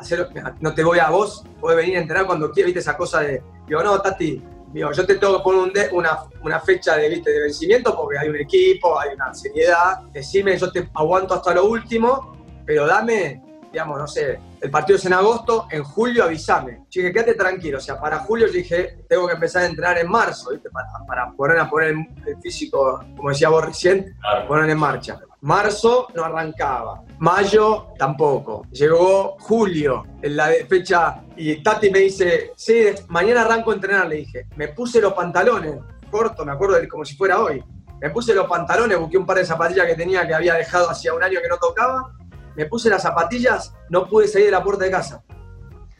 no 0.59 0.73
te 0.73 0.83
voy 0.83 0.97
a 0.97 1.11
vos, 1.11 1.43
puedes 1.59 1.77
venir 1.77 1.97
a 1.97 2.01
entrenar 2.01 2.25
cuando 2.25 2.49
quieras, 2.51 2.65
viste, 2.69 2.79
esa 2.79 2.97
cosa 2.97 3.19
de, 3.19 3.43
digo, 3.67 3.83
no, 3.83 4.01
Tati, 4.01 4.41
digo, 4.73 4.91
yo 4.91 5.05
te 5.05 5.15
tengo 5.15 5.37
que 5.37 5.43
poner 5.43 5.61
un 5.61 5.97
una, 5.97 6.19
una, 6.43 6.59
fecha 6.59 6.95
de, 6.97 7.09
¿viste? 7.09 7.31
de 7.31 7.41
vencimiento 7.41 7.95
porque 7.95 8.17
hay 8.17 8.29
un 8.29 8.37
equipo, 8.37 8.99
hay 8.99 9.13
una 9.15 9.33
seriedad. 9.33 10.01
Decime, 10.11 10.57
yo 10.57 10.71
te 10.71 10.89
aguanto 10.93 11.33
hasta 11.33 11.53
lo 11.53 11.65
último, 11.65 12.35
pero 12.65 12.85
dame 12.87 13.41
digamos, 13.71 13.97
no 13.97 14.07
sé, 14.07 14.39
el 14.59 14.69
partido 14.69 14.97
es 14.97 15.05
en 15.05 15.13
agosto, 15.13 15.67
en 15.71 15.83
julio 15.83 16.25
avísame. 16.25 16.85
Yo 16.89 17.01
dije, 17.01 17.13
quédate 17.13 17.35
tranquilo, 17.35 17.77
o 17.77 17.81
sea, 17.81 17.99
para 17.99 18.19
julio 18.19 18.47
yo 18.47 18.53
dije, 18.53 19.05
tengo 19.07 19.27
que 19.27 19.33
empezar 19.33 19.63
a 19.63 19.67
entrenar 19.67 19.97
en 19.97 20.09
marzo, 20.09 20.51
¿viste? 20.51 20.69
Para, 20.69 20.87
para 21.07 21.31
poner 21.31 21.57
a 21.57 21.69
poner 21.69 21.95
el 22.25 22.37
físico, 22.41 23.03
como 23.15 23.29
decía 23.29 23.49
vos 23.49 23.65
recién, 23.65 24.17
poner 24.47 24.69
en 24.69 24.77
marcha. 24.77 25.19
Marzo 25.41 26.07
no 26.13 26.23
arrancaba, 26.23 27.03
mayo 27.19 27.87
tampoco. 27.97 28.65
Llegó 28.71 29.37
julio, 29.39 30.05
en 30.21 30.35
la 30.35 30.49
fecha, 30.67 31.23
y 31.35 31.61
Tati 31.63 31.89
me 31.89 31.99
dice, 31.99 32.53
sí, 32.55 32.85
mañana 33.07 33.41
arranco 33.41 33.71
a 33.71 33.75
entrenar, 33.75 34.07
le 34.07 34.17
dije. 34.17 34.47
Me 34.55 34.69
puse 34.69 35.01
los 35.01 35.13
pantalones, 35.13 35.75
corto, 36.09 36.45
me 36.45 36.51
acuerdo 36.51 36.77
como 36.89 37.05
si 37.05 37.15
fuera 37.15 37.39
hoy. 37.39 37.63
Me 37.99 38.09
puse 38.09 38.33
los 38.33 38.47
pantalones, 38.47 38.99
busqué 38.99 39.17
un 39.17 39.25
par 39.25 39.37
de 39.37 39.45
zapatillas 39.45 39.85
que 39.85 39.95
tenía 39.95 40.27
que 40.27 40.33
había 40.33 40.55
dejado 40.55 40.89
hacía 40.89 41.13
un 41.13 41.23
año 41.23 41.39
que 41.41 41.47
no 41.47 41.57
tocaba 41.57 42.13
me 42.55 42.65
puse 42.65 42.89
las 42.89 43.01
zapatillas, 43.01 43.73
no 43.89 44.07
pude 44.07 44.27
salir 44.27 44.47
de 44.47 44.51
la 44.51 44.63
puerta 44.63 44.85
de 44.85 44.91
casa. 44.91 45.23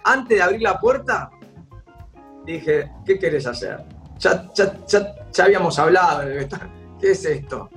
Antes 0.03 0.37
de 0.37 0.43
abrir 0.43 0.61
la 0.61 0.79
puerta, 0.79 1.31
dije, 2.45 2.91
¿qué 3.05 3.19
querés 3.19 3.45
hacer? 3.47 3.83
Ya, 4.17 4.51
ya, 4.53 5.43
habíamos 5.43 5.77
hablado, 5.79 6.23
¿qué 6.99 7.11
es 7.11 7.25
esto? 7.25 7.69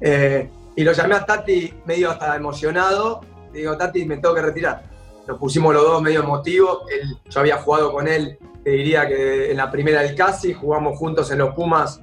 Eh, 0.00 0.50
y 0.76 0.84
lo 0.84 0.92
llamé 0.92 1.14
a 1.14 1.26
Tati 1.26 1.74
medio 1.84 2.10
hasta 2.10 2.36
emocionado, 2.36 3.20
digo, 3.52 3.76
Tati, 3.76 4.04
me 4.04 4.16
tengo 4.16 4.34
que 4.34 4.42
retirar. 4.42 4.82
Nos 5.26 5.38
pusimos 5.38 5.72
los 5.74 5.84
dos 5.84 6.02
medio 6.02 6.20
emotivos, 6.20 6.84
él, 6.90 7.16
yo 7.28 7.40
había 7.40 7.58
jugado 7.58 7.92
con 7.92 8.08
él, 8.08 8.38
te 8.64 8.70
diría 8.70 9.06
que 9.06 9.50
en 9.50 9.56
la 9.56 9.70
primera 9.70 10.02
del 10.02 10.14
Casi, 10.14 10.52
jugamos 10.52 10.98
juntos 10.98 11.30
en 11.30 11.38
los 11.38 11.54
Pumas, 11.54 12.00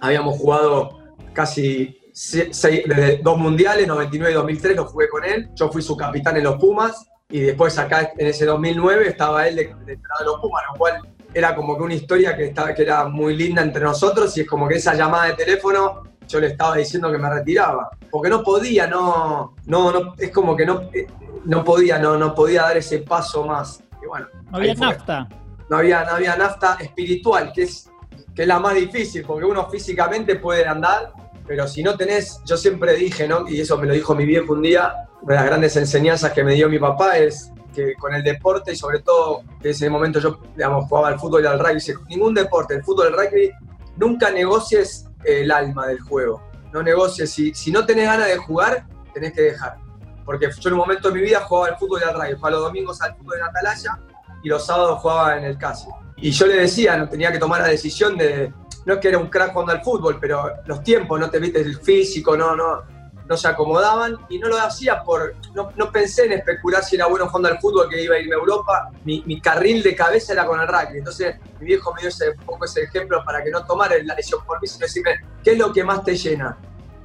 habíamos 0.00 0.36
jugado 0.38 0.98
casi 1.32 1.98
desde 2.32 3.18
dos 3.18 3.38
mundiales, 3.38 3.86
99 3.86 4.32
y 4.32 4.34
2003, 4.34 4.76
lo 4.76 4.86
jugué 4.86 5.08
con 5.08 5.24
él. 5.24 5.50
Yo 5.54 5.70
fui 5.70 5.82
su 5.82 5.96
capitán 5.96 6.36
en 6.36 6.44
los 6.44 6.56
Pumas 6.56 7.06
y 7.28 7.40
después 7.40 7.78
acá 7.78 8.12
en 8.16 8.26
ese 8.26 8.44
2009 8.44 9.08
estaba 9.08 9.46
él 9.46 9.56
de, 9.56 9.74
de 9.84 9.96
de 9.96 10.24
los 10.24 10.40
Pumas, 10.40 10.64
lo 10.72 10.78
cual 10.78 11.00
era 11.32 11.54
como 11.54 11.76
que 11.76 11.82
una 11.82 11.94
historia 11.94 12.36
que, 12.36 12.46
estaba, 12.46 12.74
que 12.74 12.82
era 12.82 13.06
muy 13.06 13.36
linda 13.36 13.62
entre 13.62 13.84
nosotros 13.84 14.36
y 14.36 14.40
es 14.40 14.46
como 14.48 14.66
que 14.66 14.76
esa 14.76 14.94
llamada 14.94 15.26
de 15.26 15.34
teléfono 15.34 16.02
yo 16.28 16.40
le 16.40 16.48
estaba 16.48 16.76
diciendo 16.76 17.10
que 17.10 17.18
me 17.18 17.28
retiraba, 17.28 17.90
porque 18.10 18.28
no 18.28 18.42
podía, 18.42 18.86
no, 18.86 19.54
no, 19.66 19.92
no 19.92 20.14
es 20.18 20.30
como 20.30 20.54
que 20.54 20.66
no, 20.66 20.82
eh, 20.92 21.06
no 21.44 21.64
podía, 21.64 21.98
no, 21.98 22.16
no 22.16 22.34
podía 22.34 22.62
dar 22.62 22.76
ese 22.76 22.98
paso 22.98 23.44
más. 23.46 23.82
Y 24.02 24.06
bueno, 24.06 24.26
no 24.50 24.58
había 24.58 24.74
nafta. 24.74 25.28
No 25.68 25.78
había, 25.78 26.04
no 26.04 26.12
había 26.12 26.36
nafta 26.36 26.76
espiritual, 26.80 27.52
que 27.52 27.64
es, 27.64 27.90
que 28.34 28.42
es 28.42 28.48
la 28.48 28.58
más 28.58 28.74
difícil, 28.74 29.24
porque 29.26 29.44
uno 29.44 29.68
físicamente 29.68 30.36
puede 30.36 30.66
andar, 30.66 31.12
pero 31.46 31.66
si 31.66 31.82
no 31.82 31.96
tenés, 31.96 32.40
yo 32.44 32.56
siempre 32.56 32.94
dije, 32.94 33.26
¿no? 33.26 33.48
Y 33.48 33.60
eso 33.60 33.78
me 33.78 33.86
lo 33.86 33.94
dijo 33.94 34.14
mi 34.14 34.24
viejo 34.24 34.52
un 34.52 34.62
día, 34.62 35.08
una 35.22 35.34
de 35.34 35.40
las 35.40 35.46
grandes 35.46 35.76
enseñanzas 35.76 36.32
que 36.32 36.44
me 36.44 36.54
dio 36.54 36.68
mi 36.68 36.78
papá 36.78 37.18
es 37.18 37.50
que 37.74 37.94
con 37.94 38.14
el 38.14 38.22
deporte 38.22 38.72
y 38.72 38.76
sobre 38.76 39.00
todo 39.00 39.42
en 39.62 39.70
ese 39.70 39.88
momento 39.90 40.20
yo, 40.20 40.40
digamos, 40.54 40.86
jugaba 40.86 41.08
al 41.08 41.18
fútbol 41.18 41.44
y 41.44 41.46
al 41.46 41.58
rugby, 41.58 41.80
ningún 42.08 42.34
deporte, 42.34 42.74
el 42.74 42.84
fútbol 42.84 43.06
y 43.06 43.08
el 43.08 43.14
rugby, 43.14 43.50
nunca 43.96 44.30
negocies 44.30 45.07
el 45.24 45.50
alma 45.50 45.86
del 45.86 46.00
juego. 46.00 46.42
No 46.72 46.82
negocies, 46.82 47.30
si, 47.30 47.54
si 47.54 47.70
no 47.70 47.84
tenés 47.86 48.06
ganas 48.06 48.28
de 48.28 48.36
jugar, 48.36 48.86
tenés 49.14 49.32
que 49.32 49.42
dejar. 49.42 49.78
Porque 50.24 50.48
yo 50.60 50.68
en 50.68 50.74
un 50.74 50.80
momento 50.80 51.08
de 51.08 51.14
mi 51.14 51.22
vida 51.22 51.40
jugaba 51.40 51.68
al 51.68 51.78
fútbol 51.78 52.02
al 52.02 52.14
rugby, 52.14 52.34
jugaba 52.34 52.50
los 52.50 52.60
domingos 52.62 53.00
al 53.00 53.16
fútbol 53.16 53.38
en 53.38 53.44
Atalaya 53.44 53.98
y 54.42 54.48
los 54.48 54.64
sábados 54.64 55.00
jugaba 55.00 55.38
en 55.38 55.44
el 55.44 55.56
Casi. 55.56 55.88
Y 56.16 56.30
yo 56.30 56.46
le 56.46 56.56
decía, 56.56 56.96
no 56.96 57.08
tenía 57.08 57.32
que 57.32 57.38
tomar 57.38 57.60
la 57.60 57.68
decisión 57.68 58.16
de, 58.16 58.52
no 58.84 58.94
es 58.94 59.00
que 59.00 59.08
era 59.08 59.18
un 59.18 59.28
crack 59.28 59.52
jugando 59.52 59.72
al 59.72 59.82
fútbol, 59.82 60.18
pero 60.20 60.52
los 60.66 60.82
tiempos, 60.82 61.18
no 61.18 61.30
te 61.30 61.38
viste 61.38 61.60
el 61.60 61.78
físico, 61.78 62.36
no, 62.36 62.56
no, 62.56 62.82
no 63.28 63.36
se 63.36 63.46
acomodaban 63.46 64.16
y 64.28 64.38
no 64.38 64.48
lo 64.48 64.58
hacía 64.58 65.02
por, 65.02 65.34
no, 65.54 65.70
no, 65.76 65.92
pensé 65.92 66.24
en 66.24 66.32
especular 66.32 66.82
si 66.82 66.96
era 66.96 67.06
bueno 67.06 67.26
jugando 67.26 67.48
al 67.50 67.60
fútbol 67.60 67.88
que 67.88 68.02
iba 68.02 68.14
a 68.14 68.18
irme 68.18 68.34
a 68.34 68.38
Europa, 68.38 68.90
mi, 69.04 69.22
mi 69.26 69.40
carril 69.40 69.82
de 69.82 69.94
cabeza 69.94 70.32
era 70.32 70.46
con 70.46 70.58
el 70.60 70.66
rugby, 70.66 70.98
entonces 70.98 71.36
mi 71.60 71.66
viejo 71.66 71.92
me 71.94 72.00
dio 72.00 72.08
ese, 72.08 72.34
ese 72.64 72.82
ejemplo 72.82 73.22
para 73.24 73.44
que 73.44 73.50
no 73.50 73.64
tomara 73.64 73.96
la 74.02 74.14
lesión 74.14 74.42
por 74.46 74.60
mí, 74.60 74.66
sino 74.66 74.86
decirme, 74.86 75.20
¿qué 75.44 75.52
es 75.52 75.58
lo 75.58 75.72
que 75.72 75.84
más 75.84 76.02
te 76.02 76.16
llena? 76.16 76.56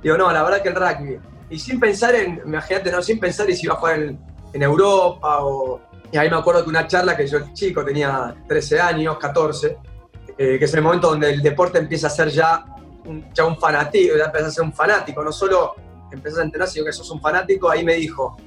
Digo, 0.02 0.18
no, 0.18 0.32
la 0.32 0.44
verdad 0.44 0.62
que 0.62 0.70
el 0.70 0.76
rugby. 0.76 1.20
Y 1.50 1.60
sin 1.60 1.80
pensar 1.80 2.16
en, 2.16 2.42
imagínate, 2.46 2.92
no, 2.92 3.02
sin 3.02 3.20
pensar 3.20 3.50
en 3.50 3.56
si 3.56 3.66
iba 3.66 3.76
a 3.76 3.78
jugar 3.78 4.00
en, 4.00 4.20
en 4.54 4.64
Europa 4.64 5.44
o... 5.44 5.82
Y 6.12 6.18
ahí 6.18 6.30
me 6.30 6.38
acuerdo 6.38 6.64
que 6.64 6.70
una 6.70 6.88
charla 6.88 7.18
que 7.18 7.26
yo 7.26 7.40
chico, 7.54 7.84
tenía 7.84 8.36
13 8.48 8.80
años, 8.80 9.18
14, 9.18 9.78
eh, 10.38 10.60
que 10.60 10.66
es 10.66 10.74
el 10.74 10.82
momento 10.82 11.10
donde 11.10 11.32
el 11.32 11.42
deporte 11.42 11.80
empieza 11.80 12.08
a 12.08 12.10
ser 12.12 12.30
ya 12.30 12.64
un, 13.06 13.34
ya 13.34 13.46
un 13.46 13.58
fanático, 13.58 14.16
ya 14.16 14.26
empieza 14.26 14.48
a 14.48 14.52
ser 14.52 14.64
un 14.64 14.74
fanático, 14.74 15.24
no 15.24 15.32
solo 15.32 15.74
empiezas 16.16 16.40
a 16.40 16.44
entrenar, 16.44 16.68
sino 16.68 16.86
que 16.86 16.94
sos 16.94 17.10
un 17.12 17.22
fanático, 17.22 17.70
ahí 17.70 17.84
me 17.84 17.96
dijo, 17.96 18.38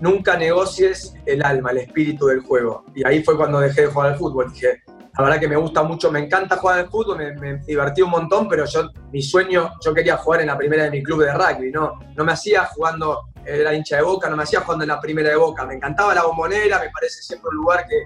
nunca 0.00 0.36
negocies 0.36 1.14
el 1.26 1.44
alma, 1.44 1.70
el 1.70 1.78
espíritu 1.78 2.26
del 2.26 2.40
juego. 2.40 2.84
Y 2.94 3.06
ahí 3.06 3.22
fue 3.22 3.36
cuando 3.36 3.60
dejé 3.60 3.82
de 3.82 3.86
jugar 3.88 4.12
al 4.12 4.18
fútbol. 4.18 4.52
Dije, 4.52 4.82
la 5.16 5.24
verdad 5.24 5.40
que 5.40 5.48
me 5.48 5.56
gusta 5.56 5.82
mucho, 5.82 6.10
me 6.10 6.20
encanta 6.20 6.56
jugar 6.56 6.80
al 6.80 6.88
fútbol, 6.88 7.18
me, 7.18 7.58
divertí 7.58 8.02
un 8.02 8.10
montón, 8.10 8.48
pero 8.48 8.64
yo, 8.64 8.90
mi 9.12 9.22
sueño, 9.22 9.72
yo 9.84 9.92
quería 9.92 10.16
jugar 10.16 10.40
en 10.40 10.46
la 10.48 10.56
primera 10.56 10.84
de 10.84 10.90
mi 10.90 11.02
club 11.02 11.22
de 11.22 11.32
rugby, 11.32 11.70
¿no? 11.70 11.98
No 12.16 12.24
me 12.24 12.32
hacía 12.32 12.64
jugando, 12.64 13.28
era 13.44 13.74
hincha 13.74 13.96
de 13.96 14.02
boca, 14.02 14.28
no 14.28 14.36
me 14.36 14.42
hacía 14.42 14.60
jugando 14.60 14.84
en 14.84 14.88
la 14.88 15.00
primera 15.00 15.28
de 15.28 15.36
boca. 15.36 15.66
Me 15.66 15.74
encantaba 15.74 16.14
la 16.14 16.24
bombonera, 16.24 16.78
me 16.78 16.90
parece 16.90 17.22
siempre 17.22 17.50
un 17.50 17.56
lugar 17.56 17.86
que, 17.86 18.02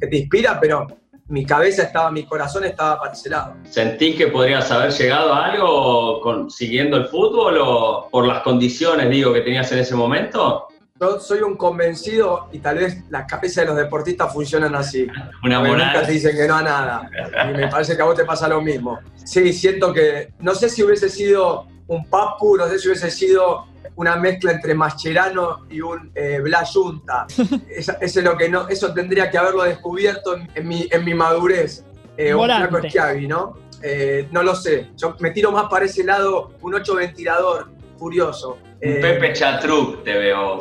que 0.00 0.06
te 0.08 0.16
inspira, 0.16 0.58
pero 0.60 0.86
mi 1.28 1.46
cabeza 1.46 1.84
estaba, 1.84 2.10
mi 2.10 2.24
corazón 2.24 2.64
estaba 2.64 2.98
para 2.98 3.12
ese 3.12 3.30
lado. 3.30 3.54
¿Sentís 3.64 4.16
que 4.16 4.28
podrías 4.28 4.70
haber 4.70 4.92
llegado 4.92 5.32
a 5.32 5.46
algo 5.46 6.20
con, 6.20 6.50
siguiendo 6.50 6.96
el 6.96 7.06
fútbol 7.06 7.58
o 7.60 8.08
por 8.10 8.26
las 8.26 8.42
condiciones, 8.42 9.10
digo, 9.10 9.32
que 9.32 9.40
tenías 9.40 9.70
en 9.72 9.78
ese 9.78 9.94
momento? 9.94 10.68
Yo 11.00 11.18
soy 11.18 11.40
un 11.40 11.56
convencido 11.56 12.48
y 12.52 12.58
tal 12.58 12.78
vez 12.78 13.02
las 13.10 13.26
cabezas 13.26 13.64
de 13.64 13.66
los 13.66 13.76
deportistas 13.76 14.32
funcionan 14.32 14.74
así. 14.74 15.06
Una. 15.42 15.60
Nunca 15.60 16.02
te 16.04 16.12
dicen 16.12 16.36
que 16.36 16.46
no 16.46 16.56
a 16.56 16.62
nada. 16.62 17.10
Y 17.50 17.56
me 17.56 17.68
parece 17.68 17.96
que 17.96 18.02
a 18.02 18.04
vos 18.04 18.14
te 18.14 18.24
pasa 18.24 18.46
lo 18.46 18.60
mismo. 18.60 19.00
Sí, 19.24 19.52
siento 19.52 19.92
que, 19.92 20.32
no 20.38 20.54
sé 20.54 20.68
si 20.68 20.82
hubiese 20.82 21.08
sido 21.08 21.66
un 21.88 22.08
Papu, 22.08 22.56
no 22.56 22.68
sé 22.68 22.78
si 22.78 22.88
hubiese 22.88 23.10
sido 23.10 23.66
una 23.96 24.16
mezcla 24.16 24.52
entre 24.52 24.74
Mascherano 24.74 25.66
y 25.70 25.80
un 25.80 26.10
eh, 26.14 26.40
Blas 26.40 26.72
Junta. 26.72 27.26
Ese 27.68 27.96
es 28.00 28.16
lo 28.24 28.36
que 28.36 28.48
no, 28.48 28.68
eso 28.68 28.92
tendría 28.92 29.30
que 29.30 29.38
haberlo 29.38 29.62
descubierto 29.64 30.36
en, 30.36 30.48
en 30.54 30.68
mi, 30.68 30.88
en 30.90 31.04
mi 31.04 31.14
madurez. 31.14 31.84
Eh, 32.16 32.32
un 32.32 32.40
Volante. 32.40 32.68
flaco 32.68 32.88
Schiavi, 32.88 33.26
¿no? 33.26 33.54
Eh, 33.82 34.28
no 34.30 34.42
lo 34.42 34.54
sé. 34.54 34.90
Yo 34.96 35.16
me 35.18 35.30
tiro 35.30 35.50
más 35.50 35.68
para 35.68 35.84
ese 35.86 36.04
lado, 36.04 36.52
un 36.60 36.74
8 36.74 36.94
ventilador, 36.94 37.70
furioso. 37.98 38.58
Eh, 38.80 38.98
Pepe 39.00 39.32
Chatruc 39.32 40.04
te 40.04 40.16
veo. 40.18 40.60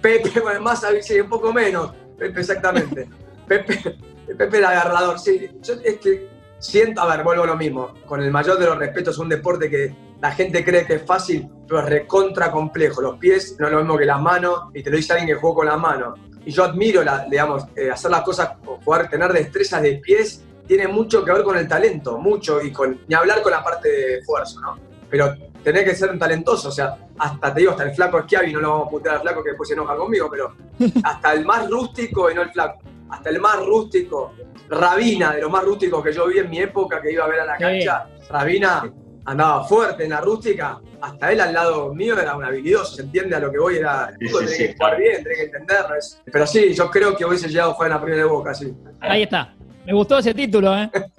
Pepe, 0.00 0.40
bueno, 0.42 0.60
más, 0.60 0.84
sí, 1.02 1.20
un 1.20 1.28
poco 1.28 1.52
menos. 1.52 1.92
Pepe, 2.18 2.40
exactamente. 2.40 3.08
Pepe, 3.48 3.96
Pepe 4.36 4.58
el 4.58 4.64
agarrador, 4.64 5.18
sí. 5.18 5.50
Yo 5.62 5.74
es 5.84 5.98
que 5.98 6.28
siento, 6.58 7.00
a 7.00 7.16
ver, 7.16 7.24
vuelvo 7.24 7.44
a 7.44 7.46
lo 7.46 7.56
mismo. 7.56 7.94
Con 8.06 8.22
el 8.22 8.30
mayor 8.30 8.58
de 8.58 8.66
los 8.66 8.78
respetos, 8.78 9.14
es 9.14 9.18
un 9.18 9.28
deporte 9.28 9.68
que 9.68 9.94
la 10.20 10.32
gente 10.32 10.64
cree 10.64 10.84
que 10.84 10.94
es 10.94 11.02
fácil, 11.02 11.48
pero 11.66 11.80
es 11.80 11.86
recontra 11.86 12.50
complejo. 12.50 13.00
Los 13.00 13.18
pies 13.18 13.56
no 13.58 13.66
es 13.66 13.72
lo 13.72 13.78
mismo 13.78 13.96
que 13.96 14.04
las 14.04 14.20
manos, 14.20 14.70
y 14.74 14.82
te 14.82 14.90
lo 14.90 14.96
dice 14.96 15.12
alguien 15.12 15.28
que 15.28 15.40
jugó 15.40 15.54
con 15.54 15.66
las 15.66 15.78
manos. 15.78 16.18
Y 16.44 16.50
yo 16.50 16.64
admiro, 16.64 17.04
la, 17.04 17.26
digamos, 17.28 17.64
eh, 17.76 17.90
hacer 17.90 18.10
las 18.10 18.22
cosas, 18.22 18.50
jugar, 18.84 19.08
tener 19.08 19.32
destrezas 19.32 19.82
de 19.82 19.96
pies, 19.96 20.44
tiene 20.66 20.88
mucho 20.88 21.24
que 21.24 21.32
ver 21.32 21.42
con 21.42 21.56
el 21.56 21.68
talento, 21.68 22.18
mucho, 22.18 22.60
y 22.62 22.72
con, 22.72 23.00
ni 23.06 23.14
hablar 23.14 23.42
con 23.42 23.52
la 23.52 23.62
parte 23.62 23.88
de 23.88 24.18
esfuerzo, 24.18 24.60
¿no? 24.60 24.76
Pero 25.08 25.34
tenés 25.62 25.84
que 25.84 25.94
ser 25.94 26.10
un 26.10 26.18
talentoso, 26.18 26.68
o 26.68 26.72
sea, 26.72 26.96
hasta 27.18 27.54
te 27.54 27.60
digo, 27.60 27.72
hasta 27.72 27.84
el 27.84 27.94
flaco 27.94 28.22
Schiavi, 28.22 28.52
no 28.52 28.60
lo 28.60 28.70
vamos 28.70 28.86
a 28.88 28.90
putear 28.90 29.14
al 29.16 29.22
flaco 29.22 29.42
que 29.42 29.50
después 29.50 29.68
se 29.68 29.74
enoja 29.74 29.96
conmigo, 29.96 30.28
pero 30.30 30.54
hasta 31.04 31.32
el 31.32 31.44
más 31.44 31.68
rústico 31.70 32.30
y 32.30 32.34
no 32.34 32.42
el 32.42 32.50
flaco, 32.50 32.80
hasta 33.10 33.30
el 33.30 33.40
más 33.40 33.64
rústico, 33.64 34.34
Rabina, 34.68 35.32
de 35.32 35.40
los 35.40 35.50
más 35.50 35.64
rústicos 35.64 36.04
que 36.04 36.12
yo 36.12 36.26
vi 36.26 36.38
en 36.38 36.50
mi 36.50 36.58
época, 36.58 37.00
que 37.00 37.12
iba 37.12 37.24
a 37.24 37.28
ver 37.28 37.40
a 37.40 37.46
la 37.46 37.56
cancha, 37.56 38.06
Rabina 38.28 38.82
andaba 39.30 39.64
fuerte 39.64 40.04
en 40.04 40.10
la 40.10 40.20
rústica, 40.20 40.80
hasta 41.00 41.32
él 41.32 41.40
al 41.40 41.52
lado 41.52 41.94
mío 41.94 42.18
era 42.18 42.34
un 42.34 42.44
habilidoso, 42.44 42.96
¿se 42.96 43.02
entiende 43.02 43.36
a 43.36 43.40
lo 43.40 43.52
que 43.52 43.58
voy? 43.58 43.76
Era, 43.76 44.10
Sí, 44.18 44.26
sí, 44.28 44.34
tenés 44.34 44.50
sí, 44.52 44.56
que 44.58 44.72
jugar 44.74 44.90
claro. 44.96 44.98
bien, 44.98 45.22
tenés 45.22 45.38
que 45.38 45.44
entenderlo, 45.44 45.94
es- 45.96 46.22
pero 46.32 46.46
sí, 46.46 46.74
yo 46.74 46.90
creo 46.90 47.14
que 47.16 47.24
hubiese 47.26 47.48
llegado 47.48 47.70
a 47.72 47.74
jugar 47.74 47.90
en 47.90 47.96
la 47.96 48.02
primera 48.02 48.22
de 48.24 48.28
Boca, 48.28 48.54
sí. 48.54 48.72
Ahí 49.00 49.22
está. 49.22 49.54
Me 49.84 49.92
gustó 49.92 50.18
ese 50.18 50.32
título, 50.34 50.76
¿eh? 50.76 50.90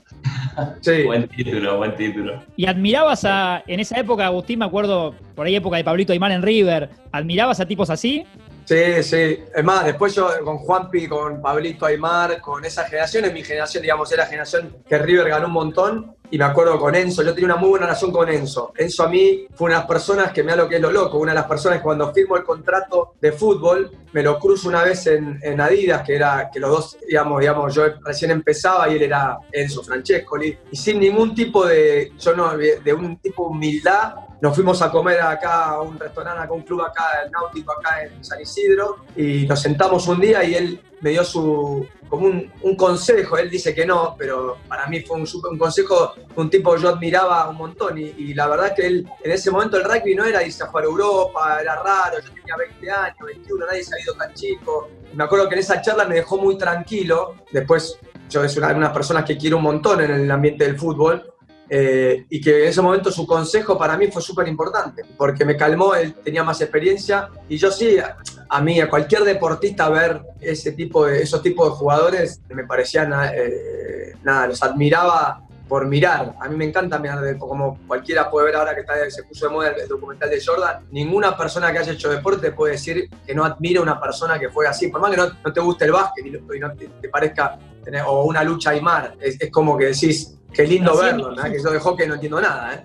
Sí. 0.81 1.03
Buen 1.03 1.27
título, 1.29 1.77
buen 1.77 1.95
título. 1.95 2.43
Y 2.57 2.65
admirabas 2.65 3.23
a, 3.23 3.63
en 3.65 3.79
esa 3.79 3.97
época, 3.97 4.25
Agustín, 4.25 4.59
me 4.59 4.65
acuerdo, 4.65 5.15
por 5.33 5.47
ahí 5.47 5.55
época 5.55 5.77
de 5.77 5.85
Pablito 5.85 6.11
Aymar 6.11 6.31
en 6.31 6.41
River, 6.41 6.89
¿admirabas 7.13 7.61
a 7.61 7.65
tipos 7.65 7.89
así? 7.89 8.25
Sí, 8.65 9.01
sí. 9.01 9.39
Es 9.55 9.63
más, 9.63 9.85
después 9.85 10.13
yo 10.13 10.27
con 10.43 10.57
Juanpi, 10.57 11.07
con 11.07 11.41
Pablito 11.41 11.85
Aymar, 11.85 12.41
con 12.41 12.65
esa 12.65 12.83
generación, 12.85 13.25
es 13.25 13.33
mi 13.33 13.41
generación, 13.43 13.81
digamos, 13.83 14.11
era 14.11 14.23
la 14.23 14.29
generación 14.29 14.75
que 14.87 14.97
River 14.97 15.29
ganó 15.29 15.47
un 15.47 15.53
montón. 15.53 16.15
Y 16.31 16.37
me 16.37 16.45
acuerdo 16.45 16.79
con 16.79 16.93
Enzo, 16.93 17.23
yo 17.23 17.33
tenía 17.33 17.53
una 17.53 17.55
muy 17.55 17.69
buena 17.69 17.87
relación 17.87 18.11
con 18.11 18.29
Enzo. 18.29 18.71
Enzo 18.77 19.03
a 19.03 19.09
mí 19.09 19.47
fue 19.55 19.65
una 19.65 19.75
de 19.75 19.79
las 19.81 19.87
personas 19.87 20.31
que 20.31 20.43
me 20.43 20.51
da 20.51 20.57
lo 20.57 20.69
que 20.69 20.75
es 20.75 20.81
lo 20.81 20.91
loco, 20.91 21.17
una 21.17 21.31
de 21.31 21.39
las 21.39 21.47
personas 21.47 21.79
que 21.79 21.83
cuando 21.83 22.13
firmo 22.13 22.37
el 22.37 22.43
contrato 22.43 23.13
de 23.19 23.31
fútbol, 23.31 23.91
me 24.13 24.21
lo 24.21 24.37
cruzo 24.39 24.69
una 24.69 24.83
vez 24.83 25.07
en, 25.07 25.39
en 25.41 25.59
Adidas, 25.59 26.03
que 26.03 26.15
era 26.15 26.49
que 26.51 26.59
los 26.59 26.69
dos, 26.69 26.97
digamos, 27.07 27.39
digamos, 27.39 27.73
yo 27.73 27.83
recién 28.03 28.31
empezaba 28.31 28.89
y 28.89 28.97
él 28.97 29.03
era 29.03 29.37
Enzo 29.51 29.83
Francescoli. 29.83 30.55
Y 30.71 30.75
sin 30.75 30.99
ningún 30.99 31.33
tipo 31.33 31.65
de, 31.65 32.11
yo 32.19 32.35
no, 32.35 32.55
de 32.57 32.93
un 32.93 33.17
tipo 33.17 33.45
de 33.45 33.49
humildad, 33.49 34.13
nos 34.41 34.55
fuimos 34.55 34.81
a 34.81 34.89
comer 34.89 35.21
acá 35.21 35.65
a 35.65 35.81
un 35.81 35.99
restaurante, 35.99 36.47
a 36.47 36.51
un 36.51 36.61
club 36.61 36.81
acá, 36.81 37.23
el 37.25 37.31
náutico 37.31 37.73
acá 37.73 38.03
en 38.03 38.23
San 38.23 38.39
Isidro, 38.41 38.97
y 39.15 39.45
nos 39.45 39.61
sentamos 39.61 40.07
un 40.07 40.19
día 40.19 40.43
y 40.43 40.55
él 40.55 40.81
me 41.01 41.11
dio 41.11 41.23
su, 41.23 41.87
como 42.09 42.27
un, 42.27 42.75
consejo, 42.75 43.37
él 43.37 43.49
dice 43.49 43.73
que 43.73 43.85
no, 43.85 44.15
pero 44.17 44.57
para 44.67 44.87
mí 44.87 45.01
fue 45.01 45.17
un, 45.17 45.27
super- 45.27 45.51
un 45.51 45.57
consejo 45.57 46.13
un 46.35 46.49
tipo 46.49 46.73
que 46.75 46.81
yo 46.81 46.89
admiraba 46.89 47.49
un 47.49 47.57
montón, 47.57 47.97
y, 47.97 48.33
la 48.33 48.47
verdad 48.47 48.73
que 48.75 48.87
él, 48.87 49.07
en 49.23 49.31
ese 49.31 49.51
momento 49.51 49.77
el 49.77 49.83
rugby 49.83 50.15
no 50.15 50.25
era 50.25 50.43
irse 50.43 50.63
a 50.63 50.67
jugar 50.67 50.85
a 50.85 50.87
Europa, 50.87 51.57
era 51.61 51.75
raro, 51.75 52.19
yo 52.19 52.33
tenía 52.33 52.55
20 52.57 52.91
años, 52.91 53.17
21, 53.25 53.65
nadie 53.65 53.83
se 53.83 53.95
ha 53.95 54.01
ido 54.01 54.13
tan 54.13 54.33
chico, 54.33 54.89
me 55.13 55.23
acuerdo 55.23 55.47
que 55.49 55.55
en 55.55 55.59
esa 55.59 55.81
charla 55.81 56.05
me 56.05 56.15
dejó 56.15 56.37
muy 56.37 56.57
tranquilo, 56.57 57.35
después 57.51 57.97
yo 58.29 58.43
es 58.43 58.55
una 58.57 58.67
de 58.67 58.79
las 58.79 58.91
personas 58.93 59.25
que 59.25 59.37
quiero 59.37 59.57
un 59.57 59.63
montón 59.63 60.01
en 60.01 60.11
el 60.11 60.31
ambiente 60.31 60.65
del 60.65 60.77
fútbol, 60.77 61.33
eh, 61.69 62.25
y 62.29 62.41
que 62.41 62.63
en 62.63 62.69
ese 62.69 62.81
momento 62.81 63.11
su 63.11 63.27
consejo 63.27 63.77
para 63.77 63.97
mí 63.97 64.07
fue 64.07 64.21
súper 64.21 64.47
importante, 64.47 65.03
porque 65.17 65.45
me 65.45 65.55
calmó, 65.55 65.93
él 65.93 66.15
tenía 66.15 66.43
más 66.43 66.59
experiencia 66.61 67.29
y 67.47 67.57
yo 67.57 67.71
sí, 67.71 67.99
a, 67.99 68.17
a 68.49 68.61
mí, 68.61 68.79
a 68.79 68.89
cualquier 68.89 69.23
deportista 69.23 69.87
ver 69.89 70.21
ese 70.41 70.71
tipo 70.71 71.05
de, 71.05 71.21
esos 71.21 71.41
tipos 71.43 71.69
de 71.69 71.75
jugadores 71.75 72.41
me 72.49 72.65
parecían, 72.65 73.13
eh, 73.33 74.15
nada, 74.23 74.47
los 74.47 74.63
admiraba 74.63 75.43
por 75.67 75.85
mirar. 75.85 76.35
A 76.41 76.49
mí 76.49 76.57
me 76.57 76.65
encanta 76.65 76.97
mirar, 76.97 77.37
como 77.37 77.77
cualquiera 77.87 78.29
puede 78.29 78.47
ver 78.47 78.55
ahora 78.55 78.73
que 78.73 78.81
está, 78.81 79.07
se 79.11 79.23
puso 79.23 79.47
de 79.47 79.53
moda 79.53 79.69
el, 79.69 79.87
documental 79.87 80.29
de 80.29 80.43
Jordan, 80.43 80.87
ninguna 80.89 81.37
persona 81.37 81.71
que 81.71 81.77
haya 81.77 81.93
hecho 81.93 82.09
deporte 82.09 82.51
puede 82.51 82.73
decir 82.73 83.07
que 83.25 83.35
no 83.35 83.45
admire 83.45 83.77
a 83.77 83.83
una 83.83 84.01
persona 84.01 84.39
que 84.39 84.49
fue 84.49 84.67
así, 84.67 84.87
por 84.87 84.99
más 84.99 85.11
que 85.11 85.17
no, 85.17 85.27
no 85.45 85.53
te 85.53 85.61
guste 85.61 85.85
el 85.85 85.91
básquet 85.91 86.25
y 86.25 86.59
no 86.59 86.73
te, 86.73 86.87
te 86.87 87.09
parezca 87.09 87.59
tener, 87.83 88.01
o 88.07 88.23
una 88.23 88.43
lucha 88.43 88.71
Aymar, 88.71 89.15
es, 89.21 89.39
es 89.39 89.51
como 89.51 89.77
que 89.77 89.85
decís, 89.85 90.38
qué 90.53 90.65
lindo 90.67 90.91
Así 90.93 91.01
verlo. 91.03 91.29
¿verdad? 91.29 91.51
que 91.51 91.61
yo 91.63 91.69
de 91.71 91.79
hockey 91.79 92.07
no 92.07 92.13
entiendo 92.15 92.41
nada, 92.41 92.73
¿eh? 92.75 92.83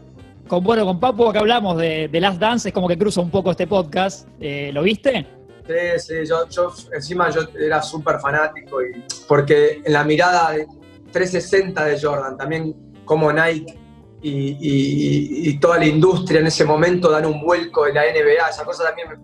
Con, 0.49 0.63
bueno, 0.63 0.85
con 0.85 1.01
Papu 1.01 1.29
acá 1.29 1.41
hablamos 1.41 1.79
de, 1.79 2.09
de 2.09 2.21
Last 2.21 2.39
Dance, 2.39 2.69
es 2.69 2.75
como 2.75 2.87
que 2.89 2.99
cruza 2.99 3.21
un 3.21 3.31
poco 3.31 3.51
este 3.51 3.67
podcast. 3.67 4.29
Eh, 4.41 4.71
¿Lo 4.75 4.83
viste? 4.83 5.27
Sí, 5.67 5.75
sí, 5.99 6.15
yo, 6.29 6.47
yo 6.51 6.73
encima 6.93 7.31
yo 7.31 7.41
era 7.59 7.81
súper 7.81 8.19
fanático 8.21 8.83
y 8.83 9.03
porque 9.27 9.81
en 9.83 9.93
la 9.95 10.05
mirada 10.05 10.51
de 10.53 10.67
360 11.11 11.85
de 11.87 11.99
Jordan, 12.01 12.37
también 12.37 12.75
como 13.07 13.33
Nike 13.33 13.75
y, 14.21 14.31
y- 14.31 14.59
y- 14.61 15.49
y 15.51 15.59
toda 15.59 15.79
la 15.79 15.87
industria 15.87 16.41
en 16.41 16.49
ese 16.49 16.65
momento 16.67 17.11
dan 17.11 17.25
un 17.25 17.41
vuelco 17.41 17.85
de 17.87 17.95
la 17.95 18.03
NBA, 18.03 18.49
esa 18.51 18.65
cosa 18.65 18.85
también, 18.85 19.09
me- 19.09 19.17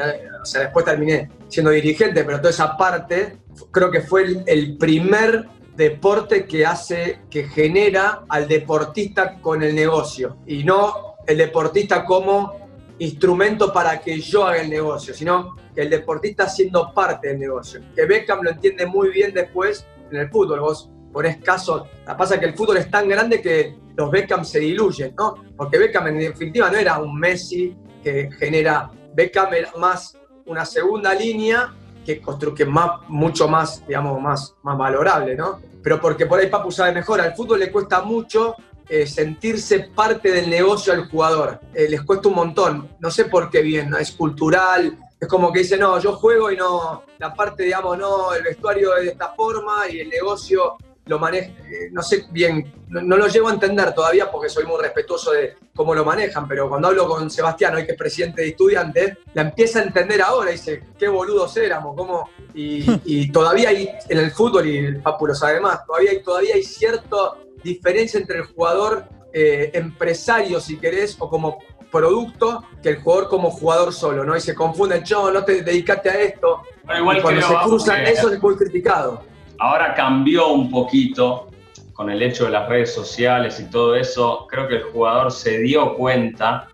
me- 0.00 0.40
o 0.42 0.44
sea, 0.44 0.62
después 0.62 0.84
terminé 0.84 1.30
siendo 1.48 1.70
dirigente, 1.70 2.24
pero 2.24 2.38
toda 2.38 2.50
esa 2.50 2.76
parte 2.76 3.38
creo 3.70 3.90
que 3.90 4.02
fue 4.02 4.24
el, 4.24 4.42
el 4.46 4.76
primer 4.76 5.46
deporte 5.76 6.46
que 6.46 6.64
hace, 6.64 7.20
que 7.30 7.44
genera 7.44 8.24
al 8.28 8.48
deportista 8.48 9.38
con 9.40 9.62
el 9.62 9.74
negocio 9.74 10.38
y 10.46 10.64
no 10.64 11.16
el 11.26 11.38
deportista 11.38 12.04
como 12.04 12.66
instrumento 12.98 13.72
para 13.72 14.00
que 14.00 14.20
yo 14.20 14.44
haga 14.44 14.62
el 14.62 14.70
negocio, 14.70 15.12
sino 15.12 15.56
que 15.74 15.82
el 15.82 15.90
deportista 15.90 16.48
siendo 16.48 16.92
parte 16.94 17.28
del 17.28 17.38
negocio. 17.38 17.80
Que 17.94 18.06
Beckham 18.06 18.42
lo 18.42 18.50
entiende 18.50 18.86
muy 18.86 19.10
bien 19.10 19.34
después 19.34 19.86
en 20.10 20.16
el 20.16 20.30
fútbol. 20.30 20.60
Vos 20.60 20.90
ponés 21.12 21.36
caso, 21.38 21.88
la 22.06 22.16
pasa 22.16 22.40
que 22.40 22.46
el 22.46 22.54
fútbol 22.54 22.78
es 22.78 22.90
tan 22.90 23.08
grande 23.08 23.42
que 23.42 23.76
los 23.96 24.10
Beckham 24.10 24.44
se 24.44 24.60
diluyen, 24.60 25.14
¿no? 25.16 25.34
Porque 25.56 25.78
Beckham 25.78 26.06
en 26.08 26.18
definitiva 26.18 26.70
no 26.70 26.78
era 26.78 26.98
un 26.98 27.18
Messi 27.18 27.76
que 28.02 28.30
genera, 28.38 28.90
Beckham 29.14 29.52
era 29.52 29.72
más 29.76 30.16
una 30.46 30.64
segunda 30.64 31.12
línea 31.14 31.74
que 32.06 32.22
construye 32.22 32.64
más, 32.64 33.00
mucho 33.08 33.48
más, 33.48 33.84
digamos, 33.86 34.20
más, 34.22 34.54
más 34.62 34.78
valorable, 34.78 35.34
¿no? 35.34 35.60
Pero 35.82 36.00
porque 36.00 36.26
por 36.26 36.38
ahí 36.38 36.46
Papu 36.46 36.70
sabe 36.70 36.92
mejor, 36.92 37.20
al 37.20 37.34
fútbol 37.34 37.58
le 37.58 37.72
cuesta 37.72 38.02
mucho 38.02 38.54
eh, 38.88 39.06
sentirse 39.06 39.90
parte 39.94 40.30
del 40.30 40.48
negocio 40.48 40.92
al 40.92 41.10
jugador. 41.10 41.60
Eh, 41.74 41.88
les 41.88 42.02
cuesta 42.02 42.28
un 42.28 42.36
montón. 42.36 42.88
No 43.00 43.10
sé 43.10 43.24
por 43.24 43.50
qué 43.50 43.60
bien, 43.60 43.90
¿no? 43.90 43.98
es 43.98 44.12
cultural. 44.12 44.96
Es 45.18 45.28
como 45.28 45.52
que 45.52 45.60
dice, 45.60 45.76
no, 45.76 45.98
yo 45.98 46.14
juego 46.14 46.50
y 46.52 46.56
no, 46.56 47.02
la 47.18 47.34
parte, 47.34 47.64
digamos, 47.64 47.98
no, 47.98 48.32
el 48.34 48.42
vestuario 48.42 48.96
es 48.96 49.04
de 49.04 49.10
esta 49.12 49.30
forma 49.30 49.88
y 49.90 50.00
el 50.00 50.08
negocio 50.08 50.76
lo 51.06 51.20
maneja, 51.20 51.46
eh, 51.70 51.88
no 51.92 52.02
sé 52.02 52.24
bien, 52.30 52.72
no, 52.88 53.00
no 53.00 53.16
lo 53.16 53.28
llego 53.28 53.48
a 53.48 53.52
entender 53.52 53.94
todavía 53.94 54.30
porque 54.30 54.48
soy 54.48 54.64
muy 54.64 54.80
respetuoso 54.82 55.32
de 55.32 55.54
cómo 55.74 55.94
lo 55.94 56.04
manejan, 56.04 56.48
pero 56.48 56.68
cuando 56.68 56.88
hablo 56.88 57.06
con 57.06 57.30
Sebastián, 57.30 57.76
hoy 57.76 57.86
que 57.86 57.92
es 57.92 57.98
presidente 57.98 58.42
de 58.42 58.48
estudiantes, 58.48 59.18
la 59.32 59.42
empieza 59.42 59.78
a 59.78 59.84
entender 59.84 60.20
ahora, 60.20 60.50
dice, 60.50 60.82
qué 60.98 61.06
boludos 61.06 61.56
éramos, 61.56 61.94
cómo, 61.96 62.28
y, 62.54 62.84
y 63.04 63.30
todavía 63.32 63.68
hay 63.68 63.88
en 64.08 64.18
el 64.18 64.32
fútbol, 64.32 64.66
y 64.66 64.78
el 64.78 65.00
Papu 65.00 65.28
lo 65.28 65.34
sabe 65.34 65.60
más, 65.60 65.86
todavía 65.86 66.10
hay, 66.10 66.22
todavía 66.22 66.54
hay 66.56 66.64
cierta 66.64 67.16
diferencia 67.62 68.18
entre 68.18 68.38
el 68.38 68.46
jugador 68.46 69.04
eh, 69.32 69.70
empresario, 69.74 70.60
si 70.60 70.76
querés, 70.76 71.16
o 71.20 71.30
como 71.30 71.58
producto, 71.92 72.64
que 72.82 72.88
el 72.88 72.96
jugador 72.96 73.28
como 73.28 73.50
jugador 73.52 73.92
solo, 73.92 74.24
¿no? 74.24 74.36
Y 74.36 74.40
se 74.40 74.56
confunden, 74.56 75.04
yo, 75.04 75.30
no 75.30 75.44
te 75.44 75.62
dedicaste 75.62 76.10
a 76.10 76.20
esto, 76.20 76.62
Bueno, 76.84 77.00
igual 77.00 77.18
y 77.18 77.20
cuando 77.22 77.46
creo, 77.46 77.60
se 77.60 77.68
cruzan 77.68 78.04
que 78.04 78.10
eso 78.10 78.32
es 78.32 78.42
muy 78.42 78.56
criticado. 78.56 79.35
Ahora 79.58 79.94
cambió 79.94 80.48
un 80.48 80.70
poquito 80.70 81.48
con 81.92 82.10
el 82.10 82.22
hecho 82.22 82.44
de 82.44 82.50
las 82.50 82.68
redes 82.68 82.92
sociales 82.92 83.58
y 83.60 83.70
todo 83.70 83.94
eso. 83.94 84.46
Creo 84.50 84.68
que 84.68 84.76
el 84.76 84.82
jugador 84.84 85.32
se 85.32 85.58
dio 85.58 85.94
cuenta 85.94 86.68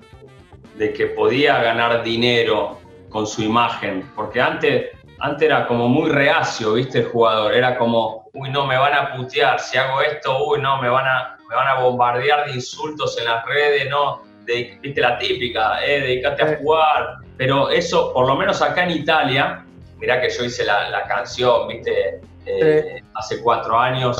de 0.76 0.92
que 0.92 1.06
podía 1.06 1.62
ganar 1.62 2.02
dinero 2.02 2.78
con 3.08 3.26
su 3.26 3.42
imagen, 3.42 4.10
porque 4.16 4.40
antes 4.40 4.86
antes 5.22 5.46
era 5.46 5.68
como 5.68 5.88
muy 5.88 6.10
reacio, 6.10 6.74
¿viste? 6.74 6.98
El 6.98 7.04
jugador. 7.06 7.54
Era 7.54 7.78
como, 7.78 8.28
uy, 8.32 8.50
no, 8.50 8.66
me 8.66 8.76
van 8.76 8.92
a 8.92 9.16
putear. 9.16 9.60
Si 9.60 9.78
hago 9.78 10.00
esto, 10.00 10.46
uy, 10.46 10.60
no, 10.60 10.82
me 10.82 10.88
van 10.88 11.06
a, 11.06 11.36
me 11.48 11.54
van 11.54 11.68
a 11.68 11.80
bombardear 11.80 12.46
de 12.46 12.54
insultos 12.54 13.16
en 13.18 13.26
las 13.26 13.44
redes, 13.46 13.88
no. 13.88 14.22
viste 14.44 15.00
la 15.00 15.18
típica, 15.18 15.84
eh, 15.84 16.00
dedicate 16.00 16.42
a 16.42 16.56
jugar. 16.56 17.18
Pero 17.36 17.70
eso, 17.70 18.12
por 18.12 18.26
lo 18.26 18.34
menos 18.34 18.60
acá 18.62 18.82
en 18.82 18.90
Italia, 18.90 19.64
mirá 20.02 20.20
que 20.20 20.28
yo 20.28 20.44
hice 20.44 20.64
la, 20.64 21.04
canción, 21.06 21.68
viste, 21.68 22.20
eh, 22.44 23.00
hace 23.14 23.40
cuatro 23.40 23.78
años. 23.78 24.18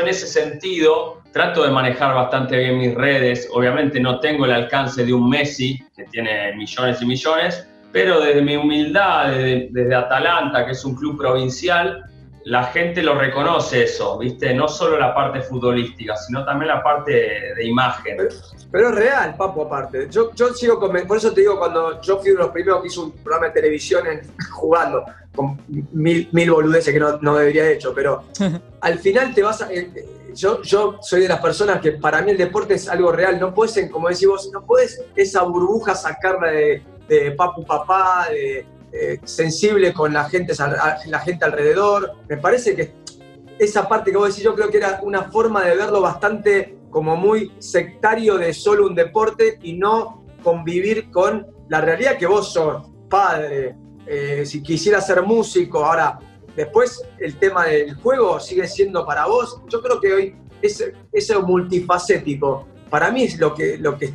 en 0.00 0.08
ese 0.08 0.26
sentido 0.26 1.22
trato 1.32 1.62
de 1.62 1.70
manejar 1.70 2.14
bastante 2.14 2.56
bien 2.56 2.78
mis 2.78 2.94
redes. 2.94 3.48
Obviamente 3.52 4.00
no 4.00 4.18
tengo 4.18 4.46
el 4.46 4.52
alcance 4.52 5.04
de 5.04 5.12
un 5.12 5.28
Messi, 5.28 5.80
que 5.94 6.04
tiene 6.04 6.54
millones 6.56 7.00
y 7.00 7.06
millones, 7.06 7.68
pero 7.92 8.20
desde 8.20 8.40
mi 8.42 8.56
humildad, 8.56 9.30
desde, 9.30 9.94
Atalanta, 9.94 10.64
que 10.64 10.72
es 10.72 10.84
un 10.84 10.94
club 10.94 11.18
provincial, 11.18 12.04
la 12.44 12.64
gente 12.64 13.02
lo 13.02 13.14
reconoce 13.14 13.84
eso, 13.84 14.18
¿viste? 14.18 14.52
No 14.54 14.66
solo 14.66 14.98
la 14.98 15.14
parte 15.14 15.42
futbolística, 15.42 16.16
sino 16.16 16.44
también 16.44 16.68
la 16.68 16.82
parte 16.82 17.12
de, 17.56 17.64
imagen. 17.64 18.16
Pero, 18.72 18.88
es 18.88 18.94
real, 18.94 19.36
Papo, 19.36 19.66
aparte. 19.66 20.08
Yo, 20.10 20.34
yo 20.34 20.52
sigo 20.54 20.80
con... 20.80 20.92
Por 21.06 21.18
eso 21.18 21.32
te 21.32 21.42
digo, 21.42 21.58
cuando 21.58 22.00
yo 22.00 22.18
fui 22.18 22.30
uno 22.30 22.40
de 22.40 22.44
los 22.46 22.52
primeros 22.52 22.80
que 22.80 22.88
hizo 22.88 23.04
un 23.04 23.12
programa 23.12 23.46
de 23.46 23.52
televisión 23.52 24.04
jugando, 24.50 25.04
con 25.34 25.60
mil, 25.92 26.28
mil 26.32 26.50
boludeces 26.50 26.92
que 26.92 26.98
no, 26.98 27.18
no 27.18 27.36
debería 27.36 27.62
haber 27.62 27.76
hecho, 27.76 27.94
pero 27.94 28.24
al 28.80 28.98
final 28.98 29.34
te 29.34 29.42
vas 29.42 29.62
a... 29.62 29.72
Eh, 29.72 29.90
yo, 30.34 30.62
yo 30.62 30.96
soy 31.02 31.20
de 31.20 31.28
las 31.28 31.40
personas 31.40 31.80
que 31.82 31.92
para 31.92 32.22
mí 32.22 32.30
el 32.30 32.38
deporte 32.38 32.74
es 32.74 32.88
algo 32.88 33.12
real, 33.12 33.38
no 33.38 33.52
puedes, 33.52 33.90
como 33.90 34.08
decís 34.08 34.26
vos, 34.26 34.50
no 34.50 34.64
puedes 34.64 35.04
esa 35.14 35.42
burbuja 35.42 35.94
sacarla 35.94 36.50
de, 36.50 36.82
de 37.08 37.32
papu 37.32 37.64
papá, 37.64 38.28
de, 38.30 38.66
sensible 39.24 39.94
con 39.94 40.12
la 40.12 40.28
gente, 40.28 40.52
la 41.06 41.18
gente 41.20 41.44
alrededor. 41.44 42.12
Me 42.28 42.36
parece 42.36 42.76
que 42.76 42.92
esa 43.58 43.88
parte 43.88 44.10
que 44.10 44.16
vos 44.16 44.28
decís, 44.28 44.44
yo 44.44 44.54
creo 44.54 44.70
que 44.70 44.78
era 44.78 45.00
una 45.02 45.30
forma 45.30 45.64
de 45.64 45.76
verlo 45.76 46.00
bastante 46.00 46.76
como 46.90 47.16
muy 47.16 47.52
sectario 47.58 48.36
de 48.36 48.52
solo 48.52 48.86
un 48.86 48.94
deporte 48.94 49.58
y 49.62 49.74
no 49.74 50.24
convivir 50.42 51.10
con 51.10 51.46
la 51.68 51.80
realidad 51.80 52.18
que 52.18 52.26
vos 52.26 52.52
sos, 52.52 52.82
padre, 53.08 53.76
eh, 54.06 54.44
si 54.44 54.62
quisiera 54.62 55.00
ser 55.00 55.22
músico, 55.22 55.84
ahora, 55.84 56.18
después 56.54 57.02
el 57.18 57.38
tema 57.38 57.66
del 57.66 57.94
juego 57.94 58.38
sigue 58.40 58.66
siendo 58.66 59.06
para 59.06 59.26
vos. 59.26 59.60
Yo 59.68 59.80
creo 59.80 60.00
que 60.00 60.12
hoy 60.12 60.36
ese, 60.60 60.92
ese 61.12 61.38
multifacético, 61.38 62.66
para 62.90 63.10
mí 63.10 63.24
es 63.24 63.38
lo 63.38 63.54
que, 63.54 63.78
lo, 63.78 63.96
que, 63.96 64.12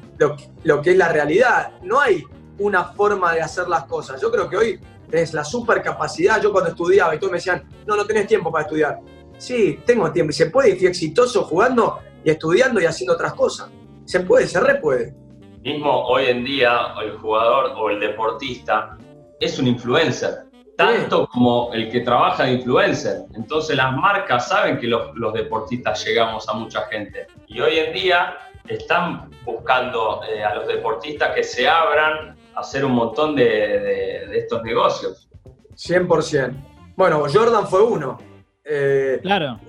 lo, 0.63 0.81
que 0.81 0.91
es 0.91 0.97
la 0.97 1.09
realidad. 1.09 1.79
No 1.81 1.99
hay 1.99 2.23
una 2.59 2.85
forma 2.85 3.33
de 3.33 3.41
hacer 3.41 3.67
las 3.67 3.85
cosas. 3.85 4.21
Yo 4.21 4.31
creo 4.31 4.49
que 4.49 4.57
hoy 4.57 4.79
es 5.11 5.33
la 5.33 5.43
supercapacidad. 5.43 6.41
Yo 6.41 6.51
cuando 6.51 6.71
estudiaba 6.71 7.15
y 7.15 7.19
todos 7.19 7.31
me 7.31 7.37
decían, 7.37 7.63
no, 7.85 7.95
no 7.95 8.05
tenés 8.05 8.27
tiempo 8.27 8.51
para 8.51 8.63
estudiar. 8.63 8.99
Sí, 9.37 9.79
tengo 9.85 10.11
tiempo 10.11 10.31
y 10.31 10.33
se 10.33 10.47
puede 10.47 10.71
y 10.71 10.75
fui 10.75 10.87
exitoso 10.87 11.43
jugando 11.43 11.99
y 12.23 12.29
estudiando 12.29 12.81
y 12.81 12.85
haciendo 12.85 13.13
otras 13.13 13.33
cosas. 13.33 13.69
Se 14.05 14.21
puede, 14.21 14.47
se 14.47 14.59
re 14.59 14.75
puede. 14.75 15.13
Mismo 15.61 16.05
hoy 16.07 16.25
en 16.25 16.43
día 16.43 16.93
el 17.03 17.17
jugador 17.17 17.73
o 17.75 17.89
el 17.89 17.99
deportista 17.99 18.97
es 19.39 19.59
un 19.59 19.67
influencer, 19.67 20.45
tanto 20.75 21.27
como 21.27 21.71
el 21.73 21.91
que 21.91 22.01
trabaja 22.01 22.45
de 22.45 22.53
influencer. 22.53 23.25
Entonces 23.35 23.75
las 23.75 23.95
marcas 23.95 24.47
saben 24.47 24.79
que 24.79 24.87
los, 24.87 25.33
deportistas 25.33 26.03
llegamos 26.05 26.47
a 26.49 26.53
mucha 26.53 26.81
gente. 26.87 27.27
Y 27.47 27.59
hoy 27.59 27.77
en 27.77 27.93
día 27.93 28.37
están 28.67 29.29
buscando 29.45 30.21
eh, 30.27 30.43
a 30.43 30.55
los 30.55 30.67
deportistas 30.67 31.35
que 31.35 31.43
se 31.43 31.67
abran 31.67 32.35
hacer 32.57 32.83
un 32.83 32.93
montón 32.93 33.35
de, 33.35 34.37
estos 34.37 34.63
negocios. 34.63 35.29
100%. 35.75 36.93
Bueno, 36.95 37.25
Jordan 37.31 37.67
fue 37.67 37.83
uno. 37.83 38.17
Eh, 38.63 39.19
claro. 39.21 39.59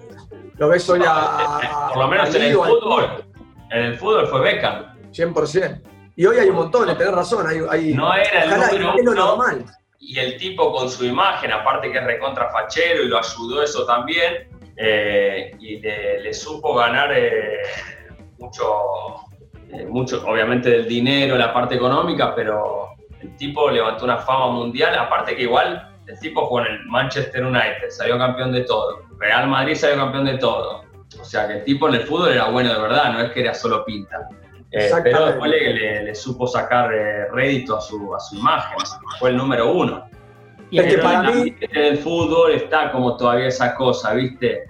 Lo 0.56 0.68
ves 0.68 0.88
hoy 0.88 1.00
a, 1.06 1.88
Por 1.88 1.98
lo 1.98 2.08
menos 2.08 2.34
en 2.34 2.42
el 2.42 2.54
fútbol. 2.54 3.24
En 3.70 3.84
el 3.84 3.98
fútbol 3.98 4.26
fue 4.26 4.40
Beckham. 4.40 4.98
100%. 5.12 5.82
Y 6.16 6.26
hoy 6.26 6.36
hay 6.38 6.48
un 6.48 6.56
montón, 6.56 6.86
tenés 6.96 7.14
razón. 7.14 7.46
Hay, 7.46 7.94
no 7.94 8.12
era 8.12 8.70
el 8.70 8.82
número 8.82 9.14
normal. 9.14 9.64
Y 10.00 10.18
el 10.18 10.36
tipo 10.36 10.72
con 10.72 10.90
su 10.90 11.04
imagen, 11.04 11.52
aparte 11.52 11.92
que 11.92 11.98
es 11.98 12.04
recontra 12.04 12.50
fachero 12.50 13.04
y 13.04 13.08
lo 13.08 13.18
ayudó 13.18 13.62
eso 13.62 13.84
también, 13.84 14.48
eh, 14.76 15.56
y 15.60 15.78
le, 15.78 16.32
supo 16.32 16.74
ganar 16.74 17.12
eh, 17.12 17.58
mucho, 18.38 18.64
eh, 19.72 19.86
mucho, 19.86 20.22
obviamente 20.26 20.70
del 20.70 20.88
dinero, 20.88 21.36
la 21.36 21.52
parte 21.52 21.74
económica, 21.74 22.34
pero 22.34 22.88
el 23.20 23.36
tipo 23.36 23.70
levantó 23.70 24.04
una 24.04 24.18
fama 24.18 24.50
mundial, 24.50 24.94
aparte 24.94 25.36
que 25.36 25.42
igual 25.42 25.96
el 26.06 26.18
tipo 26.18 26.48
fue 26.48 26.62
en 26.62 26.74
el 26.74 26.86
Manchester 26.86 27.44
United, 27.44 27.90
salió 27.90 28.16
campeón 28.18 28.52
de 28.52 28.62
todo, 28.62 29.02
Real 29.18 29.48
Madrid 29.48 29.74
salió 29.74 29.96
campeón 29.96 30.24
de 30.24 30.38
todo. 30.38 30.84
O 31.20 31.24
sea 31.24 31.48
que 31.48 31.54
el 31.54 31.64
tipo 31.64 31.88
en 31.88 31.94
el 31.94 32.02
fútbol 32.02 32.32
era 32.32 32.48
bueno 32.50 32.72
de 32.72 32.80
verdad, 32.80 33.12
no 33.12 33.20
es 33.20 33.32
que 33.32 33.40
era 33.40 33.54
solo 33.54 33.84
pinta. 33.84 34.28
Eh, 34.70 34.90
pero 35.02 35.26
después 35.26 35.50
le, 35.50 36.14
supo 36.14 36.46
sacar 36.46 36.92
eh, 36.92 37.26
rédito 37.32 37.78
a 37.78 37.80
su, 37.80 38.14
a 38.14 38.20
su 38.20 38.36
imagen, 38.36 38.76
fue 39.18 39.30
el 39.30 39.36
número 39.36 39.72
uno. 39.72 40.08
Y 40.70 40.78
es 40.78 40.94
que 40.94 41.00
para 41.00 41.22
mí 41.22 41.54
en 41.60 41.82
el 41.82 41.98
fútbol 41.98 42.52
está 42.52 42.92
como 42.92 43.16
todavía 43.16 43.46
esa 43.46 43.74
cosa, 43.74 44.12
¿viste? 44.12 44.66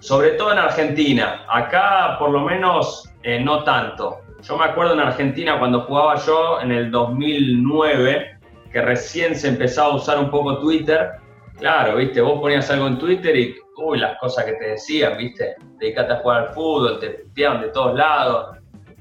Sobre 0.00 0.32
todo 0.32 0.52
en 0.52 0.58
Argentina. 0.58 1.44
Acá 1.48 2.16
por 2.18 2.30
lo 2.30 2.42
menos 2.42 3.08
eh, 3.22 3.40
no 3.40 3.64
tanto. 3.64 4.20
Yo 4.42 4.56
me 4.56 4.64
acuerdo 4.64 4.94
en 4.94 5.00
Argentina 5.00 5.58
cuando 5.58 5.80
jugaba 5.82 6.16
yo 6.16 6.60
en 6.60 6.72
el 6.72 6.90
2009, 6.90 8.38
que 8.72 8.82
recién 8.82 9.34
se 9.34 9.48
empezaba 9.48 9.92
a 9.92 9.96
usar 9.96 10.18
un 10.18 10.30
poco 10.30 10.58
Twitter. 10.58 11.12
Claro, 11.58 11.96
¿viste? 11.96 12.20
Vos 12.20 12.40
ponías 12.40 12.70
algo 12.70 12.86
en 12.86 12.98
Twitter 12.98 13.36
y, 13.36 13.56
uy, 13.76 13.98
las 13.98 14.18
cosas 14.18 14.44
que 14.44 14.52
te 14.52 14.70
decían, 14.70 15.16
¿viste? 15.18 15.56
Dedicate 15.78 16.12
a 16.12 16.16
jugar 16.16 16.42
al 16.42 16.48
fútbol, 16.50 17.00
te 17.00 17.10
puteaban 17.10 17.62
de 17.62 17.68
todos 17.68 17.96
lados 17.96 18.58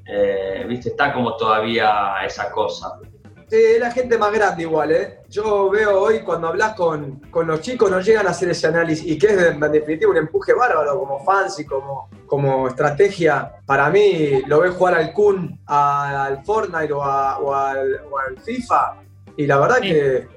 eh, 0.08 0.66
¿viste? 0.68 0.90
Está 0.90 1.14
como 1.14 1.36
todavía 1.36 2.16
esa 2.26 2.50
cosa. 2.52 3.00
Sí, 3.50 3.80
la 3.80 3.92
gente 3.92 4.18
más 4.18 4.34
grande 4.34 4.64
igual, 4.64 4.92
¿eh? 4.92 5.20
Yo 5.30 5.70
veo 5.70 6.02
hoy 6.02 6.20
cuando 6.20 6.50
hablas 6.50 6.74
con, 6.74 7.22
con, 7.32 7.48
los 7.48 7.62
chicos 7.62 7.90
no 7.90 8.02
llegan 8.02 8.28
a 8.28 8.32
hacer 8.32 8.50
ese 8.50 8.68
análisis 8.68 9.06
y 9.08 9.18
que 9.18 9.28
es 9.28 9.38
en, 9.38 9.60
definitiva 9.72 10.12
un 10.12 10.18
empuje 10.18 10.54
bárbaro 10.54 11.00
como 11.00 11.24
fans 11.24 11.58
y 11.60 11.66
como, 11.66 12.10
como 12.26 12.68
estrategia. 12.68 13.54
Para 13.66 13.90
mí 13.90 14.42
lo 14.48 14.60
ves 14.60 14.74
jugar 14.74 14.96
al 14.96 15.14
Kun, 15.14 15.62
al 15.66 16.44
Fortnite 16.44 16.92
o, 16.92 17.00
o, 17.00 17.54
al, 17.54 18.02
o 18.12 18.20
al 18.20 18.38
FIFA 18.42 19.08
y 19.38 19.46
la 19.46 19.60
verdad 19.60 19.80
que 19.80 20.28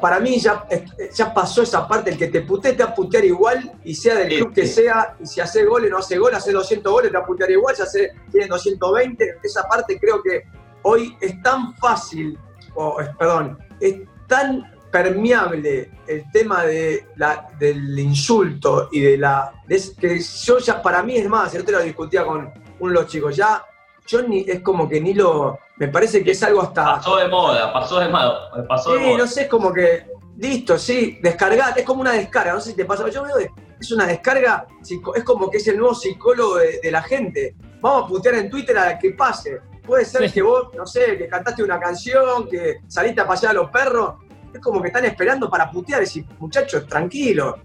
para 0.00 0.18
mí 0.18 0.38
ya, 0.40 0.66
ya 1.14 1.32
pasó 1.32 1.62
esa 1.62 1.86
parte, 1.86 2.10
el 2.10 2.18
que 2.18 2.26
te 2.26 2.40
putee 2.40 2.72
te 2.72 2.82
va 2.82 2.90
a 2.90 2.94
putear 2.94 3.24
igual, 3.24 3.72
y 3.84 3.94
sea 3.94 4.16
del 4.16 4.36
club 4.36 4.52
que 4.52 4.66
sea, 4.66 5.16
y 5.20 5.26
si 5.26 5.40
hace 5.40 5.64
goles 5.64 5.90
no 5.90 5.98
hace 5.98 6.18
gol, 6.18 6.34
hace 6.34 6.50
200 6.50 6.92
goles 6.92 7.12
te 7.12 7.16
va 7.16 7.22
a 7.22 7.26
putear 7.26 7.50
igual, 7.52 7.76
si 7.76 7.82
hace, 7.82 8.12
tiene 8.32 8.48
220, 8.48 9.38
esa 9.44 9.62
parte 9.68 9.96
creo 10.00 10.20
que 10.22 10.42
hoy 10.82 11.16
es 11.20 11.40
tan 11.42 11.74
fácil, 11.76 12.38
o 12.74 12.96
perdón, 13.18 13.58
es 13.80 14.00
tan 14.26 14.70
permeable 14.90 15.90
el 16.06 16.30
tema 16.32 16.64
de 16.64 17.06
la, 17.16 17.48
del 17.58 17.98
insulto 17.98 18.88
y 18.92 19.00
de 19.00 19.18
la... 19.18 19.52
que 19.98 20.20
yo 20.20 20.58
ya, 20.58 20.82
para 20.82 21.02
mí 21.02 21.16
es 21.16 21.28
más, 21.28 21.54
el 21.54 21.62
otro 21.62 21.78
lo 21.78 21.84
discutía 21.84 22.24
con 22.24 22.52
uno 22.78 22.92
de 22.92 23.00
los 23.00 23.06
chicos, 23.06 23.34
ya 23.34 23.64
yo 24.06 24.22
ni, 24.22 24.40
es 24.40 24.60
como 24.60 24.88
que 24.88 25.00
ni 25.00 25.14
lo. 25.14 25.58
Me 25.76 25.88
parece 25.88 26.22
que 26.22 26.32
es 26.32 26.42
algo 26.42 26.62
hasta. 26.62 26.84
Pasó 26.84 27.16
de 27.16 27.28
moda, 27.28 27.72
pasó 27.72 28.00
de 28.00 28.08
moda. 28.08 28.66
Pasó 28.68 28.98
sí, 28.98 29.14
no 29.16 29.26
sé, 29.26 29.42
es 29.42 29.48
como 29.48 29.72
que. 29.72 30.06
Listo, 30.38 30.78
sí, 30.78 31.18
descargar, 31.22 31.78
es 31.78 31.84
como 31.84 32.00
una 32.00 32.12
descarga, 32.12 32.54
no 32.54 32.60
sé 32.60 32.70
si 32.70 32.76
te 32.76 32.84
pasa. 32.84 33.08
Yo 33.10 33.22
veo, 33.22 33.36
es 33.78 33.92
una 33.92 34.06
descarga, 34.06 34.66
es 35.14 35.24
como 35.24 35.50
que 35.50 35.58
es 35.58 35.68
el 35.68 35.78
nuevo 35.78 35.94
psicólogo 35.94 36.56
de, 36.56 36.90
la 36.90 37.02
gente. 37.02 37.54
Vamos 37.80 38.04
a 38.04 38.08
putear 38.08 38.36
en 38.36 38.50
Twitter 38.50 38.76
a 38.78 38.98
que 38.98 39.10
pase. 39.10 39.60
Puede 39.84 40.04
ser 40.04 40.30
que 40.32 40.42
vos, 40.42 40.68
no 40.74 40.86
sé, 40.86 41.16
que 41.18 41.28
cantaste 41.28 41.62
una 41.62 41.80
canción, 41.80 42.48
que 42.48 42.80
saliste 42.86 43.20
a 43.20 43.26
pasear 43.26 43.50
a 43.50 43.54
los 43.54 43.70
perros. 43.70 44.14
Es 44.52 44.60
como 44.60 44.80
que 44.80 44.88
están 44.88 45.04
esperando 45.04 45.50
para 45.50 45.70
putear. 45.70 46.02
Y 46.02 46.04
decir, 46.04 46.24
muchachos, 46.38 46.86
tranquilo. 46.86 47.58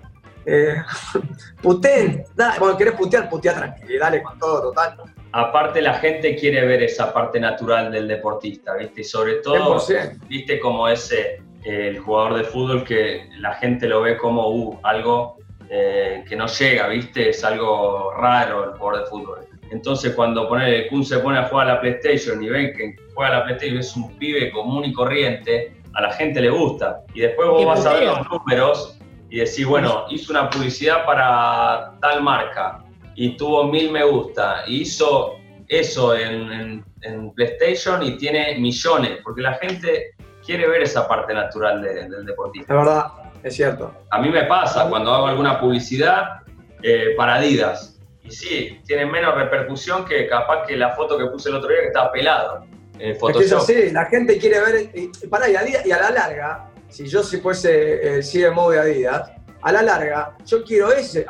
Eh, 0.45 0.76
puteen. 1.61 2.24
bueno, 2.59 2.78
querés 2.78 2.95
putear, 2.95 3.30
putea 3.30 3.53
tranquilo. 3.53 3.99
Dale 3.99 4.24
con 4.24 4.39
todo, 4.39 4.61
total 4.61 4.97
aparte 5.32 5.82
la 5.82 5.93
gente 5.95 6.36
quiere 6.36 6.65
ver 6.65 6.84
esa 6.84 7.13
parte 7.13 7.39
natural 7.39 7.91
del 7.91 8.07
deportista, 8.07 8.76
¿viste? 8.76 9.01
Y 9.01 9.03
sobre 9.03 9.36
todo, 9.36 9.80
¿viste? 10.28 10.59
Como 10.59 10.88
ese, 10.88 11.41
eh, 11.63 11.89
el 11.89 11.99
jugador 11.99 12.36
de 12.36 12.43
fútbol 12.43 12.84
que 12.84 13.30
la 13.38 13.53
gente 13.55 13.88
lo 13.88 14.01
ve 14.01 14.18
como 14.18 14.49
uh, 14.49 14.80
algo 14.84 15.38
eh, 15.70 16.24
que 16.28 16.36
no 16.36 16.47
llega, 16.47 16.88
¿viste? 16.88 17.30
Es 17.30 17.43
algo 17.43 18.13
raro 18.13 18.72
el 18.72 18.80
jugador 18.80 19.03
de 19.03 19.09
fútbol. 19.09 19.46
Entonces 19.72 20.13
cuando 20.15 20.47
pone, 20.47 20.84
el 20.84 20.88
Kun 20.89 21.03
se 21.05 21.20
pone 21.20 21.38
a 21.39 21.43
jugar 21.43 21.70
a 21.70 21.74
la 21.76 21.82
PlayStation 21.82 22.41
y 22.43 22.49
ven 22.49 22.74
que 22.76 22.95
juega 23.13 23.32
a 23.36 23.39
la 23.39 23.43
PlayStation 23.45 23.78
es 23.80 23.95
un 23.95 24.18
pibe 24.18 24.51
común 24.51 24.86
y 24.86 24.93
corriente, 24.93 25.74
a 25.93 26.01
la 26.01 26.11
gente 26.13 26.39
le 26.41 26.49
gusta. 26.49 27.01
Y 27.13 27.22
después 27.22 27.47
vos 27.49 27.65
vas 27.65 27.86
a 27.86 27.93
ver 27.93 28.03
los 28.05 28.30
números 28.32 28.97
y 29.30 29.39
decís, 29.39 29.65
bueno, 29.65 30.05
hizo 30.09 30.32
una 30.32 30.49
publicidad 30.49 31.05
para 31.05 31.93
tal 32.01 32.22
marca 32.24 32.84
y 33.15 33.36
tuvo 33.36 33.65
mil 33.65 33.91
me 33.91 34.03
gusta, 34.03 34.63
y 34.68 34.82
hizo 34.82 35.34
eso 35.68 36.15
en, 36.15 36.51
en- 36.51 36.86
en 37.01 37.32
PlayStation 37.34 38.01
y 38.03 38.15
tiene 38.18 38.57
millones, 38.59 39.20
porque 39.24 39.41
la 39.41 39.53
gente 39.55 40.11
quiere 40.45 40.68
ver 40.68 40.82
esa 40.84 41.07
parte 41.07 41.34
natural 41.34 41.82
de- 41.82 42.07
del 42.09 42.26
deportista. 42.26 42.74
Es 42.74 42.80
verdad, 42.80 43.05
es 43.43 43.55
cierto. 43.55 43.91
A 44.11 44.20
mí 44.22 44.30
me 44.30 44.43
pasa 44.43 44.88
cuando 44.89 45.13
hago 45.13 45.28
alguna 45.28 45.59
publicidad 45.59 46.41
eh, 46.84 47.13
para 47.18 47.36
Adidas. 47.36 47.96
Y 48.28 48.32
sí, 48.32 48.80
tiene 48.86 49.05
menos 49.05 49.36
repercusión 49.36 50.05
que 50.05 50.28
capaz 50.28 50.65
que 50.67 50.75
la 50.75 50.95
foto 50.95 51.17
que 51.17 51.25
puse 51.28 51.49
el 51.49 51.55
otro 51.55 51.69
día 51.69 51.82
que 51.82 51.88
estaba 51.88 52.11
pelado. 52.11 52.65
En 52.99 52.99
Es 52.99 52.99
que 52.99 53.11
es 53.11 53.19
Photoshop. 53.19 53.59
así, 53.59 53.91
la 53.91 54.05
gente 54.05 54.38
quiere 54.38 54.59
ver. 54.59 54.89
Y, 54.93 55.07
pará, 55.28 55.49
y 55.49 55.55
a, 55.55 55.88
y 55.88 55.91
a 55.91 55.97
la 55.97 56.11
larga, 56.11 56.69
si 56.89 57.07
yo 57.07 57.23
si 57.23 57.38
fuese 57.38 58.17
el 58.17 58.23
CMO 58.23 58.71
de 58.71 58.80
Adidas, 58.80 59.32
a 59.61 59.71
la 59.71 59.82
larga, 59.82 60.36
yo 60.45 60.63
quiero 60.63 60.91
ese, 60.91 61.25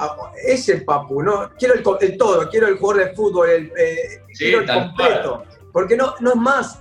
ese 0.45 0.77
papu, 0.81 1.23
¿no? 1.23 1.49
Quiero 1.57 1.75
el, 1.75 2.17
todo, 2.17 2.49
quiero 2.49 2.67
el 2.67 2.77
jugador 2.77 3.05
de 3.05 3.15
fútbol, 3.15 3.49
el, 3.49 3.71
eh, 3.77 4.21
Sí, 4.33 4.45
quiero 4.45 4.61
el 4.61 4.67
completo. 4.67 5.43
Porque 5.71 5.95
no, 5.95 6.15
no 6.19 6.31
es 6.31 6.35
más, 6.35 6.79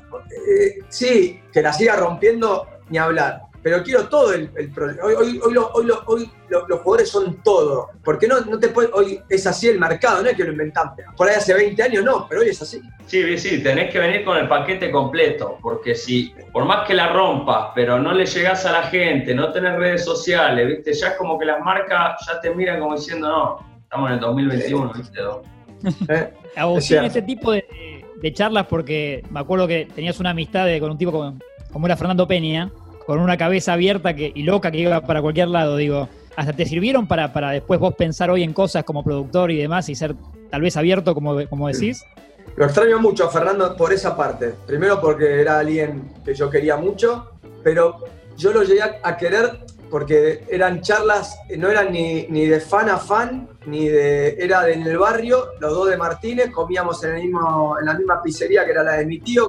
eh, 0.51 0.79
sí, 0.89 1.41
que 1.53 1.63
la 1.63 1.73
siga 1.73 1.97
rompiendo 1.97 2.67
ni 2.89 2.99
hablar. 2.99 3.43
Pero 3.67 3.83
quiero 3.83 4.09
todo 4.09 4.33
el, 4.33 4.49
el 4.57 4.71
Hoy, 5.03 5.15
hoy, 5.15 5.41
hoy, 5.45 5.53
lo- 5.53 5.73
hoy 5.73 5.87
lo- 5.87 6.05
hoy 6.07 6.31
lo- 6.51 6.69
los 6.69 6.81
jugadores 6.83 7.09
son 7.11 7.43
todo. 7.43 7.89
Porque 8.05 8.29
no, 8.29 8.41
no 8.43 8.61
te 8.61 8.69
puede, 8.69 8.91
hoy 8.93 9.21
es 9.29 9.45
así 9.45 9.67
el 9.67 9.81
mercado, 9.81 10.23
no 10.23 10.29
es 10.29 10.37
que 10.37 10.45
lo 10.45 10.53
inventamos. 10.53 10.95
Por 11.17 11.29
ahí 11.29 11.35
hace 11.35 11.53
20 11.53 11.83
años 11.83 12.05
no, 12.05 12.29
pero 12.29 12.43
hoy 12.43 12.51
es 12.51 12.63
así. 12.63 12.81
Sí, 13.07 13.37
sí, 13.37 13.61
tenés 13.65 13.91
que 13.91 13.99
venir 13.99 14.25
con 14.25 14.37
el 14.37 14.47
paquete 14.47 14.93
completo, 14.93 15.59
porque 15.61 15.97
si, 15.97 16.33
por 16.53 16.65
más 16.65 16.87
que 16.87 16.95
la 16.95 17.13
rompas, 17.13 17.71
pero 17.75 17.99
no 17.99 18.13
le 18.13 18.25
llegás 18.25 18.65
a 18.67 18.71
la 18.71 18.83
gente, 18.85 19.35
no 19.35 19.51
tenés 19.51 19.75
redes 19.75 20.05
sociales, 20.05 20.69
¿viste? 20.69 20.93
Ya 20.95 21.09
es 21.09 21.15
como 21.15 21.37
que 21.37 21.47
las 21.47 21.61
marcas 21.61 22.25
ya 22.25 22.41
te 22.41 22.55
miran 22.55 22.79
como 22.79 22.95
diciendo, 22.95 23.29
no, 23.29 23.67
estamos 23.83 24.11
en 24.11 24.15
el 24.15 24.21
2021, 24.21 24.93
¿viste? 24.97 25.19
¿eh? 26.09 26.33
Agustín, 26.55 26.99
este 27.07 27.23
tipo 27.23 27.51
de, 27.51 27.65
de 28.23 28.33
charlas, 28.33 28.67
porque 28.69 29.25
me 29.29 29.41
acuerdo 29.41 29.67
que 29.67 29.89
tenías 29.93 30.21
una 30.21 30.31
amistad 30.31 30.67
de- 30.67 30.79
con 30.79 30.93
un 30.93 30.99
tipo 30.99 31.11
como, 31.11 31.37
como 31.73 31.87
era 31.87 31.97
Fernando 31.97 32.29
Peña, 32.29 32.71
con 33.07 33.21
una 33.21 33.37
cabeza 33.37 33.73
abierta 33.75 34.15
que, 34.15 34.33
y 34.35 34.43
loca 34.43 34.71
que 34.71 34.79
iba 34.79 35.01
para 35.01 35.23
cualquier 35.23 35.49
lado, 35.49 35.77
digo, 35.77 36.09
¿hasta 36.35 36.53
te 36.53 36.67
sirvieron 36.67 37.07
para, 37.07 37.33
para 37.33 37.51
después 37.53 37.79
vos 37.79 37.95
pensar 37.95 38.31
hoy 38.31 38.43
en 38.43 38.53
cosas 38.53 38.85
como 38.85 39.05
productor 39.05 39.51
y 39.53 39.57
demás 39.59 39.89
y 39.89 39.95
ser 39.95 40.15
tal 40.51 40.61
vez 40.63 40.77
abierto, 40.77 41.15
como, 41.15 41.37
como 41.49 41.69
decís? 41.69 42.05
Lo 42.57 42.65
extraño 42.65 42.99
mucho 43.01 43.27
a 43.27 43.31
Fernando 43.31 43.77
por 43.77 43.93
esa 43.93 44.17
parte. 44.17 44.55
Primero 44.67 45.01
porque 45.01 45.41
era 45.41 45.59
alguien 45.59 46.13
que 46.25 46.35
yo 46.35 46.49
quería 46.51 46.77
mucho, 46.77 47.33
pero 47.63 47.99
yo 48.37 48.53
lo 48.53 48.63
llegué 48.63 48.83
a- 49.03 49.17
querer 49.17 49.61
porque 49.91 50.45
eran 50.51 50.81
charlas, 50.81 51.39
no 51.59 51.69
eran 51.71 51.93
ni, 51.93 52.27
ni 52.29 52.47
de 52.47 52.61
fan 52.61 52.89
a 52.89 52.97
fan, 52.99 53.49
ni 53.67 53.87
de. 53.89 54.37
Era 54.39 54.63
de 54.65 54.73
en 54.73 54.83
el 54.83 54.99
barrio, 54.99 55.47
los 55.61 55.73
dos 55.73 55.89
de 55.91 55.97
Martínez, 55.97 56.51
comíamos 56.51 57.03
en, 57.05 57.15
el 57.17 57.23
mismo, 57.23 57.77
en 57.79 57.87
la 57.87 57.95
misma 57.95 58.21
pizzería 58.23 58.65
que 58.65 58.73
era 58.73 58.83
la 58.83 58.95
de 58.95 59.07
mi 59.07 59.21
tío. 59.21 59.47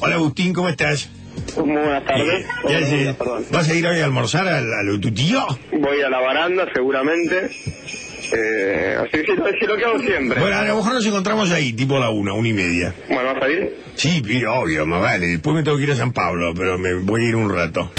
Hola 0.00 0.14
Agustín, 0.14 0.54
¿cómo 0.54 0.68
estás? 0.70 1.10
Muy 1.56 1.76
buenas 1.76 2.04
tardes. 2.04 2.46
Ya 2.68 3.14
perdón. 3.14 3.44
¿Vas 3.50 3.68
a 3.68 3.74
ir 3.74 3.86
hoy 3.86 4.00
a 4.00 4.04
almorzar 4.04 4.46
a, 4.48 4.58
a 4.58 4.82
lo 4.82 4.94
de 4.94 4.98
tu 4.98 5.12
tío? 5.12 5.46
Voy 5.72 6.00
a 6.02 6.08
la 6.10 6.20
baranda 6.20 6.66
seguramente. 6.74 7.50
Eh, 8.32 8.96
así 8.98 9.22
que 9.22 9.32
es 9.32 9.68
lo 9.68 9.76
que 9.76 9.84
hago 9.84 9.98
siempre. 10.00 10.40
Bueno, 10.40 10.56
a 10.56 10.64
lo 10.64 10.76
mejor 10.76 10.94
nos 10.94 11.06
encontramos 11.06 11.50
ahí, 11.52 11.72
tipo 11.72 11.96
a 11.96 12.00
la 12.00 12.10
una, 12.10 12.32
una 12.32 12.48
y 12.48 12.52
media. 12.52 12.94
Bueno, 13.08 13.34
¿vas 13.34 13.42
a 13.42 13.48
ir? 13.48 13.76
Sí, 13.94 14.22
pero 14.26 14.60
obvio, 14.60 14.84
más 14.86 15.00
vale. 15.00 15.26
Después 15.28 15.54
me 15.54 15.62
tengo 15.62 15.76
que 15.76 15.84
ir 15.84 15.92
a 15.92 15.96
San 15.96 16.12
Pablo, 16.12 16.52
pero 16.54 16.76
me 16.78 16.94
voy 16.94 17.24
a 17.24 17.28
ir 17.28 17.36
un 17.36 17.54
rato. 17.54 17.90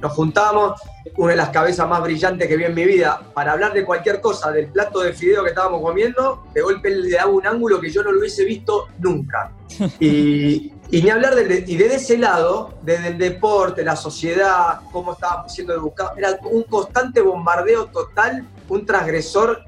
Nos 0.00 0.12
juntamos, 0.12 0.80
una 1.16 1.30
de 1.32 1.36
las 1.36 1.48
cabezas 1.50 1.88
más 1.88 2.02
brillantes 2.02 2.48
que 2.48 2.56
vi 2.56 2.64
en 2.64 2.74
mi 2.74 2.84
vida, 2.84 3.20
para 3.34 3.52
hablar 3.52 3.72
de 3.72 3.84
cualquier 3.84 4.20
cosa, 4.20 4.50
del 4.50 4.66
plato 4.68 5.00
de 5.00 5.12
fideo 5.12 5.42
que 5.42 5.50
estábamos 5.50 5.80
comiendo, 5.82 6.44
de 6.54 6.60
golpe 6.60 6.90
le 6.90 7.10
daba 7.10 7.30
un 7.30 7.46
ángulo 7.46 7.80
que 7.80 7.90
yo 7.90 8.02
no 8.02 8.12
lo 8.12 8.20
hubiese 8.20 8.44
visto 8.44 8.88
nunca. 8.98 9.52
Y, 10.00 10.72
ni 10.90 11.10
hablar 11.10 11.34
del, 11.34 11.68
y 11.68 11.76
desde 11.76 11.96
ese 11.96 12.18
lado, 12.18 12.74
desde 12.82 13.08
el 13.08 13.18
deporte, 13.18 13.82
la 13.84 13.96
sociedad, 13.96 14.80
cómo 14.92 15.12
estábamos 15.12 15.52
siendo 15.52 15.74
educados, 15.74 16.16
era 16.16 16.38
un 16.44 16.62
constante 16.62 17.20
bombardeo 17.20 17.86
total, 17.86 18.46
un 18.68 18.86
transgresor 18.86 19.64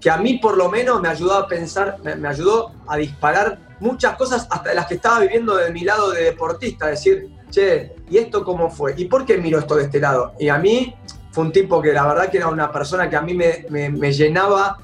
que 0.00 0.10
a 0.10 0.16
mí 0.18 0.38
por 0.38 0.56
lo 0.56 0.68
menos 0.68 1.00
me 1.00 1.08
ayudó 1.08 1.34
a 1.34 1.46
pensar, 1.48 1.96
me, 2.02 2.28
ayudó 2.28 2.72
a 2.86 2.96
disparar 2.96 3.58
muchas 3.80 4.16
cosas, 4.16 4.46
hasta 4.50 4.70
de 4.70 4.74
las 4.74 4.86
que 4.86 4.94
estaba 4.94 5.20
viviendo 5.20 5.56
de 5.56 5.70
mi 5.70 5.80
lado 5.80 6.10
de 6.12 6.24
deportista, 6.24 6.86
decir, 6.86 7.28
che, 7.50 7.94
¿y 8.10 8.18
esto 8.18 8.44
cómo 8.44 8.70
fue? 8.70 8.94
¿Y 8.96 9.06
por 9.06 9.24
qué 9.24 9.38
miro 9.38 9.58
esto 9.58 9.76
de 9.76 9.84
este 9.84 10.00
lado? 10.00 10.32
Y 10.38 10.48
a 10.48 10.58
mí 10.58 10.94
fue 11.32 11.44
un 11.44 11.52
tipo 11.52 11.82
que 11.82 11.92
la 11.92 12.06
verdad 12.06 12.30
que 12.30 12.36
era 12.36 12.48
una 12.48 12.70
persona 12.70 13.10
que 13.10 13.16
a 13.16 13.20
mí 13.20 13.34
me, 13.34 13.66
me- 13.68 14.12
llenaba, 14.12 14.78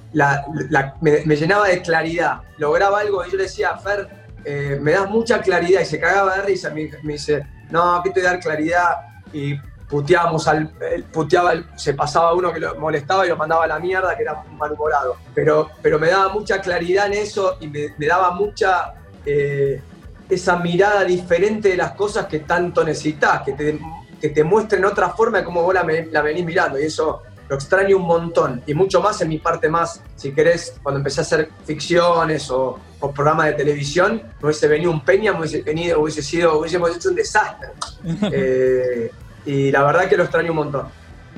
me 1.00 1.36
llenaba 1.36 1.68
de 1.68 1.80
claridad. 1.80 2.40
Lograba 2.58 3.00
algo 3.00 3.24
y 3.24 3.30
yo 3.30 3.36
le 3.36 3.44
decía, 3.44 3.76
Fer, 3.76 4.19
eh, 4.44 4.78
me 4.80 4.92
das 4.92 5.08
mucha 5.08 5.40
claridad 5.40 5.80
y 5.80 5.84
se 5.84 5.98
cagaba 5.98 6.36
de 6.36 6.42
risa. 6.42 6.70
Me, 6.70 6.90
me 7.02 7.14
dice, 7.14 7.46
no, 7.70 7.96
aquí 7.96 8.12
te 8.12 8.20
voy 8.20 8.28
a 8.28 8.32
dar 8.32 8.40
claridad. 8.40 8.96
Y 9.32 9.56
puteábamos 9.90 10.46
al, 10.46 10.70
puteaba, 11.12 11.52
se 11.76 11.94
pasaba 11.94 12.32
uno 12.32 12.52
que 12.52 12.60
lo 12.60 12.76
molestaba 12.76 13.26
y 13.26 13.28
lo 13.28 13.36
mandaba 13.36 13.64
a 13.64 13.66
la 13.66 13.78
mierda, 13.80 14.16
que 14.16 14.22
era 14.22 14.42
malhumorado. 14.56 15.16
Pero, 15.34 15.70
pero 15.82 15.98
me 15.98 16.08
daba 16.08 16.32
mucha 16.32 16.60
claridad 16.60 17.06
en 17.06 17.14
eso 17.14 17.58
y 17.60 17.66
me, 17.66 18.06
daba 18.06 18.30
mucha 18.30 18.94
eh, 19.26 19.82
esa 20.28 20.56
mirada 20.56 21.04
diferente 21.04 21.70
de 21.70 21.76
las 21.76 21.92
cosas 21.92 22.26
que 22.26 22.40
tanto 22.40 22.84
necesitas, 22.84 23.42
que 23.42 23.52
te, 23.52 23.78
que 24.20 24.28
te 24.28 24.44
muestren 24.44 24.84
otra 24.84 25.10
forma 25.10 25.38
de 25.38 25.44
cómo 25.44 25.62
vos 25.62 25.74
la, 25.74 25.84
la 26.10 26.22
venís 26.22 26.44
mirando. 26.44 26.78
Y 26.78 26.84
eso 26.84 27.22
lo 27.50 27.56
extraño 27.56 27.96
un 27.96 28.04
montón. 28.04 28.62
Y 28.64 28.74
mucho 28.74 29.00
más 29.00 29.20
en 29.20 29.28
mi 29.28 29.38
parte 29.38 29.68
más, 29.68 30.02
si 30.14 30.32
querés, 30.32 30.78
cuando 30.84 31.00
empecé 31.00 31.20
a 31.20 31.22
hacer 31.22 31.48
ficciones 31.64 32.48
o, 32.48 32.78
o 33.00 33.10
programas 33.10 33.46
de 33.46 33.54
televisión, 33.54 34.22
me 34.40 34.46
hubiese 34.46 34.68
venido 34.68 34.92
un 34.92 35.00
peña, 35.00 35.32
me 35.32 35.40
hubiese 35.40 35.62
venido, 35.62 36.00
hubiese 36.00 36.22
sido, 36.22 36.60
hubiésemos 36.60 36.96
hecho 36.96 37.10
un 37.10 37.16
desastre. 37.16 37.68
Eh, 38.32 39.10
y 39.44 39.70
la 39.70 39.82
verdad 39.82 40.08
que 40.08 40.16
lo 40.16 40.22
extraño 40.22 40.50
un 40.50 40.56
montón. 40.56 40.86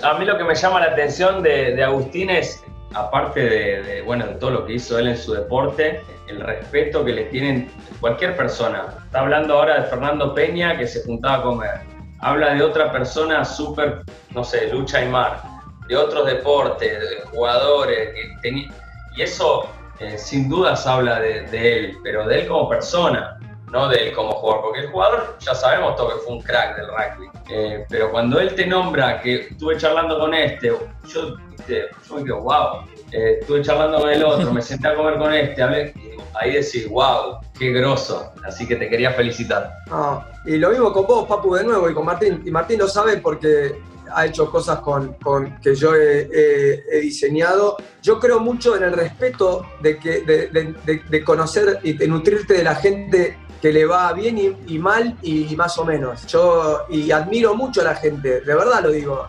A 0.03 0.19
mí 0.19 0.25
lo 0.25 0.37
que 0.37 0.45
me 0.45 0.55
llama 0.55 0.81
la 0.81 0.93
atención 0.93 1.43
de, 1.43 1.75
de 1.75 1.83
Agustín 1.83 2.29
es, 2.31 2.63
aparte 2.93 3.41
de, 3.41 3.83
de, 3.83 4.03
bueno, 4.03 4.27
de 4.27 4.35
todo 4.35 4.51
lo 4.51 4.67
que 4.67 4.75
hizo 4.75 4.99
él 4.99 5.09
en 5.09 5.17
su 5.17 5.33
deporte, 5.33 6.03
el 6.29 6.41
respeto 6.41 7.05
que 7.05 7.13
le 7.13 7.25
tienen 7.25 7.71
cualquier 8.01 8.37
persona. 8.37 8.95
Está 9.07 9.21
hablando 9.21 9.55
ahora 9.55 9.81
de 9.81 9.89
Fernando 9.89 10.35
Peña 10.35 10.77
que 10.77 10.87
se 10.87 11.03
juntaba 11.05 11.37
a 11.37 11.43
comer. 11.43 11.81
Habla 12.21 12.55
de 12.55 12.63
otra 12.63 12.93
persona 12.93 13.45
súper, 13.45 14.03
no 14.31 14.45
sé, 14.45 14.73
lucha 14.73 15.03
y 15.03 15.09
mar, 15.09 15.43
de 15.93 15.99
otros 15.99 16.27
deportes, 16.27 17.01
de 17.01 17.21
jugadores. 17.31 18.15
que 18.43 18.67
y 19.15 19.21
eso 19.21 19.69
eh, 19.99 20.17
sin 20.17 20.49
dudas 20.49 20.87
habla 20.87 21.21
de, 21.21 21.45
él, 21.53 21.99
pero 22.03 22.27
de 22.27 22.41
él 22.41 22.49
como 22.49 22.67
persona, 22.67 23.39
no 23.71 23.89
de 23.89 24.09
él 24.09 24.15
como 24.15 24.33
jugador. 24.33 24.63
Porque 24.63 24.81
el 24.81 24.91
jugador 24.91 25.37
ya 25.39 25.55
sabemos 25.55 25.97
todo 25.97 26.15
que 26.15 26.21
fue 26.25 26.37
un 26.37 26.41
crack 26.41 26.77
del 26.77 26.87
rugby. 26.87 27.31
Eh, 27.51 27.85
pero 27.91 28.11
cuando 28.11 28.41
él 28.41 28.55
te 28.55 28.67
nombra 28.67 29.21
que 29.21 29.49
estuve 29.51 29.77
charlando 29.77 30.19
con 30.19 30.33
este, 30.33 30.73
yo, 31.07 31.37
me 32.17 32.25
quedo, 32.25 32.41
wow. 32.41 32.87
Eh, 33.13 33.39
estuve 33.41 33.61
charlando 33.61 34.01
con 34.01 34.09
el 34.09 34.25
otro, 34.25 34.51
me 34.51 34.63
senté 34.63 34.89
a 34.89 34.95
comer 34.95 35.19
con 35.19 35.35
este, 35.35 35.63
ahí 36.35 36.53
decís, 36.53 36.89
wow, 36.89 37.41
qué 37.59 37.71
grosso. 37.71 38.33
Así 38.47 38.67
que 38.67 38.77
te 38.77 38.89
quería 38.89 39.13
felicitar. 39.13 39.71
No, 39.91 40.25
y 40.47 40.57
lo 40.57 40.71
mismo 40.71 40.91
con 40.95 41.07
vos, 41.07 41.29
Papu, 41.29 41.55
de 41.55 41.65
nuevo, 41.65 41.91
y 41.91 41.95
con 41.95 42.07
Martín. 42.07 42.43
Y 42.47 42.51
Martín 42.51 42.79
lo 42.79 42.89
sabe 42.89 43.19
porque 43.19 43.79
ha 44.15 44.27
hecho 44.27 44.51
cosas 44.51 44.81
con, 44.81 45.15
con 45.15 45.59
que 45.61 45.75
yo 45.75 45.95
he, 45.95 46.29
he- 46.33 46.83
he 46.91 47.01
diseñado. 47.01 47.77
Yo 48.03 48.19
creo 48.19 48.41
mucho 48.41 48.77
en 48.77 48.83
el 48.85 48.93
respeto 48.93 49.67
de, 49.81 51.23
conocer 51.25 51.81
y 51.83 51.93
de 51.95 52.09
nutrirte 52.09 52.55
de 52.55 52.65
la 52.65 52.75
gente 52.75 53.39
que 53.61 53.73
le 53.73 53.85
va 53.87 54.13
bien 54.13 54.39
y, 54.39 54.75
y 54.75 54.79
mal 54.79 55.17
y, 55.23 55.55
más 55.57 55.79
o 55.79 55.85
menos. 55.85 56.27
Yo 56.27 56.83
y 56.91 57.11
admiro 57.13 57.55
mucho 57.55 57.81
a 57.83 57.85
la 57.85 57.95
gente, 57.95 58.41
de 58.41 58.55
verdad 58.55 58.83
lo 58.83 58.91
digo. 58.91 59.27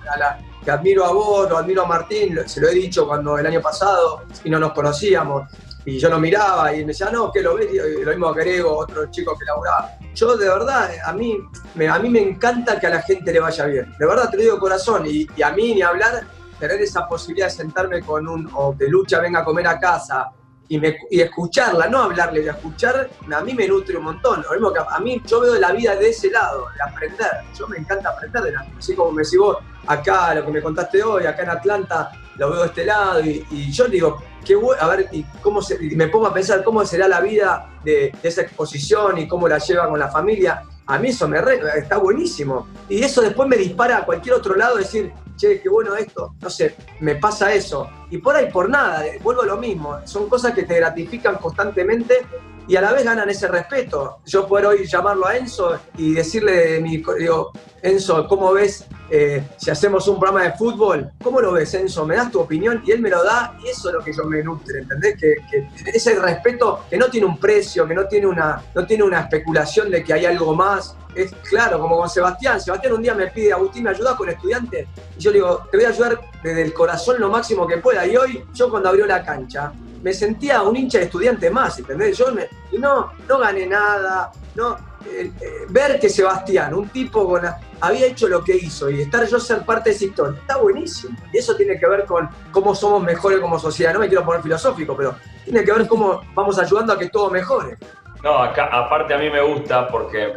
Admiro 0.65 1.05
a 1.05 1.11
vos, 1.11 1.49
lo 1.49 1.57
admiro 1.57 1.83
a 1.83 1.85
Martín, 1.87 2.39
se 2.45 2.61
lo 2.61 2.69
he 2.69 2.73
dicho 2.73 3.05
cuando 3.05 3.37
el 3.37 3.45
año 3.45 3.61
pasado 3.61 4.23
y 4.43 4.49
no 4.49 4.59
nos 4.59 4.71
conocíamos. 4.73 5.49
Y 5.85 5.99
yo 5.99 6.09
lo 6.09 6.19
miraba 6.19 6.73
y 6.73 6.79
me 6.79 6.87
decía, 6.87 7.09
no, 7.11 7.31
que 7.31 7.41
lo 7.41 7.55
ves, 7.55 7.67
y 7.71 8.03
lo 8.03 8.11
mismo 8.11 8.33
Grego, 8.33 8.77
otro 8.77 9.09
chico 9.11 9.37
que 9.37 9.45
laburaba. 9.45 9.97
Yo 10.15 10.37
de 10.37 10.47
verdad, 10.47 10.91
a 11.03 11.13
mí, 11.13 11.37
me, 11.75 11.87
a 11.87 11.99
mí 11.99 12.09
me 12.09 12.21
encanta 12.21 12.79
que 12.79 12.87
a 12.87 12.91
la 12.91 13.01
gente 13.01 13.33
le 13.33 13.39
vaya 13.39 13.65
bien. 13.65 13.93
De 13.97 14.05
verdad 14.05 14.29
te 14.29 14.37
lo 14.37 14.43
digo 14.43 14.59
corazón. 14.59 15.05
Y, 15.05 15.27
y 15.35 15.41
a 15.41 15.51
mí 15.51 15.73
ni 15.73 15.81
hablar, 15.81 16.23
tener 16.59 16.81
esa 16.81 17.07
posibilidad 17.07 17.47
de 17.47 17.53
sentarme 17.53 18.01
con 18.01 18.27
un, 18.27 18.49
o 18.53 18.77
que 18.77 18.87
Lucha 18.87 19.19
venga 19.19 19.39
a 19.39 19.43
comer 19.43 19.67
a 19.67 19.79
casa 19.79 20.31
y, 20.67 20.79
me, 20.79 20.97
escucharla, 21.11 21.87
no 21.87 22.03
hablarle, 22.03 22.47
escuchar, 22.47 23.09
a 23.31 23.41
mí 23.41 23.53
me 23.53 23.67
nutre 23.67 23.97
un 23.97 24.05
montón. 24.05 24.43
A, 24.89 24.99
mí, 24.99 25.21
yo 25.25 25.41
veo 25.41 25.55
la 25.55 25.71
vida 25.71 25.95
de 25.95 26.09
ese 26.09 26.31
lado, 26.31 26.67
de 26.75 26.91
aprender. 26.91 27.31
Yo 27.57 27.67
me 27.67 27.77
encanta 27.77 28.09
aprender 28.09 28.43
de 28.43 28.51
la 28.53 28.65
Así 28.77 28.95
como 28.95 29.11
me 29.11 29.23
vos, 29.37 29.57
acá, 29.87 30.33
lo 30.35 30.45
que 30.45 30.51
me 30.51 30.61
contaste 30.61 31.03
hoy, 31.03 31.25
acá 31.25 31.43
en 31.43 31.49
Atlanta, 31.49 32.11
lo 32.37 32.49
veo 32.51 32.61
de 32.61 32.67
este 32.67 32.85
lado 32.85 33.21
y, 33.21 33.71
yo 33.71 33.85
digo, 33.87 34.21
qué 34.45 34.55
a 34.79 34.87
ver, 34.87 35.07
y 35.11 35.23
cómo 35.41 35.61
se- 35.61 35.77
y 35.83 35.95
me 35.95 36.07
pongo 36.07 36.27
a 36.27 36.33
pensar 36.33 36.63
cómo 36.63 36.85
será 36.85 37.07
la 37.07 37.21
vida 37.21 37.69
de, 37.83 38.11
de 38.21 38.29
esa 38.29 38.41
exposición 38.41 39.17
y 39.17 39.27
cómo 39.27 39.47
la 39.47 39.57
lleva 39.59 39.87
con 39.89 39.99
la 39.99 40.09
familia. 40.09 40.63
a 40.85 40.99
mí 40.99 41.09
eso 41.09 41.27
me 41.29 41.39
re- 41.39 41.61
está 41.77 41.97
buenísimo. 41.97 42.67
Y 42.89 43.01
eso 43.01 43.21
después 43.21 43.47
me 43.47 43.55
dispara 43.55 43.99
a 43.99 44.05
cualquier 44.05 44.35
otro 44.35 44.53
lado, 44.55 44.75
decir, 44.75 45.13
che, 45.37 45.61
qué 45.61 45.69
bueno 45.69 45.95
esto, 45.95 46.35
no 46.41 46.49
sé, 46.49 46.75
me 46.99 47.15
pasa 47.15 47.53
eso. 47.53 47.89
Y 48.11 48.17
por 48.17 48.35
ahí, 48.35 48.51
por 48.51 48.69
nada, 48.69 49.05
eh, 49.07 49.17
vuelvo 49.23 49.43
a 49.43 49.45
lo 49.45 49.55
mismo, 49.57 49.97
son 50.05 50.27
cosas 50.27 50.53
que 50.53 50.63
te 50.63 50.75
gratifican 50.75 51.35
constantemente 51.37 52.25
y 52.67 52.75
a 52.75 52.81
la 52.81 52.93
vez 52.93 53.03
ganan 53.03 53.29
ese 53.29 53.47
respeto. 53.47 54.19
Yo 54.25 54.47
poder 54.47 54.67
hoy 54.67 54.85
llamarlo 54.85 55.27
a 55.27 55.37
Enzo 55.37 55.79
y 55.97 56.13
decirle, 56.13 56.79
mi, 56.81 57.03
digo, 57.19 57.51
Enzo, 57.81 58.27
¿cómo 58.27 58.53
ves 58.53 58.85
eh, 59.09 59.43
si 59.57 59.69
hacemos 59.69 60.07
un 60.07 60.19
programa 60.19 60.43
de 60.43 60.53
fútbol? 60.53 61.11
¿Cómo 61.21 61.41
lo 61.41 61.51
ves, 61.51 61.73
Enzo? 61.73 62.05
¿Me 62.05 62.15
das 62.15 62.31
tu 62.31 62.39
opinión? 62.39 62.81
Y 62.85 62.91
él 62.91 63.01
me 63.01 63.09
lo 63.09 63.23
da 63.23 63.57
y 63.63 63.67
eso 63.67 63.89
es 63.89 63.95
lo 63.95 64.03
que 64.03 64.13
yo 64.13 64.23
me 64.25 64.41
nutre, 64.41 64.79
¿entendés? 64.79 65.17
Que, 65.19 65.35
que 65.51 65.67
ese 65.91 66.15
respeto 66.15 66.85
que 66.89 66.97
no 66.97 67.07
tiene 67.09 67.27
un 67.27 67.37
precio, 67.37 67.87
que 67.87 67.93
no 67.93 68.07
tiene, 68.07 68.27
una, 68.27 68.63
no 68.73 68.85
tiene 68.85 69.03
una 69.03 69.21
especulación 69.21 69.91
de 69.91 70.03
que 70.03 70.13
hay 70.13 70.25
algo 70.25 70.55
más. 70.55 70.95
Es 71.13 71.31
claro, 71.47 71.79
como 71.79 71.97
con 71.97 72.09
Sebastián. 72.09 72.59
Sebastián 72.59 72.93
un 72.93 73.03
día 73.03 73.13
me 73.13 73.27
pide, 73.27 73.53
Agustín, 73.53 73.83
¿me 73.83 73.91
ayudas 73.91 74.15
con 74.15 74.29
estudiantes? 74.29 74.87
Y 75.17 75.19
yo 75.19 75.29
le 75.29 75.37
digo, 75.37 75.67
te 75.69 75.77
voy 75.77 75.85
a 75.85 75.89
ayudar 75.89 76.19
desde 76.41 76.61
el 76.63 76.73
corazón 76.73 77.17
lo 77.19 77.29
máximo 77.29 77.67
que 77.67 77.77
pueda. 77.77 78.07
Y 78.07 78.17
hoy, 78.17 78.43
yo 78.53 78.69
cuando 78.69 78.89
abrió 78.89 79.05
la 79.05 79.23
cancha, 79.23 79.73
me 80.03 80.13
sentía 80.13 80.61
un 80.61 80.75
hincha 80.75 80.99
de 80.99 81.05
estudiante 81.05 81.49
más, 81.49 81.79
¿entendés? 81.79 82.17
Yo 82.17 82.31
me- 82.33 82.47
no, 82.77 83.11
no 83.27 83.39
gané 83.39 83.65
nada, 83.65 84.31
no, 84.55 84.77
eh, 85.05 85.31
eh, 85.41 85.49
ver 85.69 85.99
que 85.99 86.09
Sebastián, 86.09 86.73
un 86.73 86.89
tipo 86.89 87.25
con 87.27 87.41
había 87.79 88.05
hecho 88.07 88.27
lo 88.27 88.43
que 88.43 88.55
hizo 88.55 88.89
y 88.89 89.01
estar 89.01 89.25
yo 89.27 89.39
ser 89.39 89.65
parte 89.65 89.89
de 89.89 89.95
esa 89.95 90.05
historia, 90.05 90.39
está 90.39 90.57
buenísimo. 90.57 91.17
Y 91.33 91.37
eso 91.37 91.55
tiene 91.55 91.77
que 91.79 91.87
ver 91.87 92.05
con 92.05 92.29
cómo 92.51 92.73
somos 92.75 93.01
mejores 93.03 93.39
como 93.39 93.57
sociedad. 93.59 93.93
No 93.93 93.99
me 93.99 94.07
quiero 94.07 94.23
poner 94.23 94.41
filosófico, 94.41 94.95
pero 94.95 95.15
tiene 95.43 95.63
que 95.65 95.71
ver 95.73 95.87
cómo 95.87 96.21
vamos 96.33 96.57
ayudando 96.59 96.93
a 96.93 96.99
que 96.99 97.09
todo 97.09 97.29
mejore. 97.29 97.77
No, 98.23 98.37
acá, 98.37 98.67
aparte 98.71 99.13
a 99.13 99.17
mí 99.17 99.29
me 99.29 99.41
gusta 99.41 99.87
porque 99.89 100.33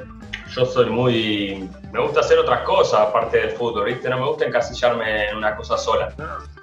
yo 0.55 0.65
soy 0.67 0.87
muy... 0.87 1.69
Me 1.93 2.01
gusta 2.01 2.21
hacer 2.21 2.39
otras 2.39 2.63
cosas 2.63 3.01
aparte 3.01 3.39
del 3.39 3.51
fútbol, 3.51 3.87
¿viste? 3.87 4.09
No 4.09 4.19
me 4.19 4.27
gusta 4.27 4.45
encasillarme 4.45 5.29
en 5.31 5.37
una 5.37 5.57
cosa 5.57 5.79
sola. 5.79 6.13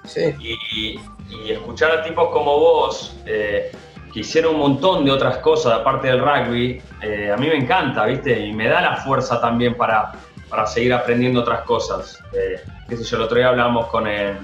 Sí. 0.04 0.34
Y, 0.38 1.00
y 1.30 1.50
escuchar 1.50 1.90
a 1.90 2.02
tipos 2.02 2.28
como 2.30 2.58
vos, 2.58 3.16
eh, 3.26 3.72
que 4.12 4.20
hicieron 4.20 4.54
un 4.54 4.60
montón 4.60 5.04
de 5.04 5.10
otras 5.10 5.38
cosas 5.38 5.72
aparte 5.80 6.06
del 6.06 6.20
rugby, 6.20 6.80
eh, 7.02 7.32
a 7.32 7.36
mí 7.36 7.48
me 7.48 7.56
encanta, 7.56 8.06
¿viste? 8.06 8.38
Y 8.38 8.52
me 8.52 8.68
da 8.68 8.80
la 8.80 8.96
fuerza 8.96 9.40
también 9.40 9.76
para, 9.76 10.12
para 10.48 10.66
seguir 10.66 10.94
aprendiendo 10.94 11.40
otras 11.40 11.62
cosas. 11.62 12.22
Eh, 12.32 12.62
qué 12.88 12.96
sé 12.96 13.04
yo, 13.04 13.16
el 13.16 13.24
otro 13.24 13.38
día 13.38 13.48
hablábamos 13.48 13.86
con 13.86 14.06
el, 14.06 14.36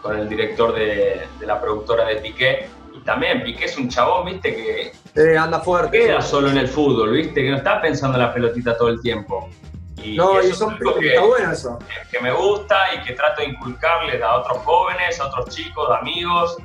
con 0.00 0.16
el 0.16 0.28
director 0.28 0.74
de, 0.74 1.26
de 1.40 1.46
la 1.46 1.60
productora 1.60 2.04
de 2.04 2.16
Piqué, 2.16 2.68
y 2.94 3.00
también 3.00 3.42
Piqué 3.42 3.64
es 3.64 3.76
un 3.76 3.88
chabón, 3.88 4.26
¿viste? 4.26 4.54
Que 4.54 4.92
Eh, 5.16 5.36
anda 5.38 5.60
fuerte. 5.60 5.98
queda 5.98 6.20
solo 6.20 6.48
en 6.50 6.58
el 6.58 6.68
fútbol, 6.68 7.12
¿viste? 7.12 7.42
Que 7.42 7.50
no 7.50 7.56
está 7.56 7.80
pensando 7.80 8.18
en 8.18 8.24
la 8.24 8.34
pelotita 8.34 8.76
todo 8.76 8.88
el 8.88 9.00
tiempo. 9.00 9.48
Y, 10.02 10.16
No, 10.16 10.34
y 10.42 10.46
eso 10.46 10.56
son, 10.56 10.74
es 10.74 10.80
algo 10.80 10.94
que, 10.98 11.08
está 11.08 11.22
bueno 11.24 11.52
eso. 11.52 11.78
que 12.10 12.20
me 12.20 12.32
gusta 12.32 12.76
y 12.94 13.04
que 13.06 13.14
trato 13.14 13.40
de 13.40 13.48
inculcarles 13.48 14.22
a 14.22 14.36
otros 14.36 14.58
jóvenes, 14.58 15.18
a 15.20 15.26
otros 15.26 15.48
chicos, 15.54 15.88
amigos. 16.00 16.56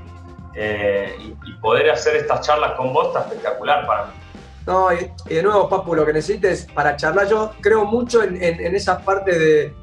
eh, 0.54 1.16
y, 1.20 1.28
y 1.50 1.54
poder 1.62 1.90
hacer 1.90 2.16
estas 2.18 2.42
charlas 2.46 2.74
con 2.74 2.92
vos 2.92 3.08
está 3.08 3.22
espectacular 3.22 3.88
para 3.88 4.06
mí. 4.08 4.12
No, 4.68 4.92
y, 4.94 5.10
y 5.30 5.36
de 5.36 5.44
nuevo, 5.44 5.70
Papu, 5.70 5.96
lo 5.96 6.06
que 6.06 6.12
necesites 6.14 6.68
para 6.74 6.96
charlar, 6.98 7.28
yo 7.30 7.54
creo 7.62 7.86
mucho 7.86 8.22
en, 8.22 8.36
en, 8.44 8.60
en 8.60 8.76
esa 8.76 9.00
parte 9.00 9.40
de. 9.40 9.74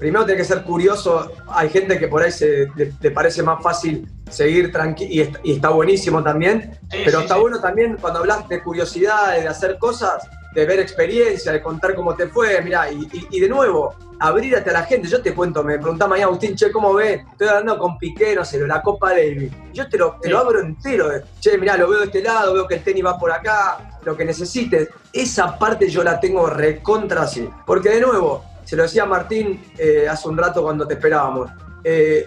Primero 0.00 0.24
tiene 0.24 0.38
que 0.40 0.44
ser 0.46 0.62
curioso. 0.64 1.30
Hay 1.48 1.68
gente 1.68 1.98
que 1.98 2.08
por 2.08 2.22
ahí 2.22 2.32
se, 2.32 2.66
le, 2.74 2.92
le 3.00 3.10
parece 3.10 3.42
más 3.42 3.62
fácil 3.62 4.08
seguir 4.30 4.72
tranquilo 4.72 5.10
y, 5.12 5.20
está- 5.20 5.40
y 5.44 5.52
está 5.52 5.68
buenísimo 5.68 6.22
también. 6.22 6.78
Sí, 6.90 7.02
pero 7.04 7.18
sí, 7.18 7.24
está 7.24 7.34
sí. 7.36 7.40
bueno 7.40 7.60
también 7.60 7.96
cuando 8.00 8.20
hablas 8.20 8.48
de 8.48 8.62
curiosidad, 8.62 9.38
de 9.38 9.46
hacer 9.46 9.78
cosas, 9.78 10.26
de 10.54 10.64
ver 10.66 10.80
experiencia, 10.80 11.52
de 11.52 11.62
contar 11.62 11.94
cómo 11.94 12.14
te 12.16 12.26
fue. 12.28 12.60
Mirá, 12.62 12.90
y, 12.90 12.96
y- 13.12 13.28
y 13.30 13.40
de 13.40 13.48
nuevo, 13.48 13.94
abrirte 14.18 14.70
a 14.70 14.72
la 14.72 14.82
gente. 14.84 15.06
Yo 15.08 15.20
te 15.22 15.34
cuento, 15.34 15.62
me 15.62 15.78
preguntaba 15.78 16.10
mañana, 16.10 16.28
Agustín, 16.28 16.56
che, 16.56 16.70
¿cómo 16.72 16.94
ves? 16.94 17.20
Estoy 17.32 17.48
hablando 17.48 17.78
con 17.78 17.98
Piqué, 17.98 18.34
no 18.34 18.44
sé, 18.44 18.58
la 18.66 18.80
Copa 18.82 19.10
Davis. 19.10 19.52
Yo 19.74 19.88
te 19.88 19.98
lo, 19.98 20.16
te 20.20 20.28
lo 20.30 20.38
abro 20.38 20.60
entero. 20.60 21.08
Che, 21.40 21.58
mirá, 21.58 21.76
lo 21.76 21.88
veo 21.88 22.00
de 22.00 22.06
este 22.06 22.22
lado, 22.22 22.54
veo 22.54 22.66
que 22.66 22.76
el 22.76 22.82
tenis 22.82 23.04
va 23.04 23.18
por 23.18 23.30
acá, 23.32 23.98
lo 24.04 24.16
que 24.16 24.24
necesites. 24.24 24.88
Esa 25.12 25.58
parte 25.58 25.88
yo 25.90 26.02
la 26.02 26.18
tengo 26.20 26.46
recontra 26.48 27.22
así. 27.22 27.48
Porque 27.66 27.88
de 27.90 28.00
nuevo, 28.00 28.44
se 28.70 28.76
lo 28.76 28.84
decía 28.84 29.04
Martín 29.04 29.60
eh, 29.76 30.06
hace 30.08 30.28
un 30.28 30.38
rato 30.38 30.62
cuando 30.62 30.86
te 30.86 30.94
esperábamos. 30.94 31.50
eh, 31.82 32.24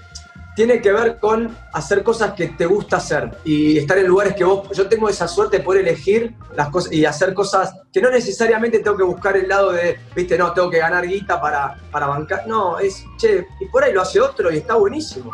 tiene 0.58 0.82
que 0.82 0.92
ver 0.92 1.18
con 1.18 1.56
hacer 1.72 2.04
cosas 2.04 2.34
que 2.34 2.50
te 2.50 2.66
gusta 2.66 2.98
hacer 2.98 3.32
y 3.46 3.78
estar 3.78 3.98
en 3.98 4.08
lugares 4.08 4.36
que 4.36 4.44
vos. 4.44 4.70
Yo 4.76 4.88
tengo 4.88 5.08
esa 5.08 5.26
suerte 5.28 5.58
de 5.58 5.64
poder 5.64 5.88
elegir 5.88 6.36
las 6.56 6.70
cosas 6.70 6.92
y 6.92 7.06
hacer 7.06 7.34
cosas 7.34 7.74
que 7.92 8.02
no 8.02 8.12
necesariamente 8.12 8.80
tengo 8.80 8.98
que 8.98 9.04
buscar 9.04 9.38
el 9.38 9.48
lado 9.48 9.72
de, 9.72 9.98
viste, 10.14 10.38
no, 10.38 10.52
tengo 10.52 10.70
que 10.70 10.80
ganar 10.80 11.08
guita 11.08 11.40
para, 11.40 11.78
para 11.90 12.08
bancar. 12.08 12.46
No, 12.46 12.78
es, 12.78 13.04
che, 13.18 13.48
y 13.62 13.66
por 13.68 13.86
ahí 13.86 13.94
lo 13.94 14.02
hace 14.02 14.20
otro 14.20 14.52
y 14.52 14.58
está 14.58 14.76
buenísimo. 14.76 15.32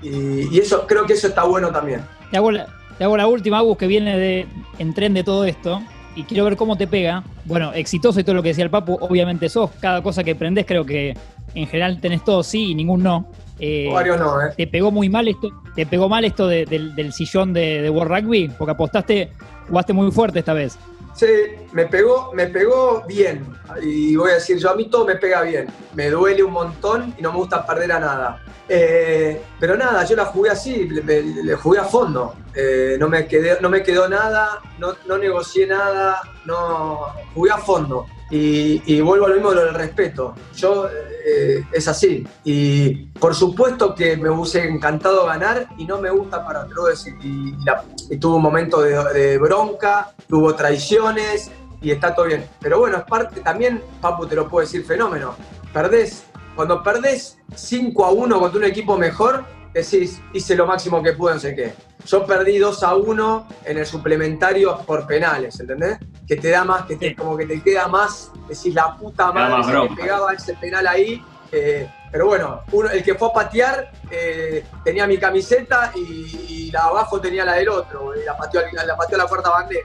Y, 0.00 0.56
eso, 0.58 0.86
creo 0.86 1.04
que 1.04 1.14
eso 1.14 1.26
está 1.26 1.42
bueno 1.42 1.70
también. 1.72 2.02
Te 2.30 2.36
hago 2.36 2.52
la, 2.52 2.66
te 2.96 3.04
hago 3.04 3.28
última, 3.28 3.60
que 3.76 3.86
viene 3.88 4.16
de, 4.16 4.46
en 4.78 4.94
tren 4.94 5.12
de 5.14 5.24
todo 5.24 5.44
esto. 5.44 5.82
Y 6.16 6.22
quiero 6.24 6.44
ver 6.44 6.56
cómo 6.56 6.76
te 6.76 6.86
pega. 6.86 7.22
Bueno, 7.44 7.72
exitoso 7.72 8.20
y 8.20 8.24
todo 8.24 8.36
lo 8.36 8.42
que 8.42 8.48
decía 8.50 8.64
el 8.64 8.70
Papu, 8.70 8.94
obviamente 9.00 9.48
sos. 9.48 9.70
Cada 9.80 10.02
cosa 10.02 10.22
que 10.22 10.32
aprendés, 10.32 10.64
creo 10.66 10.84
que 10.84 11.16
en 11.54 11.66
general 11.66 12.00
tenés 12.00 12.24
todo 12.24 12.42
sí 12.42 12.70
y 12.70 12.74
ningún 12.74 13.02
no. 13.02 13.26
Eh, 13.58 13.88
Varios 13.92 14.18
no, 14.18 14.40
¿eh? 14.40 14.50
¿Te 14.56 14.66
pegó 14.66 14.90
muy 14.90 15.08
mal 15.08 15.26
esto? 15.28 15.48
¿Te 15.74 15.86
pegó 15.86 16.08
mal 16.08 16.24
esto 16.24 16.46
de- 16.48 16.66
del, 16.66 16.94
del 16.94 17.12
sillón 17.12 17.52
de, 17.52 17.82
de 17.82 17.90
World 17.90 18.12
Rugby? 18.24 18.50
Porque 18.58 18.72
apostaste, 18.72 19.30
jugaste 19.68 19.92
muy 19.92 20.10
fuerte 20.10 20.40
esta 20.40 20.52
vez. 20.52 20.78
Sí, 21.14 21.26
me 21.72 21.86
pegó, 21.86 22.32
me 22.34 22.48
pegó 22.48 23.04
bien. 23.06 23.46
Y 23.80 24.16
voy 24.16 24.32
a 24.32 24.34
decir, 24.34 24.58
yo 24.58 24.70
a 24.70 24.74
mí 24.74 24.86
todo 24.90 25.04
me 25.04 25.14
pega 25.14 25.42
bien. 25.42 25.68
Me 25.94 26.10
duele 26.10 26.42
un 26.42 26.52
montón 26.52 27.14
y 27.16 27.22
no 27.22 27.32
me 27.32 27.38
gusta 27.38 27.64
perder 27.64 27.92
a 27.92 28.00
nada. 28.00 28.42
Eh, 28.68 29.40
pero 29.60 29.76
nada, 29.76 30.04
yo 30.04 30.16
la 30.16 30.24
jugué 30.24 30.50
así, 30.50 30.88
le, 30.88 31.54
jugué 31.54 31.78
a 31.78 31.84
fondo. 31.84 32.34
Eh, 32.54 32.96
no, 32.98 33.08
me 33.08 33.26
quedé, 33.28 33.58
no 33.60 33.68
me 33.68 33.82
quedó 33.82 34.08
nada, 34.08 34.60
no, 34.78 34.94
no 35.06 35.18
negocié 35.18 35.66
nada, 35.66 36.20
no 36.44 37.06
jugué 37.32 37.52
a 37.52 37.58
fondo. 37.58 38.06
Y, 38.30 38.82
y 38.86 39.00
vuelvo 39.00 39.26
a 39.26 39.28
lo 39.28 39.34
mismo 39.34 39.52
lo 39.52 39.64
del 39.66 39.74
respeto. 39.74 40.34
Yo 40.56 40.88
eh, 40.88 41.64
es 41.72 41.88
así. 41.88 42.26
Y 42.44 43.06
por 43.18 43.34
supuesto 43.34 43.94
que 43.94 44.16
me 44.16 44.30
hubiese 44.30 44.64
encantado 44.66 45.26
ganar 45.26 45.68
y 45.78 45.84
no 45.84 45.98
me 46.00 46.10
gusta 46.10 46.44
para 46.44 46.66
decir. 46.88 47.14
Y, 47.22 47.52
la- 47.64 47.84
y 48.10 48.16
tuvo 48.16 48.36
un 48.36 48.42
momento 48.42 48.80
de, 48.80 48.96
de 49.14 49.38
bronca, 49.38 50.12
tuvo 50.28 50.54
traiciones 50.54 51.50
y 51.80 51.90
está 51.90 52.14
todo 52.14 52.26
bien. 52.26 52.46
Pero 52.60 52.78
bueno, 52.78 52.96
es 52.98 53.04
parte 53.04 53.40
también, 53.40 53.82
Papu 54.00 54.26
te 54.26 54.34
lo 54.36 54.48
puedo 54.48 54.66
decir, 54.66 54.84
fenómeno. 54.84 55.34
Perdés, 55.72 56.24
cuando 56.56 56.82
perdés 56.82 57.38
5 57.54 58.04
a 58.04 58.10
1 58.10 58.40
contra 58.40 58.58
un 58.58 58.64
equipo 58.64 58.96
mejor, 58.96 59.44
decís, 59.74 60.22
hice 60.32 60.54
lo 60.54 60.66
máximo 60.66 61.02
que 61.02 61.12
pude, 61.12 61.34
no 61.34 61.40
sé 61.40 61.54
qué. 61.54 61.74
Yo 62.06 62.24
perdí 62.24 62.58
2 62.58 62.82
a 62.82 62.94
1 62.94 63.48
en 63.64 63.78
el 63.78 63.86
suplementario 63.86 64.78
por 64.86 65.06
penales, 65.06 65.58
¿entendés? 65.60 65.98
Que 66.26 66.36
te 66.36 66.50
da 66.50 66.64
más, 66.64 66.82
que 66.86 66.96
te, 66.96 67.08
Sí. 67.10 67.14
como 67.14 67.36
que 67.36 67.46
te 67.46 67.60
queda 67.62 67.88
más, 67.88 68.30
decís, 68.48 68.72
la 68.74 68.96
puta 68.96 69.32
madre, 69.32 69.56
más 69.58 69.66
se 69.66 69.72
me 69.72 69.96
pegaba 69.96 70.32
ese 70.32 70.54
penal 70.54 70.86
ahí. 70.86 71.22
eh, 71.56 71.88
pero 72.10 72.26
bueno, 72.26 72.62
uno- 72.72 72.90
el 72.90 73.02
que 73.04 73.14
fue 73.14 73.28
a 73.28 73.32
patear 73.32 73.92
eh, 74.10 74.64
tenía 74.84 75.06
mi 75.06 75.18
camiseta 75.18 75.92
y, 75.94 76.00
y 76.00 76.70
la 76.72 76.82
abajo 76.84 77.20
tenía 77.20 77.44
la 77.44 77.52
del 77.54 77.68
otro, 77.68 78.12
y 78.20 78.24
la 78.24 78.36
pateó, 78.36 78.60
la, 78.72 78.96
pateó 78.96 79.16
a 79.16 79.22
la 79.22 79.26
cuarta 79.28 79.50
bandera. 79.50 79.84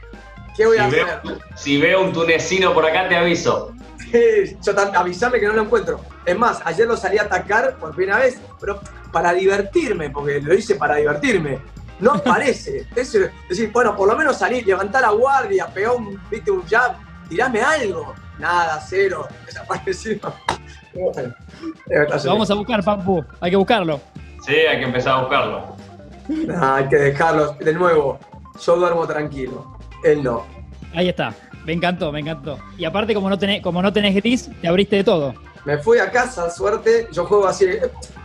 ¿Qué 0.56 0.66
voy 0.66 0.78
a 0.78 0.86
hacer? 0.86 1.06
veo, 1.24 1.38
si 1.56 1.80
veo 1.80 2.02
un 2.02 2.12
tunecino 2.12 2.74
por 2.74 2.86
acá, 2.88 3.08
te 3.08 3.16
aviso. 3.18 3.72
Yo 4.64 4.74
avisame 4.96 5.40
que 5.40 5.46
no 5.46 5.54
lo 5.54 5.62
encuentro. 5.64 6.02
Es 6.26 6.38
más, 6.38 6.60
ayer 6.66 6.88
lo 6.88 6.98
salí 6.98 7.18
a 7.20 7.24
atacar 7.24 7.76
por 7.78 7.94
primera 7.96 8.18
vez, 8.20 8.40
pero 8.60 8.80
para 9.12 9.34
divertirme, 9.34 10.10
porque 10.10 10.42
lo 10.42 10.54
hice 10.54 10.76
para 10.76 10.96
divertirme. 10.96 11.60
No 12.00 12.18
parece. 12.24 12.88
Es 12.96 13.14
decir, 13.48 13.72
bueno, 13.72 13.96
por 13.96 14.08
lo 14.08 14.16
menos 14.16 14.38
salir, 14.38 14.66
levantar 14.66 15.02
la 15.02 15.12
guardia, 15.12 15.68
pegar 15.68 15.96
un, 15.96 16.20
viste, 16.30 16.52
un 16.52 16.66
jab, 16.66 16.96
tirame 17.28 17.62
algo. 17.62 18.14
Nada, 18.38 18.80
cero, 18.82 19.28
desaparecido. 19.46 20.34
Bueno, 20.92 21.36
eh, 21.88 22.08
Lo 22.24 22.32
vamos 22.32 22.50
a 22.50 22.56
buscar, 22.56 22.84
Papu. 22.84 23.24
Hay 23.40 23.52
que 23.52 23.58
buscarlo. 23.58 24.02
Sí, 24.44 24.56
hay 24.56 24.80
que 24.80 24.86
empezar 24.86 25.14
a 25.14 25.22
buscarlo. 25.22 25.76
nah, 26.28 26.78
hay 26.78 26.88
que 26.88 26.96
dejarlo. 26.96 27.54
De 27.60 27.72
nuevo, 27.74 28.20
yo 28.60 28.76
duermo 28.76 29.06
tranquilo. 29.06 29.78
Él 30.04 30.24
no. 30.24 30.48
Ahí 30.96 31.10
está. 31.10 31.32
Me 31.64 31.74
encantó, 31.74 32.12
me 32.12 32.22
encantó. 32.22 32.58
Y 32.76 32.86
aparte, 32.86 33.14
como 33.14 33.30
no 33.30 33.38
tenés, 33.38 33.62
como 33.62 33.84
no 33.84 33.94
tenés 33.94 34.16
gris, 34.16 34.50
te 34.60 34.68
abriste 34.68 34.96
de 34.96 35.04
todo. 35.04 35.36
Me 35.64 35.78
fui 35.78 36.00
a 36.00 36.10
casa, 36.10 36.50
suerte, 36.50 37.08
yo 37.12 37.26
juego 37.26 37.48
así. 37.48 37.68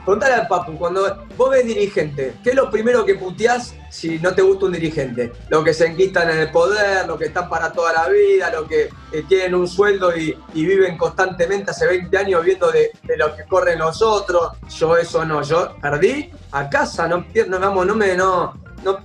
Preguntale 0.04 0.34
al 0.34 0.48
Papu, 0.48 0.76
cuando 0.76 1.24
vos 1.34 1.50
ves 1.50 1.64
dirigente, 1.64 2.34
¿qué 2.44 2.50
es 2.50 2.56
lo 2.56 2.70
primero 2.70 3.06
que 3.06 3.14
puteás 3.14 3.74
si 3.90 4.18
no 4.18 4.34
te 4.34 4.42
gusta 4.42 4.66
un 4.66 4.72
dirigente? 4.72 5.32
Lo 5.48 5.64
que 5.64 5.72
se 5.72 5.86
enquistan 5.86 6.28
en 6.28 6.40
el 6.40 6.50
poder, 6.50 7.06
lo 7.06 7.16
que 7.16 7.26
están 7.26 7.48
para 7.48 7.72
toda 7.72 7.94
la 7.94 8.08
vida, 8.10 8.50
lo 8.50 8.68
que 8.68 8.90
eh, 9.12 9.24
tienen 9.26 9.54
un 9.54 9.66
sueldo 9.66 10.14
y, 10.14 10.36
viven 10.52 10.98
constantemente 10.98 11.70
hace 11.70 11.86
20 11.86 12.18
años 12.18 12.44
viendo 12.44 12.70
de, 12.70 12.90
lo 13.16 13.34
que 13.34 13.44
corren 13.44 13.78
los 13.78 14.02
otros. 14.02 14.52
Yo 14.68 14.94
eso 14.96 15.24
no, 15.24 15.42
yo 15.42 15.74
perdí 15.80 16.30
a 16.52 16.68
casa, 16.68 17.08
no 17.08 17.26
pierdo, 17.26 17.58
vamos, 17.58 17.86
no 17.86 17.94
me, 17.94 18.14
no, 18.14 18.54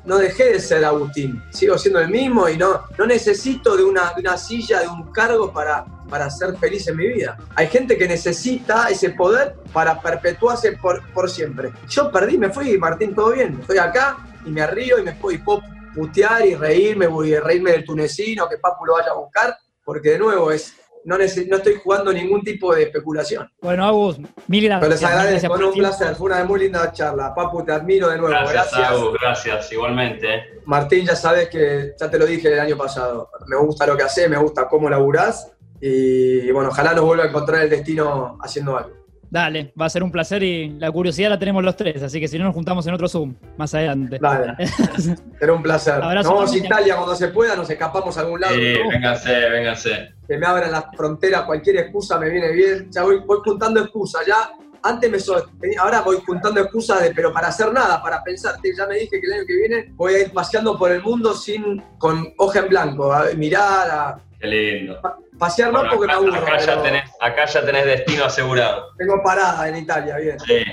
no 0.03 0.17
dejé 0.17 0.53
de 0.53 0.59
ser 0.59 0.83
Agustín, 0.83 1.41
sigo 1.51 1.77
siendo 1.77 2.01
el 2.01 2.09
mismo 2.09 2.49
y 2.49 2.57
no, 2.57 2.81
no 2.97 3.05
necesito 3.05 3.77
de 3.77 3.85
una, 3.85 4.13
de 4.13 4.21
una 4.21 4.37
silla, 4.37 4.81
de 4.81 4.87
un 4.89 5.13
cargo 5.13 5.53
para, 5.53 5.85
para 6.09 6.29
ser 6.29 6.57
feliz 6.57 6.87
en 6.87 6.97
mi 6.97 7.07
vida. 7.07 7.37
Hay 7.55 7.67
gente 7.67 7.97
que 7.97 8.07
necesita 8.07 8.89
ese 8.89 9.11
poder 9.11 9.55
para 9.71 10.01
perpetuarse 10.01 10.73
por, 10.73 11.01
por 11.13 11.29
siempre. 11.29 11.71
Yo 11.87 12.11
perdí, 12.11 12.37
me 12.37 12.49
fui, 12.49 12.77
Martín, 12.77 13.13
todo 13.15 13.31
bien. 13.31 13.57
Estoy 13.61 13.77
acá 13.77 14.17
y 14.45 14.49
me 14.49 14.65
río 14.67 14.99
y 14.99 15.03
me 15.03 15.13
puedo, 15.13 15.35
y 15.35 15.39
puedo 15.39 15.61
putear 15.93 16.45
y 16.45 16.55
reírme, 16.55 17.07
voy 17.07 17.33
a 17.33 17.41
reírme 17.41 17.71
del 17.71 17.85
tunecino, 17.85 18.47
que 18.49 18.57
Papu 18.57 18.85
lo 18.85 18.93
vaya 18.93 19.11
a 19.11 19.15
buscar, 19.15 19.57
porque 19.83 20.11
de 20.11 20.19
nuevo 20.19 20.51
es 20.51 20.75
no, 21.05 21.17
no 21.17 21.23
estoy 21.23 21.75
jugando 21.81 22.11
ningún 22.11 22.41
tipo 22.41 22.73
de 22.73 22.83
especulación. 22.83 23.49
Bueno, 23.61 23.85
Agus, 23.85 24.19
mil 24.47 24.65
gracias. 24.65 24.79
Pero 24.79 24.91
les 24.91 25.03
agradezco, 25.03 25.53
un 25.53 25.73
placer, 25.73 26.15
fue 26.15 26.27
una 26.27 26.43
muy 26.43 26.59
linda 26.59 26.91
charla. 26.91 27.33
Papu, 27.33 27.63
te 27.63 27.71
admiro 27.71 28.09
de 28.09 28.17
nuevo. 28.17 28.29
Gracias, 28.29 28.71
gracias. 28.71 28.89
Agus, 28.89 29.17
gracias, 29.19 29.71
igualmente. 29.71 30.61
Martín, 30.65 31.05
ya 31.05 31.15
sabes 31.15 31.49
que, 31.49 31.93
ya 31.99 32.09
te 32.09 32.19
lo 32.19 32.25
dije 32.25 32.53
el 32.53 32.59
año 32.59 32.77
pasado, 32.77 33.29
me 33.47 33.57
gusta 33.57 33.87
lo 33.87 33.97
que 33.97 34.03
haces, 34.03 34.29
me 34.29 34.37
gusta 34.37 34.67
cómo 34.67 34.89
laburás, 34.89 35.51
y 35.81 36.51
bueno, 36.51 36.69
ojalá 36.69 36.93
nos 36.93 37.05
vuelva 37.05 37.25
a 37.25 37.27
encontrar 37.27 37.63
el 37.63 37.69
destino 37.69 38.37
haciendo 38.41 38.77
algo. 38.77 38.99
Dale, 39.31 39.73
va 39.79 39.85
a 39.85 39.89
ser 39.89 40.01
un 40.01 40.11
placer 40.11 40.41
y 40.41 40.69
la 40.79 40.91
curiosidad 40.91 41.29
la 41.29 41.37
tenemos 41.37 41.63
los 41.63 41.75
tres, 41.75 42.01
así 42.01 42.19
que 42.19 42.27
si 42.27 42.39
no 42.39 42.45
nos 42.45 42.55
juntamos 42.55 42.85
en 42.87 42.95
otro 42.95 43.07
Zoom 43.07 43.35
más 43.57 43.73
adelante. 43.75 44.17
Dale. 44.19 44.55
Será 45.39 45.53
un 45.53 45.61
placer. 45.61 45.99
nos 45.99 46.25
vamos 46.25 46.51
a 46.51 46.57
Italia 46.57 46.95
cuando 46.95 47.15
se 47.15 47.27
pueda, 47.27 47.55
nos 47.55 47.69
escapamos 47.69 48.17
a 48.17 48.21
algún 48.21 48.41
lado. 48.41 48.55
Sí, 48.55 48.73
véngase, 48.91 49.49
véngase. 49.49 50.13
Que 50.27 50.37
me 50.37 50.47
abran 50.47 50.71
las 50.71 50.85
fronteras, 50.97 51.43
cualquier 51.43 51.77
excusa 51.77 52.17
me 52.17 52.29
viene 52.29 52.51
bien. 52.53 52.89
Ya 52.89 53.03
voy, 53.03 53.19
voy 53.19 53.39
juntando 53.43 53.81
excusas, 53.81 54.25
ya. 54.25 54.49
Antes 54.81 55.11
me 55.11 55.19
so, 55.19 55.35
ahora 55.79 56.01
voy 56.01 56.17
juntando 56.25 56.61
excusas 56.61 57.03
de, 57.03 57.13
pero 57.13 57.31
para 57.31 57.49
hacer 57.49 57.71
nada, 57.71 58.01
para 58.01 58.23
pensar. 58.23 58.55
Ya 58.75 58.87
me 58.87 58.95
dije 58.95 59.19
que 59.19 59.27
el 59.27 59.33
año 59.33 59.43
que 59.45 59.55
viene 59.55 59.93
voy 59.93 60.13
a 60.13 60.19
ir 60.21 60.31
paseando 60.31 60.75
por 60.77 60.91
el 60.91 61.03
mundo 61.03 61.35
sin, 61.35 61.83
con 61.99 62.33
hoja 62.37 62.59
en 62.59 62.69
blanco, 62.69 63.13
a 63.13 63.25
mirar, 63.35 63.91
a, 63.91 64.17
Qué 64.39 64.47
lindo. 64.47 64.99
pasear 65.37 65.73
no 65.73 65.81
porque 65.89 66.11
acá, 66.11 66.21
me 66.21 66.27
aburro. 66.27 66.41
Acá, 66.41 66.57
ya 66.57 66.81
tenés, 66.81 67.11
acá 67.19 67.45
ya 67.45 67.65
tenés 67.65 67.85
destino 67.85 68.25
asegurado. 68.25 68.85
Tengo 68.97 69.21
parada 69.23 69.67
en 69.67 69.77
Italia, 69.77 70.17
bien. 70.17 70.39
Sí. 70.39 70.63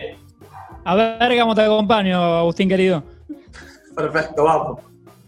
A 0.84 0.94
ver, 0.94 1.40
cómo 1.40 1.54
te 1.54 1.62
acompaño, 1.62 2.22
Agustín 2.38 2.68
querido. 2.68 3.02
Perfecto, 3.96 4.44
vamos. 4.44 4.80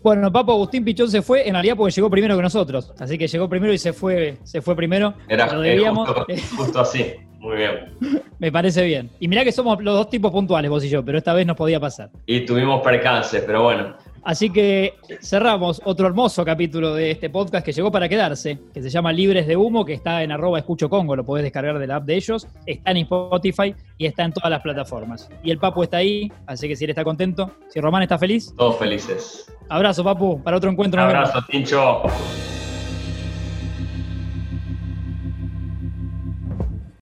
Bueno, 0.02 0.30
Papo 0.30 0.52
Agustín 0.52 0.84
Pichón 0.84 1.10
se 1.10 1.22
fue 1.22 1.46
en 1.48 1.54
realidad 1.54 1.74
porque 1.76 1.92
llegó 1.92 2.08
primero 2.08 2.36
que 2.36 2.42
nosotros. 2.42 2.92
Así 2.98 3.18
que 3.18 3.26
llegó 3.26 3.48
primero 3.48 3.72
y 3.72 3.78
se 3.78 3.92
fue, 3.92 4.38
se 4.44 4.62
fue 4.62 4.76
primero. 4.76 5.14
Era 5.28 5.48
eh, 5.64 5.84
justo, 5.88 6.26
justo, 6.56 6.80
así. 6.80 7.14
Muy 7.40 7.56
bien. 7.56 7.96
Me 8.38 8.52
parece 8.52 8.84
bien. 8.84 9.10
Y 9.18 9.26
mirá 9.26 9.42
que 9.42 9.52
somos 9.52 9.82
los 9.82 9.94
dos 9.94 10.10
tipos 10.10 10.30
puntuales, 10.30 10.70
vos 10.70 10.84
y 10.84 10.88
yo, 10.88 11.04
pero 11.04 11.18
esta 11.18 11.32
vez 11.32 11.46
nos 11.46 11.56
podía 11.56 11.80
pasar. 11.80 12.10
Y 12.26 12.46
tuvimos 12.46 12.82
percances, 12.82 13.42
pero 13.44 13.64
bueno. 13.64 13.96
Así 14.28 14.50
que 14.50 14.98
cerramos 15.22 15.80
otro 15.86 16.06
hermoso 16.06 16.44
capítulo 16.44 16.92
de 16.92 17.12
este 17.12 17.30
podcast 17.30 17.64
que 17.64 17.72
llegó 17.72 17.90
para 17.90 18.10
quedarse, 18.10 18.58
que 18.74 18.82
se 18.82 18.90
llama 18.90 19.10
Libres 19.10 19.46
de 19.46 19.56
Humo, 19.56 19.86
que 19.86 19.94
está 19.94 20.22
en 20.22 20.30
arroba 20.30 20.58
escucho 20.58 20.90
Congo, 20.90 21.16
lo 21.16 21.24
podés 21.24 21.44
descargar 21.44 21.78
de 21.78 21.86
la 21.86 21.96
app 21.96 22.04
de 22.04 22.16
ellos, 22.16 22.46
está 22.66 22.90
en 22.90 22.98
Spotify 22.98 23.74
y 23.96 24.04
está 24.04 24.24
en 24.24 24.34
todas 24.34 24.50
las 24.50 24.60
plataformas. 24.60 25.30
Y 25.42 25.50
el 25.50 25.56
Papu 25.56 25.82
está 25.82 25.96
ahí, 25.96 26.30
así 26.46 26.68
que 26.68 26.76
si 26.76 26.84
él 26.84 26.90
está 26.90 27.04
contento, 27.04 27.52
si 27.70 27.80
Román 27.80 28.02
está 28.02 28.18
feliz. 28.18 28.52
Todos 28.54 28.76
felices. 28.78 29.50
Abrazo, 29.70 30.04
Papu, 30.04 30.42
para 30.42 30.58
otro 30.58 30.70
encuentro. 30.70 31.00
abrazo, 31.00 31.42
Tincho. 31.48 32.02